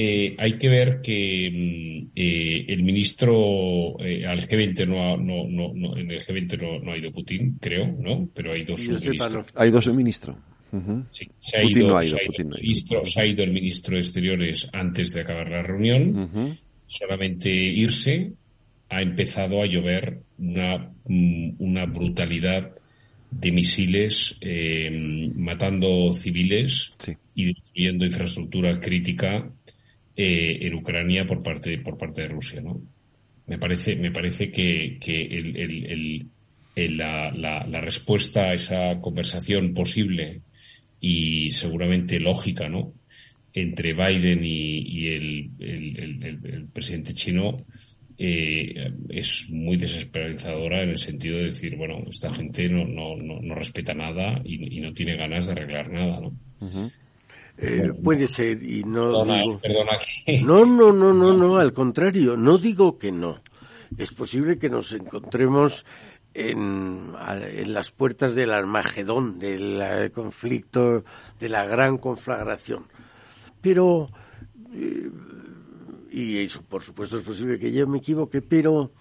eh, 0.00 0.36
hay 0.38 0.56
que 0.56 0.68
ver 0.68 1.00
que 1.00 1.50
mm, 1.50 2.12
eh, 2.14 2.66
el 2.68 2.84
ministro 2.84 3.98
eh, 3.98 4.24
al 4.24 4.48
G20 4.48 4.86
no, 4.86 5.16
no, 5.16 5.48
no, 5.48 5.72
no, 5.74 5.96
en 5.96 6.12
el 6.12 6.20
G20 6.20 6.56
no, 6.56 6.78
no 6.78 6.92
ha 6.92 6.96
ido 6.96 7.10
Putin, 7.10 7.58
creo, 7.60 7.96
¿no? 7.98 8.28
Pero 8.32 8.52
hay 8.52 8.64
dos 8.64 8.78
ministros. 8.78 9.46
Hay 9.56 9.70
dos 9.72 9.92
ministros. 9.92 10.36
sí, 11.10 11.28
se, 11.40 11.56
ha 11.56 11.64
ido, 11.64 12.00
se, 12.00 12.16
ha 13.20 13.26
ido, 13.26 13.42
el 13.42 13.50
ministro 13.50 13.96
de 13.96 14.00
Exteriores 14.02 14.68
antes 14.72 15.12
de 15.14 15.20
acabar 15.22 15.50
la 15.50 15.62
reunión. 15.64 16.56
Solamente 16.86 17.50
irse 17.50 18.34
ha 18.90 19.02
empezado 19.02 19.60
a 19.60 19.66
llover 19.66 20.20
una, 20.38 20.92
mm, 21.06 21.54
una 21.58 21.86
brutalidad 21.86 22.70
de 23.32 23.50
misiles 23.50 24.38
eh, 24.40 25.28
matando 25.34 26.12
civiles 26.12 26.92
y 27.34 27.46
destruyendo 27.46 28.04
infraestructura 28.04 28.78
crítica 28.78 29.50
eh, 30.20 30.66
en 30.66 30.74
Ucrania 30.74 31.24
por 31.24 31.44
parte 31.44 31.78
por 31.78 31.96
parte 31.96 32.22
de 32.22 32.28
Rusia, 32.28 32.60
¿no? 32.60 32.82
Me 33.46 33.56
parece 33.56 33.94
me 33.94 34.10
parece 34.10 34.50
que, 34.50 34.98
que 35.00 35.22
el, 35.22 35.56
el, 35.56 36.26
el, 36.74 36.96
la, 36.96 37.30
la, 37.30 37.64
la, 37.64 37.80
respuesta 37.80 38.50
a 38.50 38.54
esa 38.54 39.00
conversación 39.00 39.74
posible 39.74 40.40
y 41.00 41.52
seguramente 41.52 42.18
lógica, 42.18 42.68
¿no? 42.68 42.94
Entre 43.52 43.94
Biden 43.94 44.44
y, 44.44 44.80
y 44.80 45.06
el, 45.06 45.50
el, 45.60 46.66
presidente 46.72 47.14
chino 47.14 47.56
eh, 48.18 48.92
es 49.10 49.48
muy 49.50 49.76
desesperanzadora 49.76 50.82
en 50.82 50.90
el 50.90 50.98
sentido 50.98 51.38
de 51.38 51.44
decir, 51.44 51.76
bueno, 51.76 52.02
esta 52.10 52.34
gente 52.34 52.68
no, 52.68 52.84
no, 52.84 53.14
no, 53.14 53.38
no 53.40 53.54
respeta 53.54 53.94
nada 53.94 54.42
y, 54.44 54.80
no 54.80 54.92
tiene 54.92 55.14
ganas 55.14 55.46
de 55.46 55.52
arreglar 55.52 55.92
nada, 55.92 56.20
¿no? 56.20 56.90
Eh, 57.60 57.92
puede 58.04 58.28
ser 58.28 58.62
y 58.62 58.84
no 58.84 59.24
digo... 59.24 59.60
No, 60.42 60.64
no, 60.64 60.92
no, 60.92 61.12
no, 61.12 61.32
no, 61.32 61.56
al 61.56 61.72
contrario, 61.72 62.36
no 62.36 62.56
digo 62.56 62.98
que 62.98 63.10
no. 63.10 63.42
Es 63.96 64.12
posible 64.12 64.58
que 64.58 64.68
nos 64.68 64.92
encontremos 64.92 65.84
en, 66.34 67.14
en 67.18 67.72
las 67.72 67.90
puertas 67.90 68.34
del 68.36 68.52
Armagedón, 68.52 69.40
del 69.40 69.80
eh, 69.82 70.10
conflicto, 70.10 71.04
de 71.40 71.48
la 71.48 71.64
gran 71.66 71.98
conflagración. 71.98 72.86
Pero 73.60 74.08
eh, 74.72 75.10
y 76.10 76.38
eso, 76.38 76.62
por 76.62 76.82
supuesto 76.82 77.18
es 77.18 77.24
posible 77.24 77.58
que 77.58 77.72
yo 77.72 77.86
me 77.86 77.98
equivoque, 77.98 78.40
pero 78.40 78.92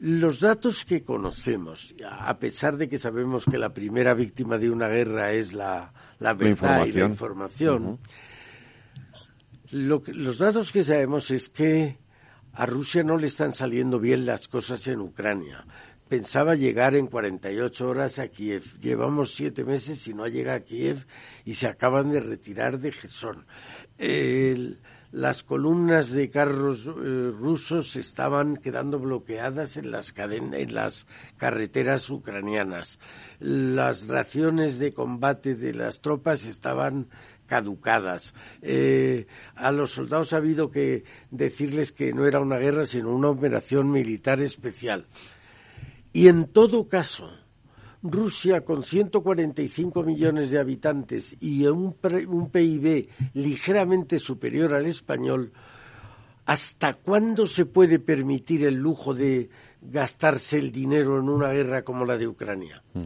los 0.00 0.40
datos 0.40 0.86
que 0.86 1.04
conocemos, 1.04 1.94
a 2.10 2.38
pesar 2.38 2.78
de 2.78 2.88
que 2.88 2.98
sabemos 2.98 3.44
que 3.44 3.58
la 3.58 3.74
primera 3.74 4.14
víctima 4.14 4.56
de 4.56 4.70
una 4.70 4.88
guerra 4.88 5.32
es 5.32 5.52
la, 5.52 5.92
la 6.18 6.32
verdad 6.32 6.86
y 6.86 6.92
la 6.92 7.04
información, 7.04 7.98
lo 9.72 10.02
los 10.06 10.38
datos 10.38 10.72
que 10.72 10.82
sabemos 10.82 11.30
es 11.30 11.50
que 11.50 11.98
a 12.54 12.64
Rusia 12.64 13.02
no 13.02 13.18
le 13.18 13.26
están 13.26 13.52
saliendo 13.52 14.00
bien 14.00 14.24
las 14.24 14.48
cosas 14.48 14.86
en 14.88 15.00
Ucrania. 15.00 15.66
Pensaba 16.08 16.54
llegar 16.54 16.96
en 16.96 17.06
48 17.06 17.88
horas 17.88 18.18
a 18.18 18.28
Kiev. 18.28 18.80
Llevamos 18.80 19.34
siete 19.34 19.64
meses 19.64 20.08
y 20.08 20.14
no 20.14 20.26
llega 20.26 20.54
a 20.54 20.60
Kiev 20.60 21.06
y 21.44 21.54
se 21.54 21.68
acaban 21.68 22.10
de 22.10 22.20
retirar 22.20 22.80
de 22.80 22.90
Gerson. 22.90 23.46
El, 23.96 24.80
las 25.12 25.42
columnas 25.42 26.10
de 26.10 26.30
carros 26.30 26.86
eh, 26.86 27.32
rusos 27.36 27.96
estaban 27.96 28.56
quedando 28.56 28.98
bloqueadas 28.98 29.76
en 29.76 29.90
las, 29.90 30.14
en 30.16 30.74
las 30.74 31.06
carreteras 31.36 32.08
ucranianas. 32.10 32.98
Las 33.40 34.06
raciones 34.06 34.78
de 34.78 34.92
combate 34.92 35.54
de 35.54 35.74
las 35.74 36.00
tropas 36.00 36.44
estaban 36.44 37.08
caducadas. 37.46 38.32
Eh, 38.62 39.26
a 39.56 39.72
los 39.72 39.90
soldados 39.90 40.32
ha 40.32 40.36
habido 40.36 40.70
que 40.70 41.02
decirles 41.32 41.90
que 41.90 42.12
no 42.12 42.24
era 42.24 42.38
una 42.38 42.58
guerra, 42.58 42.86
sino 42.86 43.12
una 43.12 43.30
operación 43.30 43.90
militar 43.90 44.40
especial. 44.40 45.06
Y 46.12 46.28
en 46.28 46.46
todo 46.46 46.88
caso, 46.88 47.28
Rusia, 48.02 48.64
con 48.64 48.82
145 48.82 50.02
millones 50.02 50.50
de 50.50 50.58
habitantes 50.58 51.36
y 51.40 51.66
un, 51.66 51.96
un 52.28 52.50
PIB 52.50 53.08
ligeramente 53.34 54.18
superior 54.18 54.74
al 54.74 54.86
español, 54.86 55.52
¿hasta 56.46 56.94
cuándo 56.94 57.46
se 57.46 57.66
puede 57.66 57.98
permitir 57.98 58.64
el 58.64 58.76
lujo 58.76 59.12
de 59.12 59.50
gastarse 59.82 60.58
el 60.58 60.72
dinero 60.72 61.18
en 61.18 61.28
una 61.28 61.50
guerra 61.50 61.82
como 61.82 62.06
la 62.06 62.16
de 62.16 62.26
Ucrania? 62.26 62.82
Mm. 62.94 63.00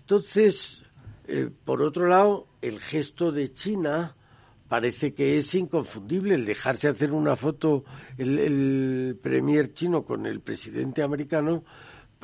Entonces, 0.00 0.82
eh, 1.28 1.50
por 1.64 1.80
otro 1.82 2.08
lado, 2.08 2.48
el 2.62 2.80
gesto 2.80 3.30
de 3.30 3.52
China 3.52 4.16
parece 4.68 5.14
que 5.14 5.38
es 5.38 5.54
inconfundible 5.54 6.34
el 6.34 6.44
dejarse 6.44 6.88
hacer 6.88 7.12
una 7.12 7.36
foto 7.36 7.84
el, 8.18 8.38
el 8.40 9.18
premier 9.22 9.72
chino 9.72 10.04
con 10.04 10.26
el 10.26 10.40
presidente 10.40 11.04
americano 11.04 11.62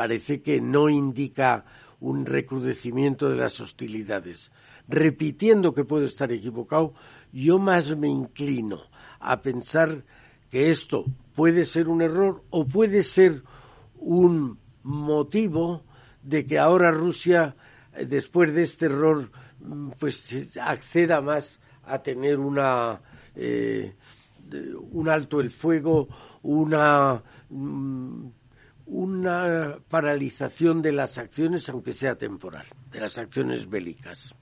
parece 0.02 0.42
que 0.42 0.60
no 0.60 0.88
indica 0.88 1.64
un 2.00 2.26
recrudecimiento 2.26 3.28
de 3.28 3.36
las 3.36 3.60
hostilidades. 3.60 4.50
Repitiendo 4.88 5.72
que 5.72 5.84
puedo 5.84 6.06
estar 6.06 6.32
equivocado, 6.32 6.92
yo 7.32 7.60
más 7.60 7.96
me 7.96 8.08
inclino 8.08 8.80
a 9.20 9.40
pensar 9.40 10.02
que 10.50 10.72
esto 10.72 11.04
puede 11.36 11.64
ser 11.64 11.86
un 11.86 12.02
error 12.02 12.42
o 12.50 12.66
puede 12.66 13.04
ser 13.04 13.44
un 13.94 14.58
motivo 14.82 15.84
de 16.20 16.46
que 16.48 16.58
ahora 16.58 16.90
Rusia, 16.90 17.54
eh, 17.94 18.04
después 18.04 18.52
de 18.52 18.62
este 18.64 18.86
error, 18.86 19.30
mm, 19.60 19.90
pues 20.00 20.58
acceda 20.60 21.20
más 21.20 21.60
a 21.84 22.02
tener 22.02 22.40
una 22.40 23.00
eh, 23.36 23.94
un 24.90 25.08
alto 25.08 25.40
el 25.40 25.50
fuego, 25.50 26.08
una 26.42 27.22
mm, 27.50 28.26
una 28.92 29.78
paralización 29.88 30.82
de 30.82 30.92
las 30.92 31.16
acciones, 31.16 31.66
aunque 31.70 31.92
sea 31.92 32.16
temporal, 32.16 32.66
de 32.90 33.00
las 33.00 33.16
acciones 33.16 33.68
bélicas. 33.68 34.34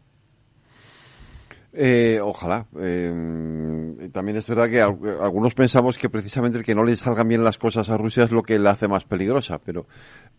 Eh, 1.73 2.19
ojalá. 2.21 2.67
Eh, 2.81 4.09
también 4.13 4.37
es 4.37 4.47
verdad 4.49 4.69
que 4.69 4.81
algunos 4.81 5.55
pensamos 5.55 5.97
que 5.97 6.09
precisamente 6.09 6.59
el 6.59 6.65
que 6.65 6.75
no 6.75 6.85
le 6.85 6.97
salgan 6.97 7.29
bien 7.29 7.45
las 7.45 7.59
cosas 7.59 7.89
a 7.91 7.97
Rusia 7.97 8.25
es 8.25 8.33
lo 8.33 8.43
que 8.43 8.59
la 8.59 8.71
hace 8.71 8.89
más 8.89 9.05
peligrosa, 9.05 9.59
pero, 9.59 9.87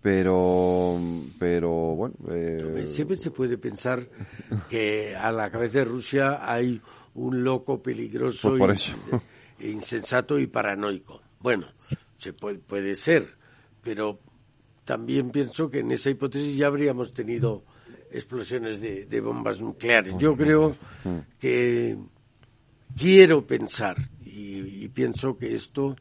pero, 0.02 1.00
pero 1.40 1.70
bueno. 1.96 2.16
Eh... 2.30 2.88
Siempre 2.90 3.16
se 3.16 3.32
puede 3.32 3.58
pensar 3.58 4.06
que 4.70 5.16
a 5.16 5.32
la 5.32 5.50
cabeza 5.50 5.80
de 5.80 5.86
Rusia 5.86 6.40
hay 6.42 6.82
un 7.14 7.46
loco 7.46 7.82
peligroso, 7.82 8.54
pues 8.58 8.94
insensato 9.62 10.38
y 10.38 10.48
paranoico. 10.48 11.22
Bueno, 11.40 11.68
se 12.18 12.34
puede, 12.34 12.60
puede 12.60 12.96
ser, 12.98 13.38
pero 13.82 14.20
también 14.86 15.32
pienso 15.32 15.70
que 15.70 15.80
en 15.80 15.92
esa 15.92 16.10
hipótesis 16.10 16.58
ya 16.58 16.68
habríamos 16.68 17.14
tenido 17.14 17.64
explosiones 18.12 18.82
de, 18.82 19.22
bombas 19.22 19.62
nucleares. 19.62 20.16
Yo 20.18 20.36
creo 20.36 20.76
que 21.40 21.98
quiero 22.98 23.46
pensar 23.46 23.98
y, 24.24 24.88
pienso 24.90 25.38
que 25.38 25.56
esto 25.56 25.96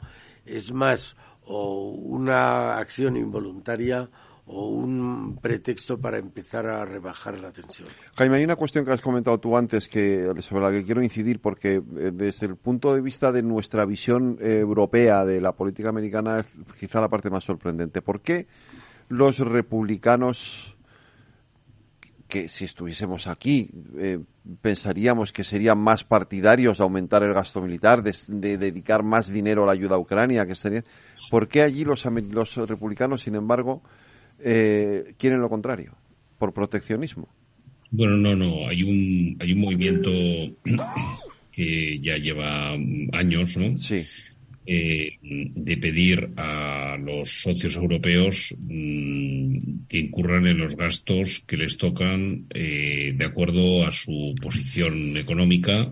es 0.44 0.72
más 0.72 1.16
o 1.44 1.90
una 1.90 2.78
acción 2.78 3.16
involuntaria 3.16 4.08
o 4.46 4.68
un 4.68 5.38
pretexto 5.40 5.98
para 5.98 6.18
empezar 6.18 6.66
a 6.66 6.84
rebajar 6.84 7.38
la 7.38 7.52
tensión. 7.52 7.88
Jaime, 8.16 8.36
hay 8.36 8.44
una 8.44 8.56
cuestión 8.56 8.84
que 8.84 8.92
has 8.92 9.00
comentado 9.00 9.38
tú 9.38 9.56
antes 9.56 9.88
que 9.88 10.32
sobre 10.40 10.64
la 10.64 10.70
que 10.70 10.84
quiero 10.84 11.02
incidir 11.02 11.40
porque 11.40 11.74
eh, 11.74 12.10
desde 12.12 12.46
el 12.46 12.56
punto 12.56 12.94
de 12.94 13.00
vista 13.00 13.32
de 13.32 13.42
nuestra 13.42 13.84
visión 13.84 14.38
eh, 14.40 14.58
europea 14.58 15.24
de 15.24 15.40
la 15.40 15.52
política 15.52 15.88
americana 15.88 16.40
es 16.40 16.46
quizá 16.78 17.00
la 17.00 17.08
parte 17.08 17.30
más 17.30 17.44
sorprendente. 17.44 18.02
¿Por 18.02 18.20
qué 18.20 18.46
los 19.08 19.38
republicanos 19.38 20.76
que 22.30 22.48
si 22.48 22.64
estuviésemos 22.64 23.26
aquí 23.26 23.70
eh, 23.98 24.20
pensaríamos 24.62 25.32
que 25.32 25.44
serían 25.44 25.78
más 25.78 26.04
partidarios 26.04 26.78
de 26.78 26.84
aumentar 26.84 27.22
el 27.24 27.34
gasto 27.34 27.60
militar, 27.60 28.02
de, 28.02 28.56
dedicar 28.56 29.02
más 29.02 29.26
dinero 29.28 29.64
a 29.64 29.66
la 29.66 29.72
ayuda 29.72 29.96
a 29.96 29.98
Ucrania, 29.98 30.46
que 30.46 30.54
serían, 30.54 30.84
¿por 31.28 31.48
qué 31.48 31.62
allí 31.62 31.84
los, 31.84 32.04
los 32.06 32.56
republicanos, 32.68 33.22
sin 33.22 33.34
embargo, 33.34 33.82
eh, 34.42 35.14
quieren 35.18 35.40
lo 35.40 35.48
contrario? 35.48 35.94
¿Por 36.38 36.52
proteccionismo? 36.52 37.28
Bueno, 37.90 38.16
no, 38.16 38.36
no, 38.36 38.68
hay 38.68 38.82
un, 38.82 39.36
hay 39.40 39.52
un 39.52 39.60
movimiento 39.60 40.10
que 41.52 41.98
ya 42.00 42.16
lleva 42.16 42.72
años, 43.12 43.56
¿no? 43.56 43.76
Sí 43.78 44.06
eh, 44.72 45.18
de 45.22 45.76
pedir 45.78 46.30
a 46.36 46.96
los 46.96 47.42
socios 47.42 47.74
europeos 47.74 48.54
mm, 48.56 49.86
que 49.88 49.98
incurran 49.98 50.46
en 50.46 50.58
los 50.58 50.76
gastos 50.76 51.42
que 51.44 51.56
les 51.56 51.76
tocan 51.76 52.46
eh, 52.50 53.12
de 53.16 53.24
acuerdo 53.24 53.84
a 53.84 53.90
su 53.90 54.32
posición 54.40 55.16
económica 55.16 55.90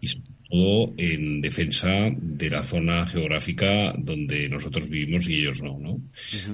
y 0.00 0.06
sobre 0.06 0.29
todo 0.50 0.92
en 0.96 1.40
defensa 1.40 1.88
de 2.12 2.50
la 2.50 2.62
zona 2.62 3.06
geográfica 3.06 3.94
donde 3.96 4.48
nosotros 4.48 4.88
vivimos 4.88 5.28
y 5.28 5.38
ellos 5.38 5.62
no. 5.62 5.78
¿no? 5.78 6.00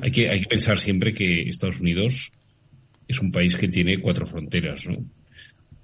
hay, 0.02 0.10
que, 0.10 0.28
hay 0.28 0.40
que 0.40 0.48
pensar 0.48 0.78
siempre 0.78 1.12
que 1.14 1.48
Estados 1.48 1.80
Unidos 1.80 2.30
es 3.08 3.20
un 3.20 3.32
país 3.32 3.56
que 3.56 3.68
tiene 3.68 3.98
cuatro 3.98 4.26
fronteras. 4.26 4.86
¿no? 4.86 4.98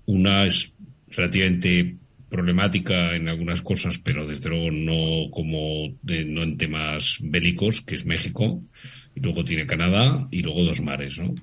Una 0.06 0.44
es 0.44 0.72
relativamente 1.08 1.96
problemática 2.32 3.14
en 3.14 3.28
algunas 3.28 3.60
cosas, 3.60 3.98
pero 3.98 4.26
desde 4.26 4.48
luego 4.48 4.70
no 4.70 5.30
como 5.30 5.94
no 6.06 6.42
en 6.42 6.56
temas 6.56 7.18
bélicos, 7.20 7.82
que 7.82 7.96
es 7.96 8.06
México, 8.06 8.62
y 9.14 9.20
luego 9.20 9.44
tiene 9.44 9.66
Canadá 9.66 10.28
y 10.30 10.40
luego 10.40 10.64
dos 10.64 10.80
mares, 10.80 11.18
¿no? 11.18 11.34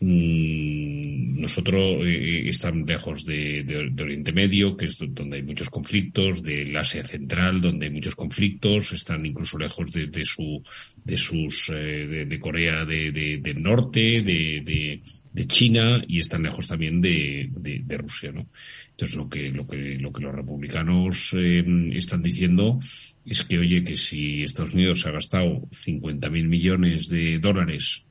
Mm, 0.00 0.97
nosotros 1.18 2.06
eh, 2.06 2.48
estamos 2.48 2.88
lejos 2.88 3.24
de, 3.24 3.90
Oriente 4.00 4.32
Medio, 4.32 4.76
que 4.76 4.86
es 4.86 4.98
donde 4.98 5.36
hay 5.36 5.42
muchos 5.42 5.68
conflictos, 5.68 6.42
del 6.42 6.76
Asia 6.76 7.04
Central, 7.04 7.60
donde 7.60 7.86
hay 7.86 7.92
muchos 7.92 8.14
conflictos, 8.14 8.92
están 8.92 9.26
incluso 9.26 9.58
lejos 9.58 9.90
de, 9.90 10.24
su, 10.24 10.62
de 11.04 11.16
sus, 11.16 11.70
eh, 11.70 12.26
de, 12.26 12.40
Corea 12.40 12.84
del 12.84 13.62
Norte, 13.62 14.22
de, 14.22 15.02
de 15.32 15.46
China 15.46 16.02
y 16.06 16.18
están 16.18 16.42
lejos 16.42 16.66
también 16.66 17.00
de, 17.00 17.48
de, 17.50 17.96
Rusia, 17.98 18.32
¿no? 18.32 18.48
Entonces 18.90 19.16
lo 19.16 19.28
que 19.28 19.50
lo 19.50 19.66
que 19.66 19.76
lo 19.98 20.12
que 20.12 20.22
los 20.22 20.34
republicanos 20.34 21.32
eh, 21.36 21.64
están 21.92 22.22
diciendo 22.22 22.80
es 23.24 23.44
que 23.44 23.58
oye 23.58 23.84
que 23.84 23.96
si 23.96 24.42
Estados 24.42 24.74
Unidos 24.74 25.06
ha 25.06 25.12
gastado 25.12 25.68
50 25.70 26.28
mil 26.30 26.48
millones 26.48 27.08
de 27.08 27.38
dólares 27.38 28.04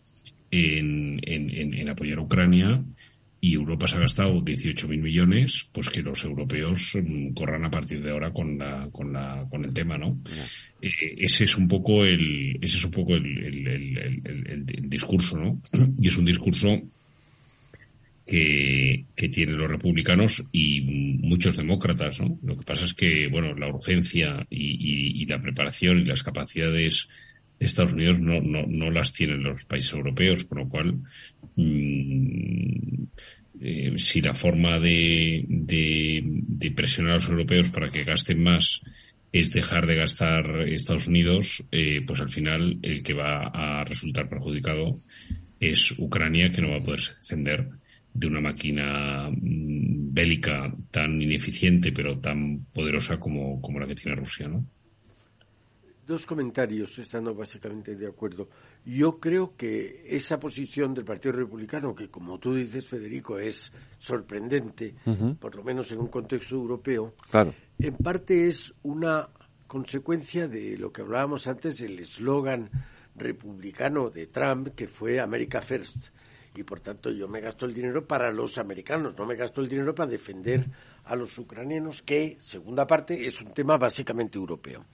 en, 0.51 1.19
en, 1.23 1.73
en, 1.73 1.89
apoyar 1.89 2.19
a 2.19 2.21
Ucrania 2.21 2.83
y 3.39 3.53
Europa 3.53 3.87
se 3.87 3.97
ha 3.97 4.01
gastado 4.01 4.41
18 4.41 4.87
mil 4.87 5.01
millones, 5.01 5.67
pues 5.71 5.89
que 5.89 6.01
los 6.01 6.23
europeos 6.23 6.95
mm, 6.95 7.33
corran 7.33 7.65
a 7.65 7.69
partir 7.69 8.01
de 8.01 8.11
ahora 8.11 8.31
con 8.31 8.57
la 8.57 8.89
con 8.91 9.13
la 9.13 9.45
con 9.49 9.63
el 9.63 9.73
tema, 9.73 9.97
¿no? 9.97 10.19
Eh, 10.81 11.15
ese 11.17 11.43
es 11.43 11.57
un 11.57 11.67
poco 11.67 12.03
el 12.03 12.57
ese 12.61 12.77
es 12.77 12.85
un 12.85 12.91
poco 12.91 13.15
el, 13.15 13.25
el, 13.45 13.67
el, 13.67 14.65
el 14.67 14.89
discurso, 14.89 15.37
¿no? 15.37 15.61
Y 16.01 16.07
es 16.07 16.17
un 16.17 16.25
discurso 16.25 16.81
que, 18.27 19.05
que, 19.15 19.29
tienen 19.29 19.57
los 19.57 19.71
republicanos 19.71 20.43
y 20.51 20.81
muchos 21.21 21.55
demócratas, 21.55 22.19
¿no? 22.19 22.37
Lo 22.43 22.57
que 22.57 22.65
pasa 22.65 22.83
es 22.83 22.93
que, 22.93 23.27
bueno, 23.29 23.55
la 23.55 23.69
urgencia 23.69 24.45
y, 24.49 25.21
y, 25.21 25.25
la 25.25 25.41
preparación 25.41 25.99
y 25.99 26.03
las 26.03 26.23
capacidades 26.23 27.07
de 27.07 27.36
Estados 27.59 27.93
Unidos 27.93 28.19
no, 28.19 28.41
no, 28.41 28.65
no 28.67 28.91
las 28.91 29.13
tienen 29.13 29.43
los 29.43 29.65
países 29.65 29.93
europeos, 29.93 30.43
con 30.43 30.59
lo 30.59 30.69
cual, 30.69 30.99
mm, 31.55 33.03
eh, 33.61 33.93
si 33.97 34.21
la 34.21 34.33
forma 34.33 34.79
de, 34.79 35.45
de, 35.47 36.21
de, 36.23 36.71
presionar 36.71 37.13
a 37.13 37.15
los 37.15 37.29
europeos 37.29 37.69
para 37.69 37.89
que 37.89 38.03
gasten 38.03 38.41
más 38.41 38.81
es 39.31 39.51
dejar 39.51 39.87
de 39.87 39.95
gastar 39.95 40.61
Estados 40.67 41.07
Unidos, 41.07 41.63
eh, 41.71 42.01
pues 42.05 42.21
al 42.21 42.29
final 42.29 42.77
el 42.81 43.01
que 43.03 43.13
va 43.13 43.47
a 43.47 43.83
resultar 43.83 44.29
perjudicado 44.29 45.01
es 45.59 45.93
Ucrania, 45.97 46.49
que 46.49 46.61
no 46.61 46.69
va 46.69 46.77
a 46.77 46.83
poder 46.83 46.99
defender 47.19 47.67
de 48.13 48.27
una 48.27 48.41
máquina 48.41 49.29
mm, 49.29 50.13
bélica 50.13 50.73
tan 50.91 51.21
ineficiente 51.21 51.91
pero 51.91 52.19
tan 52.19 52.65
poderosa 52.73 53.19
como, 53.19 53.61
como 53.61 53.79
la 53.79 53.87
que 53.87 53.95
tiene 53.95 54.15
Rusia, 54.15 54.47
¿no? 54.47 54.65
Dos 56.07 56.25
comentarios, 56.25 56.97
estando 56.99 57.35
básicamente 57.35 57.93
de 57.93 58.07
acuerdo. 58.07 58.47
Yo 58.85 59.19
creo 59.19 59.57
que 59.57 60.05
esa 60.07 60.39
posición 60.39 60.93
del 60.93 61.03
Partido 61.03 61.33
Republicano, 61.33 61.93
que 61.93 62.07
como 62.07 62.39
tú 62.39 62.55
dices, 62.55 62.87
Federico, 62.87 63.37
es 63.37 63.73
sorprendente, 63.99 64.95
por 65.37 65.53
lo 65.53 65.63
menos 65.65 65.91
en 65.91 65.99
un 65.99 66.07
contexto 66.07 66.55
europeo, 66.55 67.13
claro. 67.29 67.53
en 67.77 67.97
parte 67.97 68.47
es 68.47 68.73
una 68.83 69.27
consecuencia 69.67 70.47
de 70.47 70.77
lo 70.77 70.93
que 70.93 71.01
hablábamos 71.01 71.45
antes, 71.45 71.81
el 71.81 71.99
eslogan 71.99 72.69
republicano 73.13 74.09
de 74.09 74.27
Trump, 74.27 74.69
que 74.75 74.87
fue 74.87 75.19
America 75.19 75.59
First 75.59 76.07
y 76.57 76.63
por 76.63 76.79
tanto 76.79 77.11
yo 77.11 77.27
me 77.27 77.39
gasto 77.39 77.65
el 77.65 77.73
dinero 77.73 78.07
para 78.07 78.31
los 78.31 78.57
americanos, 78.57 79.13
no 79.15 79.25
me 79.25 79.35
gasto 79.35 79.61
el 79.61 79.69
dinero 79.69 79.93
para 79.93 80.09
defender 80.09 80.65
a 81.05 81.15
los 81.15 81.37
ucranianos, 81.37 82.01
que, 82.01 82.37
segunda 82.39 82.87
parte, 82.87 83.27
es 83.27 83.39
un 83.41 83.53
tema 83.53 83.77
básicamente 83.77 84.37
europeo. 84.37 84.85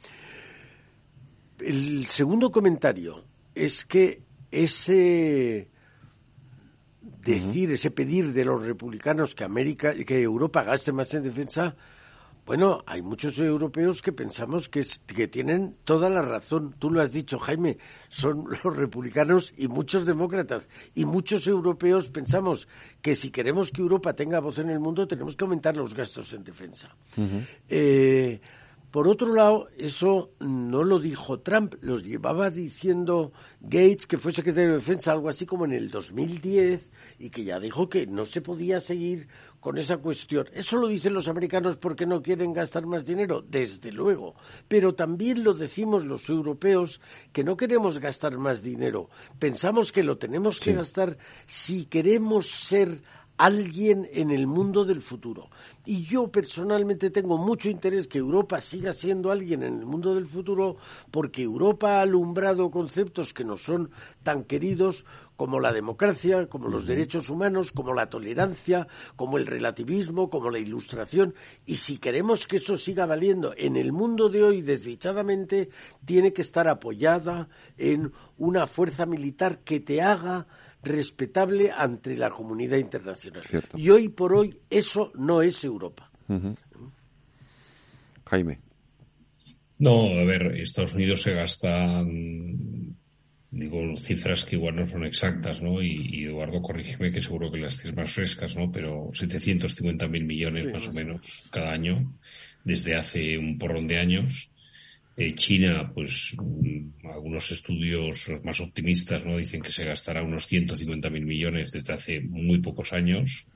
El 1.64 2.06
segundo 2.08 2.52
comentario 2.52 3.24
es 3.56 3.86
que 3.86 4.22
ese 4.52 5.70
decir, 7.02 7.72
ese 7.72 7.90
pedir 7.92 8.34
de 8.34 8.44
los 8.44 8.66
republicanos 8.66 9.34
que 9.34 9.46
América, 9.46 9.94
que 9.94 10.22
Europa 10.22 10.64
gaste 10.64 10.92
más 10.92 11.14
en 11.14 11.24
defensa, 11.24 11.76
bueno, 12.46 12.84
hay 12.86 13.02
muchos 13.02 13.40
europeos 13.40 14.02
que 14.02 14.12
pensamos 14.12 14.68
que, 14.68 14.86
que, 15.08 15.30
tienen 15.30 15.78
toda 15.86 16.10
la 16.10 16.22
razón. 16.22 16.76
Tú 16.78 16.92
lo 16.92 17.02
has 17.02 17.14
dicho, 17.14 17.40
Jaime, 17.40 17.78
son 18.10 18.44
los 18.64 18.76
republicanos 18.76 19.54
y 19.56 19.70
muchos 19.70 20.06
demócratas. 20.06 20.68
Y 20.94 21.06
muchos 21.06 21.48
europeos 21.48 22.10
pensamos 22.10 22.68
que 23.02 23.16
si 23.16 23.32
queremos 23.32 23.72
que 23.72 23.82
Europa 23.82 24.14
tenga 24.14 24.42
voz 24.42 24.60
en 24.60 24.70
el 24.70 24.82
mundo, 24.82 25.08
tenemos 25.08 25.38
que 25.38 25.46
aumentar 25.46 25.78
los 25.78 25.94
gastos 25.94 26.34
en 26.34 26.44
defensa. 26.44 26.94
eh, 27.70 28.42
por 28.94 29.08
otro 29.08 29.34
lado, 29.34 29.70
eso 29.76 30.34
no 30.40 30.84
lo 30.84 31.00
dijo 31.00 31.40
Trump, 31.40 31.74
lo 31.82 31.98
llevaba 31.98 32.52
diciendo 32.52 33.32
Gates, 33.60 34.06
que 34.06 34.20
fue 34.20 34.32
secretario 34.32 34.70
de 34.70 34.76
Defensa, 34.76 35.12
algo 35.12 35.30
así 35.30 35.48
como 35.48 35.66
en 35.66 35.72
el 35.72 35.90
2010, 35.90 36.92
y 37.18 37.32
que 37.32 37.44
ya 37.44 37.60
dijo 37.60 37.90
que 37.90 38.06
no 38.06 38.28
se 38.28 38.42
podía 38.42 38.80
seguir 38.80 39.30
con 39.60 39.80
esa 39.80 39.98
cuestión. 39.98 40.48
Eso 40.54 40.78
lo 40.78 40.90
dicen 40.90 41.16
los 41.16 41.28
americanos 41.28 41.78
porque 41.78 42.06
no 42.06 42.22
quieren 42.22 42.54
gastar 42.54 42.86
más 42.86 43.04
dinero, 43.04 43.42
desde 43.42 43.92
luego. 43.92 44.36
Pero 44.68 44.94
también 44.94 45.44
lo 45.44 45.56
decimos 45.56 46.06
los 46.06 46.30
europeos 46.30 47.02
que 47.32 47.44
no 47.44 47.58
queremos 47.58 47.98
gastar 47.98 48.38
más 48.38 48.62
dinero. 48.62 49.10
Pensamos 49.40 49.92
que 49.92 50.04
lo 50.04 50.20
tenemos 50.20 50.60
que 50.60 50.74
gastar 50.74 51.18
si 51.48 51.86
queremos 51.86 52.48
ser 52.48 53.02
alguien 53.38 54.08
en 54.14 54.32
el 54.32 54.48
mundo 54.48 54.86
del 54.86 55.02
futuro. 55.02 55.50
Y 55.86 56.04
yo 56.04 56.32
personalmente 56.32 57.10
tengo 57.10 57.38
mucho 57.38 57.70
interés 57.70 58.08
que 58.08 58.20
Europa 58.20 58.62
siga 58.62 58.94
siendo 58.94 59.32
alguien 59.32 59.64
en 59.64 59.80
el 59.80 59.86
mundo 59.86 60.16
del 60.16 60.26
futuro 60.26 60.78
porque 61.12 61.44
Europa 61.44 61.98
ha 61.98 62.02
alumbrado 62.02 62.70
conceptos 62.72 63.34
que 63.34 63.44
nos 63.44 63.62
son 63.64 63.90
tan 64.24 64.44
queridos 64.44 65.06
como 65.36 65.60
la 65.60 65.74
democracia, 65.74 66.48
como 66.48 66.70
los 66.70 66.86
derechos 66.86 67.30
humanos, 67.30 67.72
como 67.72 67.94
la 67.94 68.10
tolerancia, 68.10 68.88
como 69.16 69.38
el 69.38 69.48
relativismo, 69.48 70.30
como 70.30 70.50
la 70.50 70.60
ilustración. 70.60 71.34
Y 71.66 71.78
si 71.78 71.98
queremos 71.98 72.48
que 72.48 72.58
eso 72.58 72.78
siga 72.78 73.06
valiendo 73.06 73.54
en 73.58 73.76
el 73.76 73.92
mundo 73.92 74.30
de 74.30 74.44
hoy, 74.44 74.62
desdichadamente, 74.62 75.70
tiene 76.06 76.34
que 76.34 76.44
estar 76.44 76.68
apoyada 76.68 77.50
en 77.78 78.14
una 78.38 78.68
fuerza 78.68 79.06
militar 79.06 79.60
que 79.60 79.80
te 79.80 80.02
haga 80.02 80.48
respetable 80.84 81.72
ante 81.72 82.16
la 82.18 82.30
comunidad 82.30 82.78
internacional. 82.78 83.44
Y 83.76 83.90
hoy 83.90 84.10
por 84.10 84.34
hoy 84.34 84.58
eso 84.70 85.12
no 85.16 85.42
es 85.42 85.64
Europa. 85.64 86.12
Jaime. 88.26 88.60
No, 89.80 90.04
a 90.08 90.24
ver, 90.24 90.56
Estados 90.58 90.94
Unidos 90.94 91.22
se 91.22 91.34
gasta, 91.34 92.02
mm, 92.04 92.96
digo, 93.52 93.98
cifras 93.98 94.46
que 94.46 94.56
igual 94.56 94.76
no 94.78 94.88
son 94.88 95.04
exactas, 95.04 95.62
¿no? 95.62 95.82
Y, 95.82 96.26
Eduardo, 96.26 96.62
corrígeme 96.62 97.12
que 97.12 97.22
seguro 97.22 97.52
que 97.52 97.60
las 97.60 97.78
tienes 97.78 97.98
más 97.98 98.12
frescas, 98.12 98.56
¿no? 98.56 98.72
Pero 98.72 99.10
750 99.14 100.08
mil 100.08 100.24
millones 100.26 100.72
más 100.72 100.88
o 100.88 100.94
menos 100.94 101.44
cada 101.50 101.72
año, 101.72 102.14
desde 102.64 102.96
hace 102.96 103.38
un 103.38 103.58
porrón 103.58 103.88
de 103.88 103.98
años. 103.98 104.50
Eh, 105.16 105.36
China, 105.36 105.92
pues 105.94 106.36
mm, 106.38 107.08
algunos 107.08 107.52
estudios 107.52 108.28
los 108.28 108.44
más 108.44 108.60
optimistas 108.62 109.26
no 109.26 109.38
dicen 109.38 109.62
que 109.62 109.72
se 109.72 109.86
gastará 109.86 110.24
unos 110.24 110.48
150 110.48 111.10
mil 111.10 111.26
millones 111.26 111.72
desde 111.72 111.94
hace 111.94 112.22
muy 112.22 112.60
pocos 112.60 112.94
años. 112.94 113.48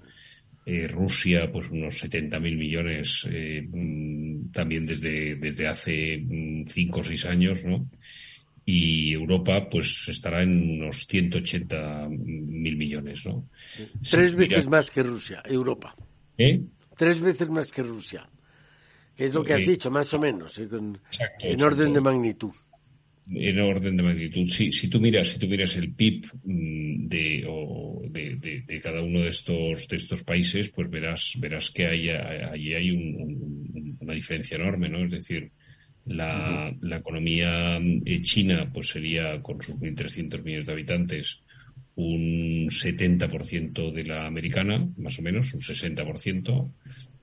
Eh, 0.65 0.87
Rusia, 0.87 1.49
pues 1.51 1.69
unos 1.69 1.97
70 1.97 2.39
mil 2.39 2.57
millones 2.57 3.27
eh, 3.31 3.65
mm, 3.67 4.51
también 4.51 4.85
desde, 4.85 5.35
desde 5.35 5.67
hace 5.67 6.17
mm, 6.17 6.67
cinco 6.67 6.99
o 6.99 7.03
seis 7.03 7.25
años, 7.25 7.63
¿no? 7.63 7.89
y 8.69 9.13
Europa 9.13 9.69
pues 9.71 10.09
estará 10.09 10.43
en 10.43 10.81
unos 10.81 11.07
180 11.07 12.09
mil 12.09 12.75
millones, 12.75 13.25
¿no? 13.25 13.47
Tres 14.01 14.35
veces 14.35 14.67
más 14.67 14.91
que 14.91 15.03
Rusia, 15.03 15.41
Europa. 15.45 15.95
¿Eh? 16.37 16.61
Tres 16.97 17.21
veces 17.21 17.47
más 17.47 17.71
que 17.71 17.81
Rusia. 17.81 18.27
Que 19.17 19.25
es 19.25 19.33
lo 19.33 19.43
que 19.43 19.53
has 19.53 19.65
dicho, 19.65 19.89
más 19.91 20.13
o 20.13 20.19
menos, 20.19 20.57
¿eh? 20.59 20.67
Con- 20.67 20.95
Exacto, 21.07 21.45
en 21.47 21.53
exacto. 21.53 21.75
orden 21.75 21.93
de 21.93 22.01
magnitud. 22.01 22.51
en 23.29 23.59
orden 23.59 23.97
de 23.97 24.03
magnitud. 24.03 24.47
Si, 24.47 24.71
si 24.71 24.87
tú 24.89 25.01
miras, 25.01 25.27
si 25.27 25.39
tú 25.39 25.47
miras 25.47 25.75
el 25.75 25.91
PIB 25.93 26.27
mm, 26.45 27.07
de, 27.09 27.45
o 27.49 28.01
de, 28.09 28.35
de- 28.37 28.61
de 28.61 28.79
cada 28.79 29.01
uno 29.01 29.19
de 29.19 29.27
estos 29.27 29.85
de 29.89 29.95
estos 29.97 30.23
países, 30.23 30.69
pues 30.69 30.89
verás 30.89 31.33
verás 31.37 31.69
que 31.71 31.85
hay, 31.87 32.07
allí 32.09 32.73
hay 32.73 32.91
un- 32.91 33.15
un- 33.21 33.97
una 33.99 34.13
diferencia 34.13 34.55
enorme, 34.55 34.87
¿no? 34.87 35.03
Es 35.03 35.11
decir, 35.11 35.51
la, 36.05 36.73
la 36.79 36.97
economía 36.97 37.77
eh, 38.05 38.21
china, 38.21 38.71
pues 38.73 38.87
sería 38.89 39.41
con 39.41 39.61
sus 39.61 39.75
1.300 39.75 40.41
millones 40.43 40.67
de 40.67 40.71
habitantes 40.73 41.41
un 41.95 42.67
70% 42.69 43.91
de 43.91 44.03
la 44.05 44.25
americana, 44.27 44.87
más 44.97 45.19
o 45.19 45.21
menos, 45.21 45.53
un 45.53 45.59
60%. 45.61 46.71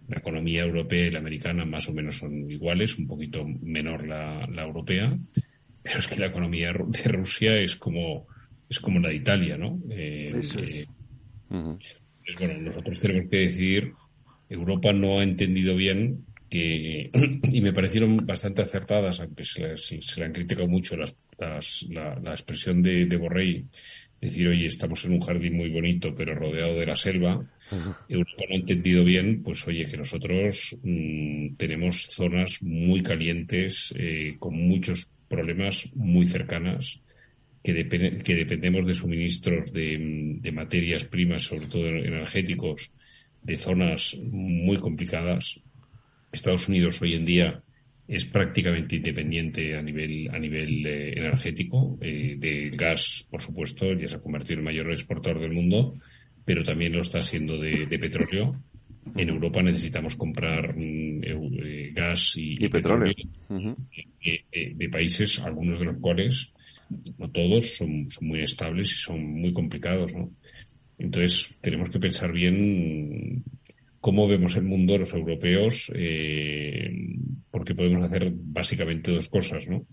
La 0.08 0.18
economía 0.18 0.62
europea 0.62 1.06
y 1.06 1.10
la 1.10 1.18
americana 1.20 1.64
más 1.64 1.88
o 1.88 1.92
menos 1.92 2.18
son 2.18 2.50
iguales, 2.50 2.98
un 2.98 3.06
poquito 3.06 3.44
menor 3.62 4.06
la, 4.06 4.46
la 4.46 4.62
europea. 4.64 5.16
Pero 5.82 5.98
es 5.98 6.08
que 6.08 6.16
la 6.16 6.26
economía 6.26 6.72
de 6.72 7.02
Rusia 7.04 7.56
es 7.58 7.76
como, 7.76 8.26
es 8.68 8.80
como 8.80 9.00
la 9.00 9.08
de 9.10 9.16
Italia, 9.16 9.56
¿no? 9.56 9.80
Eh, 9.90 10.32
Eso 10.36 10.58
es. 10.60 10.74
eh, 10.82 10.86
pues 12.26 12.38
bueno, 12.38 12.60
nosotros 12.60 13.00
tenemos 13.00 13.30
que 13.30 13.36
decir, 13.38 13.92
Europa 14.48 14.92
no 14.92 15.18
ha 15.18 15.22
entendido 15.22 15.76
bien 15.76 16.26
que, 16.48 17.10
y 17.42 17.60
me 17.60 17.72
parecieron 17.72 18.16
bastante 18.18 18.62
acertadas, 18.62 19.20
aunque 19.20 19.44
se, 19.44 19.76
se 19.76 20.20
le 20.20 20.26
han 20.26 20.32
criticado 20.32 20.68
mucho 20.68 20.96
las, 20.96 21.16
las- 21.38 21.82
la, 21.90 22.18
la 22.20 22.30
expresión 22.32 22.82
de, 22.82 23.06
de 23.06 23.16
Borrell, 23.16 23.66
decir, 24.20 24.48
oye, 24.48 24.66
estamos 24.66 25.04
en 25.04 25.12
un 25.12 25.20
jardín 25.20 25.56
muy 25.56 25.68
bonito, 25.70 26.14
pero 26.14 26.34
rodeado 26.34 26.78
de 26.78 26.86
la 26.86 26.96
selva. 26.96 27.44
Europa 28.08 28.44
no 28.48 28.54
ha 28.54 28.58
entendido 28.58 29.04
bien, 29.04 29.42
pues 29.42 29.66
oye, 29.66 29.84
que 29.84 29.96
nosotros 29.96 30.76
mm, 30.82 31.56
tenemos 31.56 32.06
zonas 32.10 32.62
muy 32.62 33.02
calientes, 33.02 33.92
eh, 33.98 34.36
con 34.38 34.54
muchos 34.54 35.10
problemas 35.28 35.88
muy 35.94 36.26
cercanas, 36.26 37.00
que, 37.62 37.74
depen- 37.74 38.22
que 38.22 38.34
dependemos 38.34 38.86
de 38.86 38.94
suministros 38.94 39.72
de, 39.72 39.98
mm, 39.98 40.40
de 40.42 40.52
materias 40.52 41.04
primas, 41.04 41.42
sobre 41.42 41.66
todo 41.66 41.86
energéticos, 41.88 42.92
de 43.42 43.56
zonas 43.58 44.16
muy 44.22 44.76
complicadas. 44.78 45.60
Estados 46.32 46.68
Unidos 46.68 47.00
hoy 47.02 47.14
en 47.14 47.24
día 47.24 47.62
es 48.06 48.26
prácticamente 48.26 48.96
independiente 48.96 49.76
a 49.76 49.82
nivel 49.82 50.28
a 50.30 50.38
nivel 50.38 50.86
eh, 50.86 51.12
energético 51.18 51.98
eh, 52.00 52.36
del 52.38 52.70
gas, 52.72 53.26
por 53.30 53.40
supuesto, 53.40 53.92
ya 53.94 54.08
se 54.08 54.16
ha 54.16 54.20
convertido 54.20 54.54
en 54.54 54.58
el 54.60 54.64
mayor 54.64 54.90
exportador 54.92 55.40
del 55.40 55.52
mundo, 55.52 55.94
pero 56.44 56.62
también 56.62 56.92
lo 56.92 57.00
está 57.00 57.22
siendo 57.22 57.58
de, 57.58 57.86
de 57.86 57.98
petróleo. 57.98 58.60
En 59.16 59.28
Europa 59.28 59.62
necesitamos 59.62 60.16
comprar 60.16 60.74
mm, 60.76 61.22
eh, 61.24 61.90
gas 61.94 62.34
y, 62.36 62.64
Y 62.64 62.68
petróleo. 62.68 63.12
eh, 63.50 64.44
eh, 64.52 64.72
de 64.74 64.88
países, 64.88 65.38
algunos 65.40 65.78
de 65.78 65.84
los 65.86 65.96
cuales, 65.98 66.52
no 67.18 67.30
todos, 67.30 67.76
son, 67.76 68.10
son 68.10 68.28
muy 68.28 68.40
estables 68.42 68.90
y 68.92 68.94
son 68.94 69.24
muy 69.24 69.52
complicados, 69.52 70.14
¿no? 70.14 70.30
Entonces, 70.98 71.58
tenemos 71.60 71.90
que 71.90 71.98
pensar 71.98 72.32
bien 72.32 73.42
cómo 74.04 74.28
vemos 74.28 74.54
el 74.56 74.64
mundo 74.64 74.98
los 74.98 75.14
europeos, 75.14 75.90
eh, 75.94 76.90
porque 77.50 77.74
podemos 77.74 78.04
hacer 78.04 78.30
básicamente 78.34 79.10
dos 79.10 79.30
cosas, 79.30 79.66
¿no? 79.66 79.86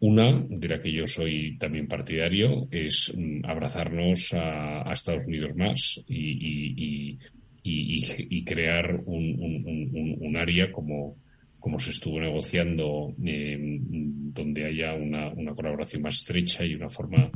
Una, 0.00 0.42
de 0.48 0.68
la 0.68 0.80
que 0.80 0.90
yo 0.90 1.06
soy 1.06 1.58
también 1.58 1.86
partidario, 1.86 2.66
es 2.70 3.12
mm, 3.14 3.44
abrazarnos 3.44 4.32
a, 4.32 4.90
Estados 4.90 5.26
Unidos 5.26 5.54
más 5.54 6.02
y, 6.08 7.18
y- 7.62 8.44
crear 8.46 9.02
un, 9.04 10.34
área 10.34 10.72
como, 10.72 11.16
como 11.60 11.78
se 11.78 11.90
estuvo 11.90 12.18
negociando, 12.20 13.14
eh, 13.22 13.58
donde 13.60 14.64
haya 14.64 14.94
una, 14.94 15.28
una 15.28 15.54
colaboración 15.54 16.00
más 16.00 16.14
estrecha 16.14 16.64
y 16.64 16.74
una 16.74 16.88
forma 16.88 17.30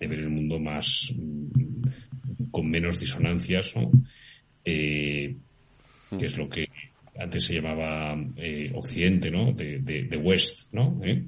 de 0.00 0.06
ver 0.06 0.20
el 0.20 0.30
mundo 0.30 0.58
más 0.58 1.12
mm, 1.14 2.48
con 2.50 2.70
menos 2.70 2.98
disonancias, 2.98 3.76
¿no? 3.76 3.90
Eh, 4.64 5.36
que 6.16 6.26
es 6.26 6.36
lo 6.38 6.48
que 6.48 6.66
antes 7.18 7.44
se 7.44 7.54
llamaba 7.54 8.16
eh, 8.36 8.70
Occidente, 8.74 9.30
¿no? 9.30 9.52
De, 9.52 9.80
de, 9.80 10.04
de 10.04 10.16
West, 10.16 10.72
¿no? 10.72 11.00
¿Eh? 11.04 11.24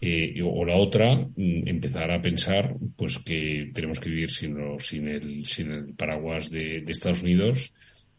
Eh, 0.00 0.40
o 0.44 0.64
la 0.64 0.76
otra, 0.76 1.14
mm, 1.16 1.66
empezar 1.68 2.10
a 2.10 2.20
pensar 2.20 2.76
pues 2.96 3.18
que 3.18 3.70
tenemos 3.72 3.98
que 3.98 4.10
vivir 4.10 4.30
sin, 4.30 4.54
lo- 4.54 4.78
sin, 4.78 5.08
el, 5.08 5.46
sin 5.46 5.70
el 5.72 5.94
paraguas 5.94 6.50
de, 6.50 6.82
de 6.82 6.92
Estados 6.92 7.22
Unidos 7.22 7.72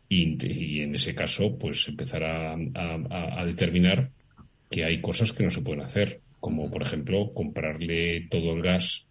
y, 0.10 0.38
y 0.46 0.82
en 0.82 0.96
ese 0.96 1.14
caso 1.14 1.58
pues 1.58 1.88
empezar 1.88 2.24
a, 2.24 2.54
a- 2.54 2.58
a- 3.10 3.42
a 3.42 3.46
determinar 3.46 4.12
que 4.70 4.84
hay 4.84 5.00
cosas 5.02 5.32
que 5.34 5.44
no 5.44 5.52
se 5.52 5.62
pueden 5.62 5.82
hacer, 5.84 6.22
como 6.40 6.70
por 6.72 6.82
ejemplo 6.82 7.32
comprarle 7.34 8.28
todo 8.30 8.54
el 8.54 8.62
gas 8.64 9.06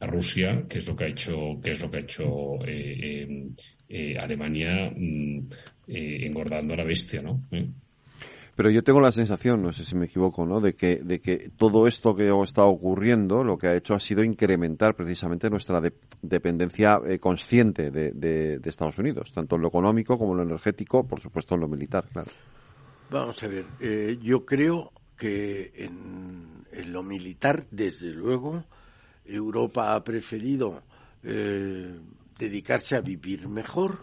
a 0.00 0.06
Rusia, 0.06 0.64
que 0.70 0.78
es 0.78 0.86
lo 0.88 0.96
que 0.96 1.04
ha 1.04 1.08
hecho, 1.08 1.60
que 1.62 1.72
es 1.72 1.80
lo 1.80 1.90
que 1.90 1.96
ha 1.98 2.00
hecho 2.00 2.64
eh, 2.66 3.26
eh, 3.28 3.48
eh, 3.88 4.16
Alemania 4.18 4.90
mm, 4.96 5.48
eh, 5.88 6.26
engordando 6.26 6.74
a 6.74 6.76
la 6.76 6.84
bestia, 6.84 7.22
¿no? 7.22 7.40
¿Eh? 7.50 7.66
Pero 8.54 8.68
yo 8.70 8.82
tengo 8.84 9.00
la 9.00 9.12
sensación, 9.12 9.62
no 9.62 9.72
sé 9.72 9.82
si 9.84 9.94
me 9.96 10.04
equivoco, 10.04 10.44
¿no? 10.44 10.60
De 10.60 10.74
que, 10.74 10.96
de 10.96 11.20
que 11.20 11.50
todo 11.56 11.86
esto 11.86 12.14
que 12.14 12.30
está 12.44 12.64
ocurriendo 12.64 13.42
lo 13.42 13.56
que 13.56 13.68
ha 13.68 13.74
hecho 13.74 13.94
ha 13.94 14.00
sido 14.00 14.22
incrementar 14.22 14.94
precisamente 14.94 15.48
nuestra 15.48 15.80
de- 15.80 15.94
dependencia 16.20 17.00
eh, 17.06 17.18
consciente 17.18 17.90
de, 17.90 18.10
de- 18.12 18.58
de 18.58 18.70
Estados 18.70 18.98
Unidos, 18.98 19.32
tanto 19.32 19.56
en 19.56 19.62
lo 19.62 19.68
económico 19.68 20.18
como 20.18 20.32
en 20.32 20.38
lo 20.38 20.42
energético, 20.44 21.02
por 21.06 21.20
supuesto 21.20 21.54
en 21.54 21.62
lo 21.62 21.68
militar, 21.68 22.04
claro. 22.12 22.30
Vamos 23.10 23.42
a 23.42 23.46
ver, 23.48 23.64
eh, 23.80 24.18
yo 24.20 24.44
creo 24.44 24.92
que 25.16 25.72
en, 25.76 26.64
en 26.72 26.92
lo 26.92 27.02
militar, 27.02 27.64
desde 27.70 28.10
luego, 28.12 28.64
Europa 29.24 29.94
ha 29.94 30.04
preferido 30.04 30.82
eh, 31.22 31.98
dedicarse 32.38 32.96
a 32.96 33.00
vivir 33.00 33.48
mejor 33.48 33.98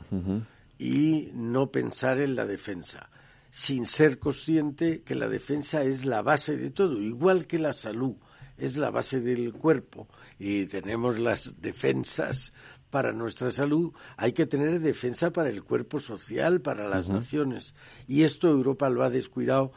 y 0.80 1.30
no 1.34 1.71
pensar 1.71 2.19
en 2.19 2.36
la 2.36 2.45
defensa, 2.45 3.09
sin 3.51 3.86
ser 3.86 4.17
consciente 4.17 5.03
que 5.03 5.13
la 5.13 5.27
defensa 5.27 5.84
es 5.84 6.05
la 6.05 6.21
base 6.21 6.55
de 6.55 6.71
todo, 6.71 6.99
igual 7.01 7.45
que 7.45 7.59
la 7.59 7.73
salud 7.73 8.15
es 8.57 8.77
la 8.77 8.89
base 8.89 9.19
del 9.19 9.53
cuerpo 9.53 10.07
y 10.39 10.65
tenemos 10.65 11.19
las 11.19 11.61
defensas 11.61 12.53
para 12.89 13.11
nuestra 13.11 13.51
salud, 13.51 13.93
hay 14.17 14.32
que 14.32 14.47
tener 14.47 14.80
defensa 14.80 15.32
para 15.32 15.49
el 15.49 15.63
cuerpo 15.63 15.99
social, 15.99 16.61
para 16.61 16.88
las 16.88 17.07
naciones. 17.07 17.75
Y 18.07 18.23
esto 18.23 18.47
Europa 18.47 18.89
lo 18.89 19.03
ha 19.03 19.09
descuidado 19.09 19.71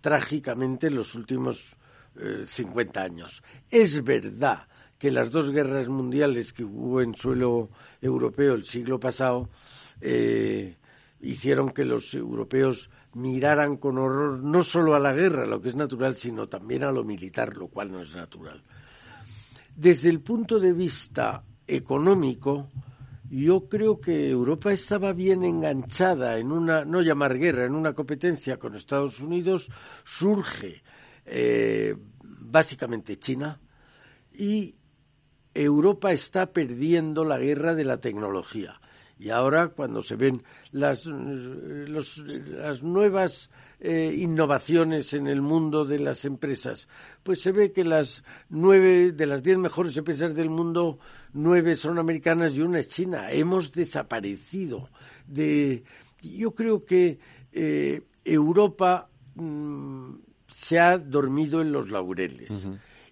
trágicamente 0.00 0.88
en 0.88 0.96
los 0.96 1.14
últimos 1.14 1.76
eh, 2.16 2.44
50 2.48 3.00
años. 3.00 3.42
Es 3.70 4.02
verdad 4.02 4.66
que 4.98 5.10
las 5.10 5.30
dos 5.30 5.52
guerras 5.52 5.88
mundiales 5.88 6.52
que 6.52 6.64
hubo 6.64 7.00
en 7.02 7.14
suelo 7.14 7.70
europeo 8.00 8.54
el 8.54 8.64
siglo 8.64 8.98
pasado 8.98 9.48
eh, 10.00 10.76
hicieron 11.20 11.70
que 11.70 11.84
los 11.84 12.14
europeos 12.14 12.90
miraran 13.14 13.76
con 13.76 13.98
horror 13.98 14.38
no 14.42 14.62
solo 14.62 14.94
a 14.94 15.00
la 15.00 15.12
guerra, 15.12 15.46
lo 15.46 15.60
que 15.60 15.70
es 15.70 15.76
natural, 15.76 16.16
sino 16.16 16.48
también 16.48 16.84
a 16.84 16.92
lo 16.92 17.04
militar, 17.04 17.56
lo 17.56 17.68
cual 17.68 17.90
no 17.90 18.02
es 18.02 18.14
natural. 18.14 18.62
Desde 19.74 20.08
el 20.08 20.20
punto 20.20 20.58
de 20.58 20.72
vista 20.72 21.42
económico, 21.66 22.68
yo 23.30 23.68
creo 23.68 24.00
que 24.00 24.30
Europa 24.30 24.72
estaba 24.72 25.12
bien 25.12 25.42
enganchada 25.44 26.38
en 26.38 26.52
una, 26.52 26.84
no 26.84 27.02
llamar 27.02 27.38
guerra, 27.38 27.64
en 27.64 27.74
una 27.74 27.92
competencia 27.92 28.58
con 28.58 28.74
Estados 28.74 29.20
Unidos, 29.20 29.68
surge 30.04 30.82
eh, 31.24 31.96
básicamente 32.22 33.18
China 33.18 33.60
y 34.32 34.76
Europa 35.52 36.12
está 36.12 36.52
perdiendo 36.52 37.24
la 37.24 37.38
guerra 37.38 37.74
de 37.74 37.84
la 37.84 37.98
tecnología. 37.98 38.80
Y 39.18 39.30
ahora, 39.30 39.68
cuando 39.68 40.02
se 40.02 40.14
ven 40.16 40.42
las, 40.72 41.06
eh, 41.06 41.10
los- 41.10 42.18
las 42.18 42.82
nuevas 42.82 43.50
eh, 43.78 44.14
innovaciones 44.18 45.12
en 45.12 45.26
el 45.26 45.42
mundo 45.42 45.84
de 45.84 45.98
las 45.98 46.24
empresas, 46.24 46.88
pues 47.22 47.40
se 47.42 47.52
ve 47.52 47.72
que 47.72 47.84
las 47.84 48.22
nueve 48.48 49.12
de 49.12 49.26
las 49.26 49.42
diez 49.42 49.58
mejores 49.58 49.94
empresas 49.98 50.34
del 50.34 50.48
mundo, 50.48 50.98
nueve 51.34 51.76
son 51.76 51.98
americanas 51.98 52.54
y 52.56 52.62
una 52.62 52.78
es 52.80 52.88
china. 52.88 53.30
Hemos 53.30 53.72
desaparecido 53.72 54.88
de. 55.26 55.84
Yo 56.22 56.54
creo 56.54 56.84
que 56.86 57.18
eh, 57.52 58.02
Europa 58.24 59.08
mm, 59.34 60.10
se 60.48 60.78
ha 60.78 60.96
dormido 60.98 61.60
en 61.60 61.70
los 61.72 61.90
laureles. 61.90 62.50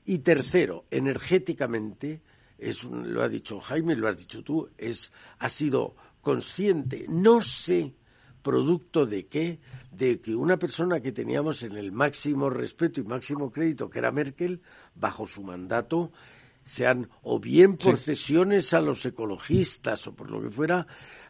Y 0.07 0.19
tercero, 0.21 0.85
energéticamente, 0.91 2.21
es 2.69 2.85
un- 2.85 3.13
lo 3.13 3.23
ha 3.23 3.29
dicho 3.29 3.61
Jaime, 3.61 3.95
lo 3.97 4.09
has 4.09 4.17
dicho 4.17 4.43
tú, 4.43 4.69
es, 4.79 5.13
ha 5.39 5.49
sido 5.49 5.95
consciente. 6.21 7.07
No 7.09 7.41
sé 7.43 7.95
producto 8.43 9.07
de 9.07 9.27
qué? 9.27 9.59
De 9.91 10.21
que 10.21 10.35
una 10.35 10.59
persona 10.59 11.01
que 11.01 11.13
teníamos 11.13 11.63
en 11.63 11.77
el 11.77 11.93
máximo 11.93 12.51
respeto 12.51 13.01
y 13.01 13.05
máximo 13.05 13.51
crédito, 13.51 13.89
que 13.89 13.99
era 14.01 14.13
Merkel, 14.13 14.61
bajo 14.95 15.27
su 15.27 15.43
mandato, 15.43 16.13
sean 16.65 17.09
o 17.23 17.39
bien 17.41 17.77
por 17.77 17.99
cesiones 17.99 18.73
a 18.75 18.81
los 18.81 19.05
ecologistas 19.07 20.07
o 20.07 20.15
por 20.15 20.31
lo 20.31 20.43
que 20.43 20.51
fuera, 20.51 20.87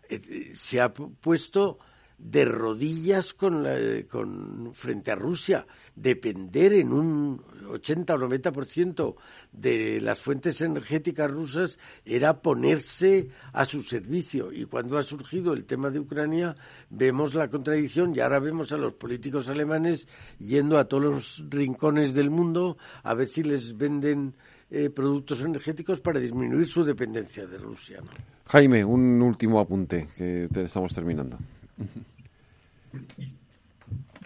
eh, 0.09 0.53
se 0.55 0.81
ha 0.81 0.93
puesto 0.93 1.79
de 2.25 2.47
rodillas 2.47 3.35
con, 3.35 3.67
con 4.11 4.73
frente 4.73 5.11
a 5.11 5.15
Rusia, 5.15 5.67
depender 5.95 6.73
en 6.73 6.91
un 6.91 7.43
80 7.69 8.15
o 8.15 8.19
90% 8.19 9.15
de 9.53 10.01
las 10.01 10.21
fuentes 10.21 10.59
energéticas 10.63 11.31
rusas 11.31 11.79
era 12.03 12.41
ponerse 12.41 13.29
a 13.53 13.67
su 13.67 13.83
servicio. 13.83 14.51
Y 14.53 14.65
cuando 14.65 14.97
ha 14.97 15.03
surgido 15.03 15.53
el 15.53 15.67
tema 15.67 15.91
de 15.91 16.01
Ucrania, 16.01 16.57
vemos 16.89 17.35
la 17.35 17.51
contradicción 17.51 18.15
y 18.17 18.21
ahora 18.21 18.41
vemos 18.41 18.73
a 18.73 18.79
los 18.79 18.95
políticos 18.95 19.51
alemanes 19.51 20.09
yendo 20.39 20.79
a 20.79 20.87
todos 20.87 21.05
los 21.05 21.45
rincones 21.51 22.15
del 22.15 22.31
mundo 22.31 22.79
a 23.03 23.13
ver 23.13 23.29
si 23.29 23.43
les 23.43 23.77
venden 23.77 24.35
eh, 24.71 24.89
productos 24.89 25.43
energéticos 25.43 26.01
para 26.01 26.19
disminuir 26.19 26.67
su 26.67 26.85
dependencia 26.85 27.47
de 27.47 27.59
Rusia. 27.59 28.01
Jaime, 28.47 28.83
un 28.83 29.21
último 29.21 29.61
apunte 29.61 30.09
que 30.17 30.49
te 30.51 30.63
estamos 30.63 30.95
terminando. 30.95 31.37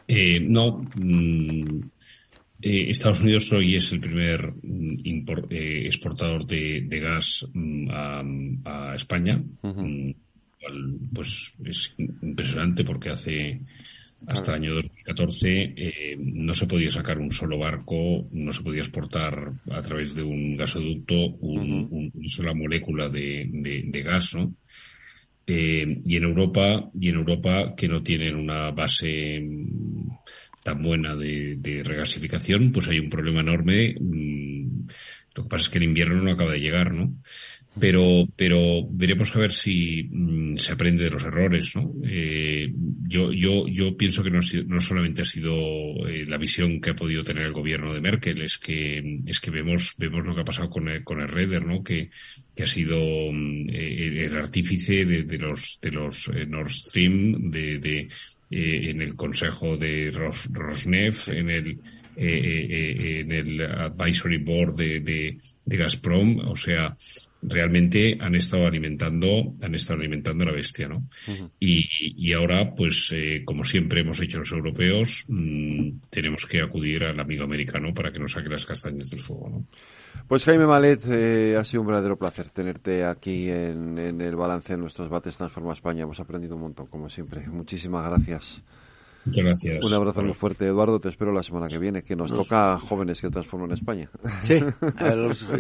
Eh, 0.07 0.41
no. 0.41 0.85
Mm, 0.97 1.81
eh, 2.61 2.91
Estados 2.91 3.21
Unidos 3.21 3.53
hoy 3.53 3.77
es 3.77 3.93
el 3.93 4.01
primer 4.01 4.53
mm, 4.63 5.01
exportador 5.51 6.47
de, 6.47 6.89
gas 7.01 7.47
mm, 7.53 7.89
a, 8.65 8.95
España. 8.95 9.41
pues 11.15 11.55
es 11.65 11.95
impresionante 11.99 12.85
porque 12.85 13.11
hace 13.11 13.61
hasta 14.27 14.53
el 14.53 14.63
año 14.63 14.75
2014 14.75 15.75
eh, 15.77 16.17
no 16.19 16.53
se 16.53 16.67
podía 16.67 16.91
sacar 16.91 17.19
un 17.19 17.31
solo 17.31 17.59
barco, 17.59 18.27
no 18.33 18.51
se 18.51 18.63
podía 18.63 18.81
exportar 18.81 19.53
a 19.71 19.81
través 19.81 20.15
de 20.15 20.23
un 20.23 20.57
gasoducto 20.57 21.15
una 21.41 22.11
sola 22.27 22.53
molécula 22.55 23.09
de, 23.09 24.03
gas, 24.05 24.35
¿no? 24.35 24.55
Eh, 25.51 26.03
y 26.05 26.17
en 26.19 26.25
Europa, 26.25 26.91
y 27.01 27.09
en 27.09 27.15
Europa 27.15 27.75
que 27.75 27.89
no 27.89 28.03
tienen 28.03 28.37
una 28.37 28.71
base 28.71 29.41
mm, 29.41 30.11
tan 30.63 30.83
buena 30.83 31.17
de, 31.17 31.83
regasificación, 31.83 32.71
pues 32.71 32.87
hay 32.89 32.99
un 32.99 33.09
problema 33.09 33.41
enorme. 33.41 33.95
Mm, 33.99 34.89
lo 35.35 35.45
que 35.45 35.49
pasa 35.49 35.65
es 35.65 35.71
que 35.71 35.79
el 35.79 35.85
invierno 35.85 36.23
no 36.23 36.33
acaba 36.33 36.53
de 36.53 36.61
llegar, 36.61 36.93
¿no? 36.93 37.15
Pero, 37.79 38.27
pero 38.37 38.87
veremos 38.91 39.35
a 39.35 39.41
ver 39.41 39.53
si 39.53 40.09
mm, 40.11 40.57
se 40.57 40.73
aprende 40.73 41.05
de 41.05 41.11
los 41.11 41.25
errores, 41.25 41.75
¿no? 41.77 41.93
Eh, 42.05 42.73
yo, 43.07 43.33
yo, 43.33 43.67
yo 43.69 43.97
pienso 43.97 44.23
que 44.23 44.31
no, 44.31 44.41
no 44.67 44.81
solamente 44.81 45.23
ha 45.23 45.25
sido 45.25 45.53
eh, 46.09 46.25
la 46.27 46.39
visión 46.39 46.81
que 46.81 46.91
ha 46.91 46.97
podido 46.97 47.23
tener 47.23 47.45
el 47.45 47.53
gobierno 47.53 47.93
de 47.93 48.01
Merkel, 48.01 48.43
es 48.43 48.59
que, 48.59 49.21
es 49.27 49.41
que 49.41 49.51
vemos, 49.51 49.95
vemos 49.99 50.25
lo 50.25 50.35
que 50.35 50.41
ha 50.41 50.45
pasado 50.45 50.69
con 50.69 50.89
el, 50.89 51.05
con 51.05 51.21
el 51.21 51.29
Reder, 51.29 51.65
¿no? 51.65 51.83
Que, 51.83 52.11
que 52.55 52.63
ha 52.63 52.67
sido 52.67 52.99
mm, 53.33 53.69
eh, 53.71 54.27
el 54.27 54.37
artífice 54.37 55.05
de, 55.05 55.23
de 55.23 55.39
los, 55.39 55.79
de 55.81 55.91
los 55.91 56.31
Nord 56.49 56.71
Stream, 56.71 57.51
de, 57.51 57.79
de 57.79 58.09
en 58.51 59.03
el 59.03 59.15
consejo 59.15 59.77
de 59.77 60.11
Rosneft, 60.11 61.29
en 61.29 61.51
el, 61.51 61.79
en 62.17 63.31
el 63.31 63.61
advisory 63.61 64.39
board 64.39 64.75
de, 64.75 65.01
de, 65.01 65.39
de 65.67 65.77
Gazprom, 65.77 66.39
o 66.39 66.57
sea, 66.57 66.97
realmente 67.43 68.19
han 68.21 68.35
estado 68.35 68.67
alimentando, 68.67 69.55
han 69.63 69.75
estado 69.75 70.01
alimentando 70.01 70.45
la 70.45 70.53
bestia, 70.53 70.89
¿no? 70.89 71.09
y, 71.61 71.87
y, 72.01 72.33
ahora, 72.33 72.75
pues, 72.75 73.13
eh, 73.15 73.43
como 73.45 73.65
siempre 73.65 74.01
hemos 74.01 74.21
hecho 74.21 74.39
los 74.39 74.53
europeos, 74.53 75.25
mmm, 75.29 76.01
tenemos 76.11 76.47
que 76.47 76.61
acudir 76.61 77.05
al 77.05 77.19
amigo 77.21 77.45
americano 77.45 77.95
para 77.95 78.13
que 78.13 78.19
nos 78.19 78.33
saque 78.33 78.49
las 78.49 78.67
castañas 78.67 79.11
del 79.11 79.21
fuego, 79.21 79.49
¿no? 79.51 79.67
Pues 80.27 80.45
Jaime 80.45 80.67
Malet, 80.67 81.05
eh, 81.07 81.57
ha 81.59 81.65
sido 81.65 81.83
un 81.83 81.87
verdadero 81.87 82.19
placer 82.19 82.51
tenerte 82.51 83.05
aquí 83.05 83.49
en, 83.49 83.99
en 83.99 84.21
el 84.21 84.37
balance 84.37 84.75
de 84.75 84.79
nuestros 84.79 85.09
bates 85.09 85.37
Transforma 85.37 85.73
España. 85.73 86.03
Hemos 86.03 86.21
aprendido 86.21 86.57
un 86.57 86.63
montón, 86.63 86.87
como 86.87 87.09
siempre. 87.09 87.47
Muchísimas 87.47 88.07
gracias. 88.07 88.63
Muchas 89.29 89.45
gracias. 89.45 89.85
Un 89.85 89.93
abrazo 89.93 90.23
muy 90.23 90.35
fuerte, 90.35 90.67
Eduardo. 90.67 91.01
Te 91.01 91.09
espero 91.09 91.33
la 91.33 91.43
semana 91.43 91.69
que 91.69 91.79
viene, 91.79 92.03
que 92.03 92.17
nos, 92.17 92.33
toca 92.33 92.79
jóvenes 92.79 93.21
que 93.21 93.31
transforman 93.31 93.73
España. 93.73 94.11
Sí, 94.41 94.61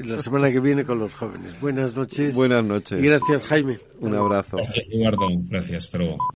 la 0.04 0.22
semana 0.22 0.50
que 0.50 0.60
viene 0.60 0.84
con 0.84 0.98
los 0.98 1.12
jóvenes. 1.14 1.60
Buenas 1.60 1.96
noches. 1.96 2.34
Buenas 2.34 2.64
noches. 2.64 3.02
Y 3.02 3.06
gracias, 3.06 3.42
Jaime. 3.44 3.78
Un 4.00 4.14
abrazo. 4.14 4.56
Gracias, 4.56 4.86
Eduardo. 4.90 5.28
Gracias, 5.48 5.84
hasta 5.84 5.98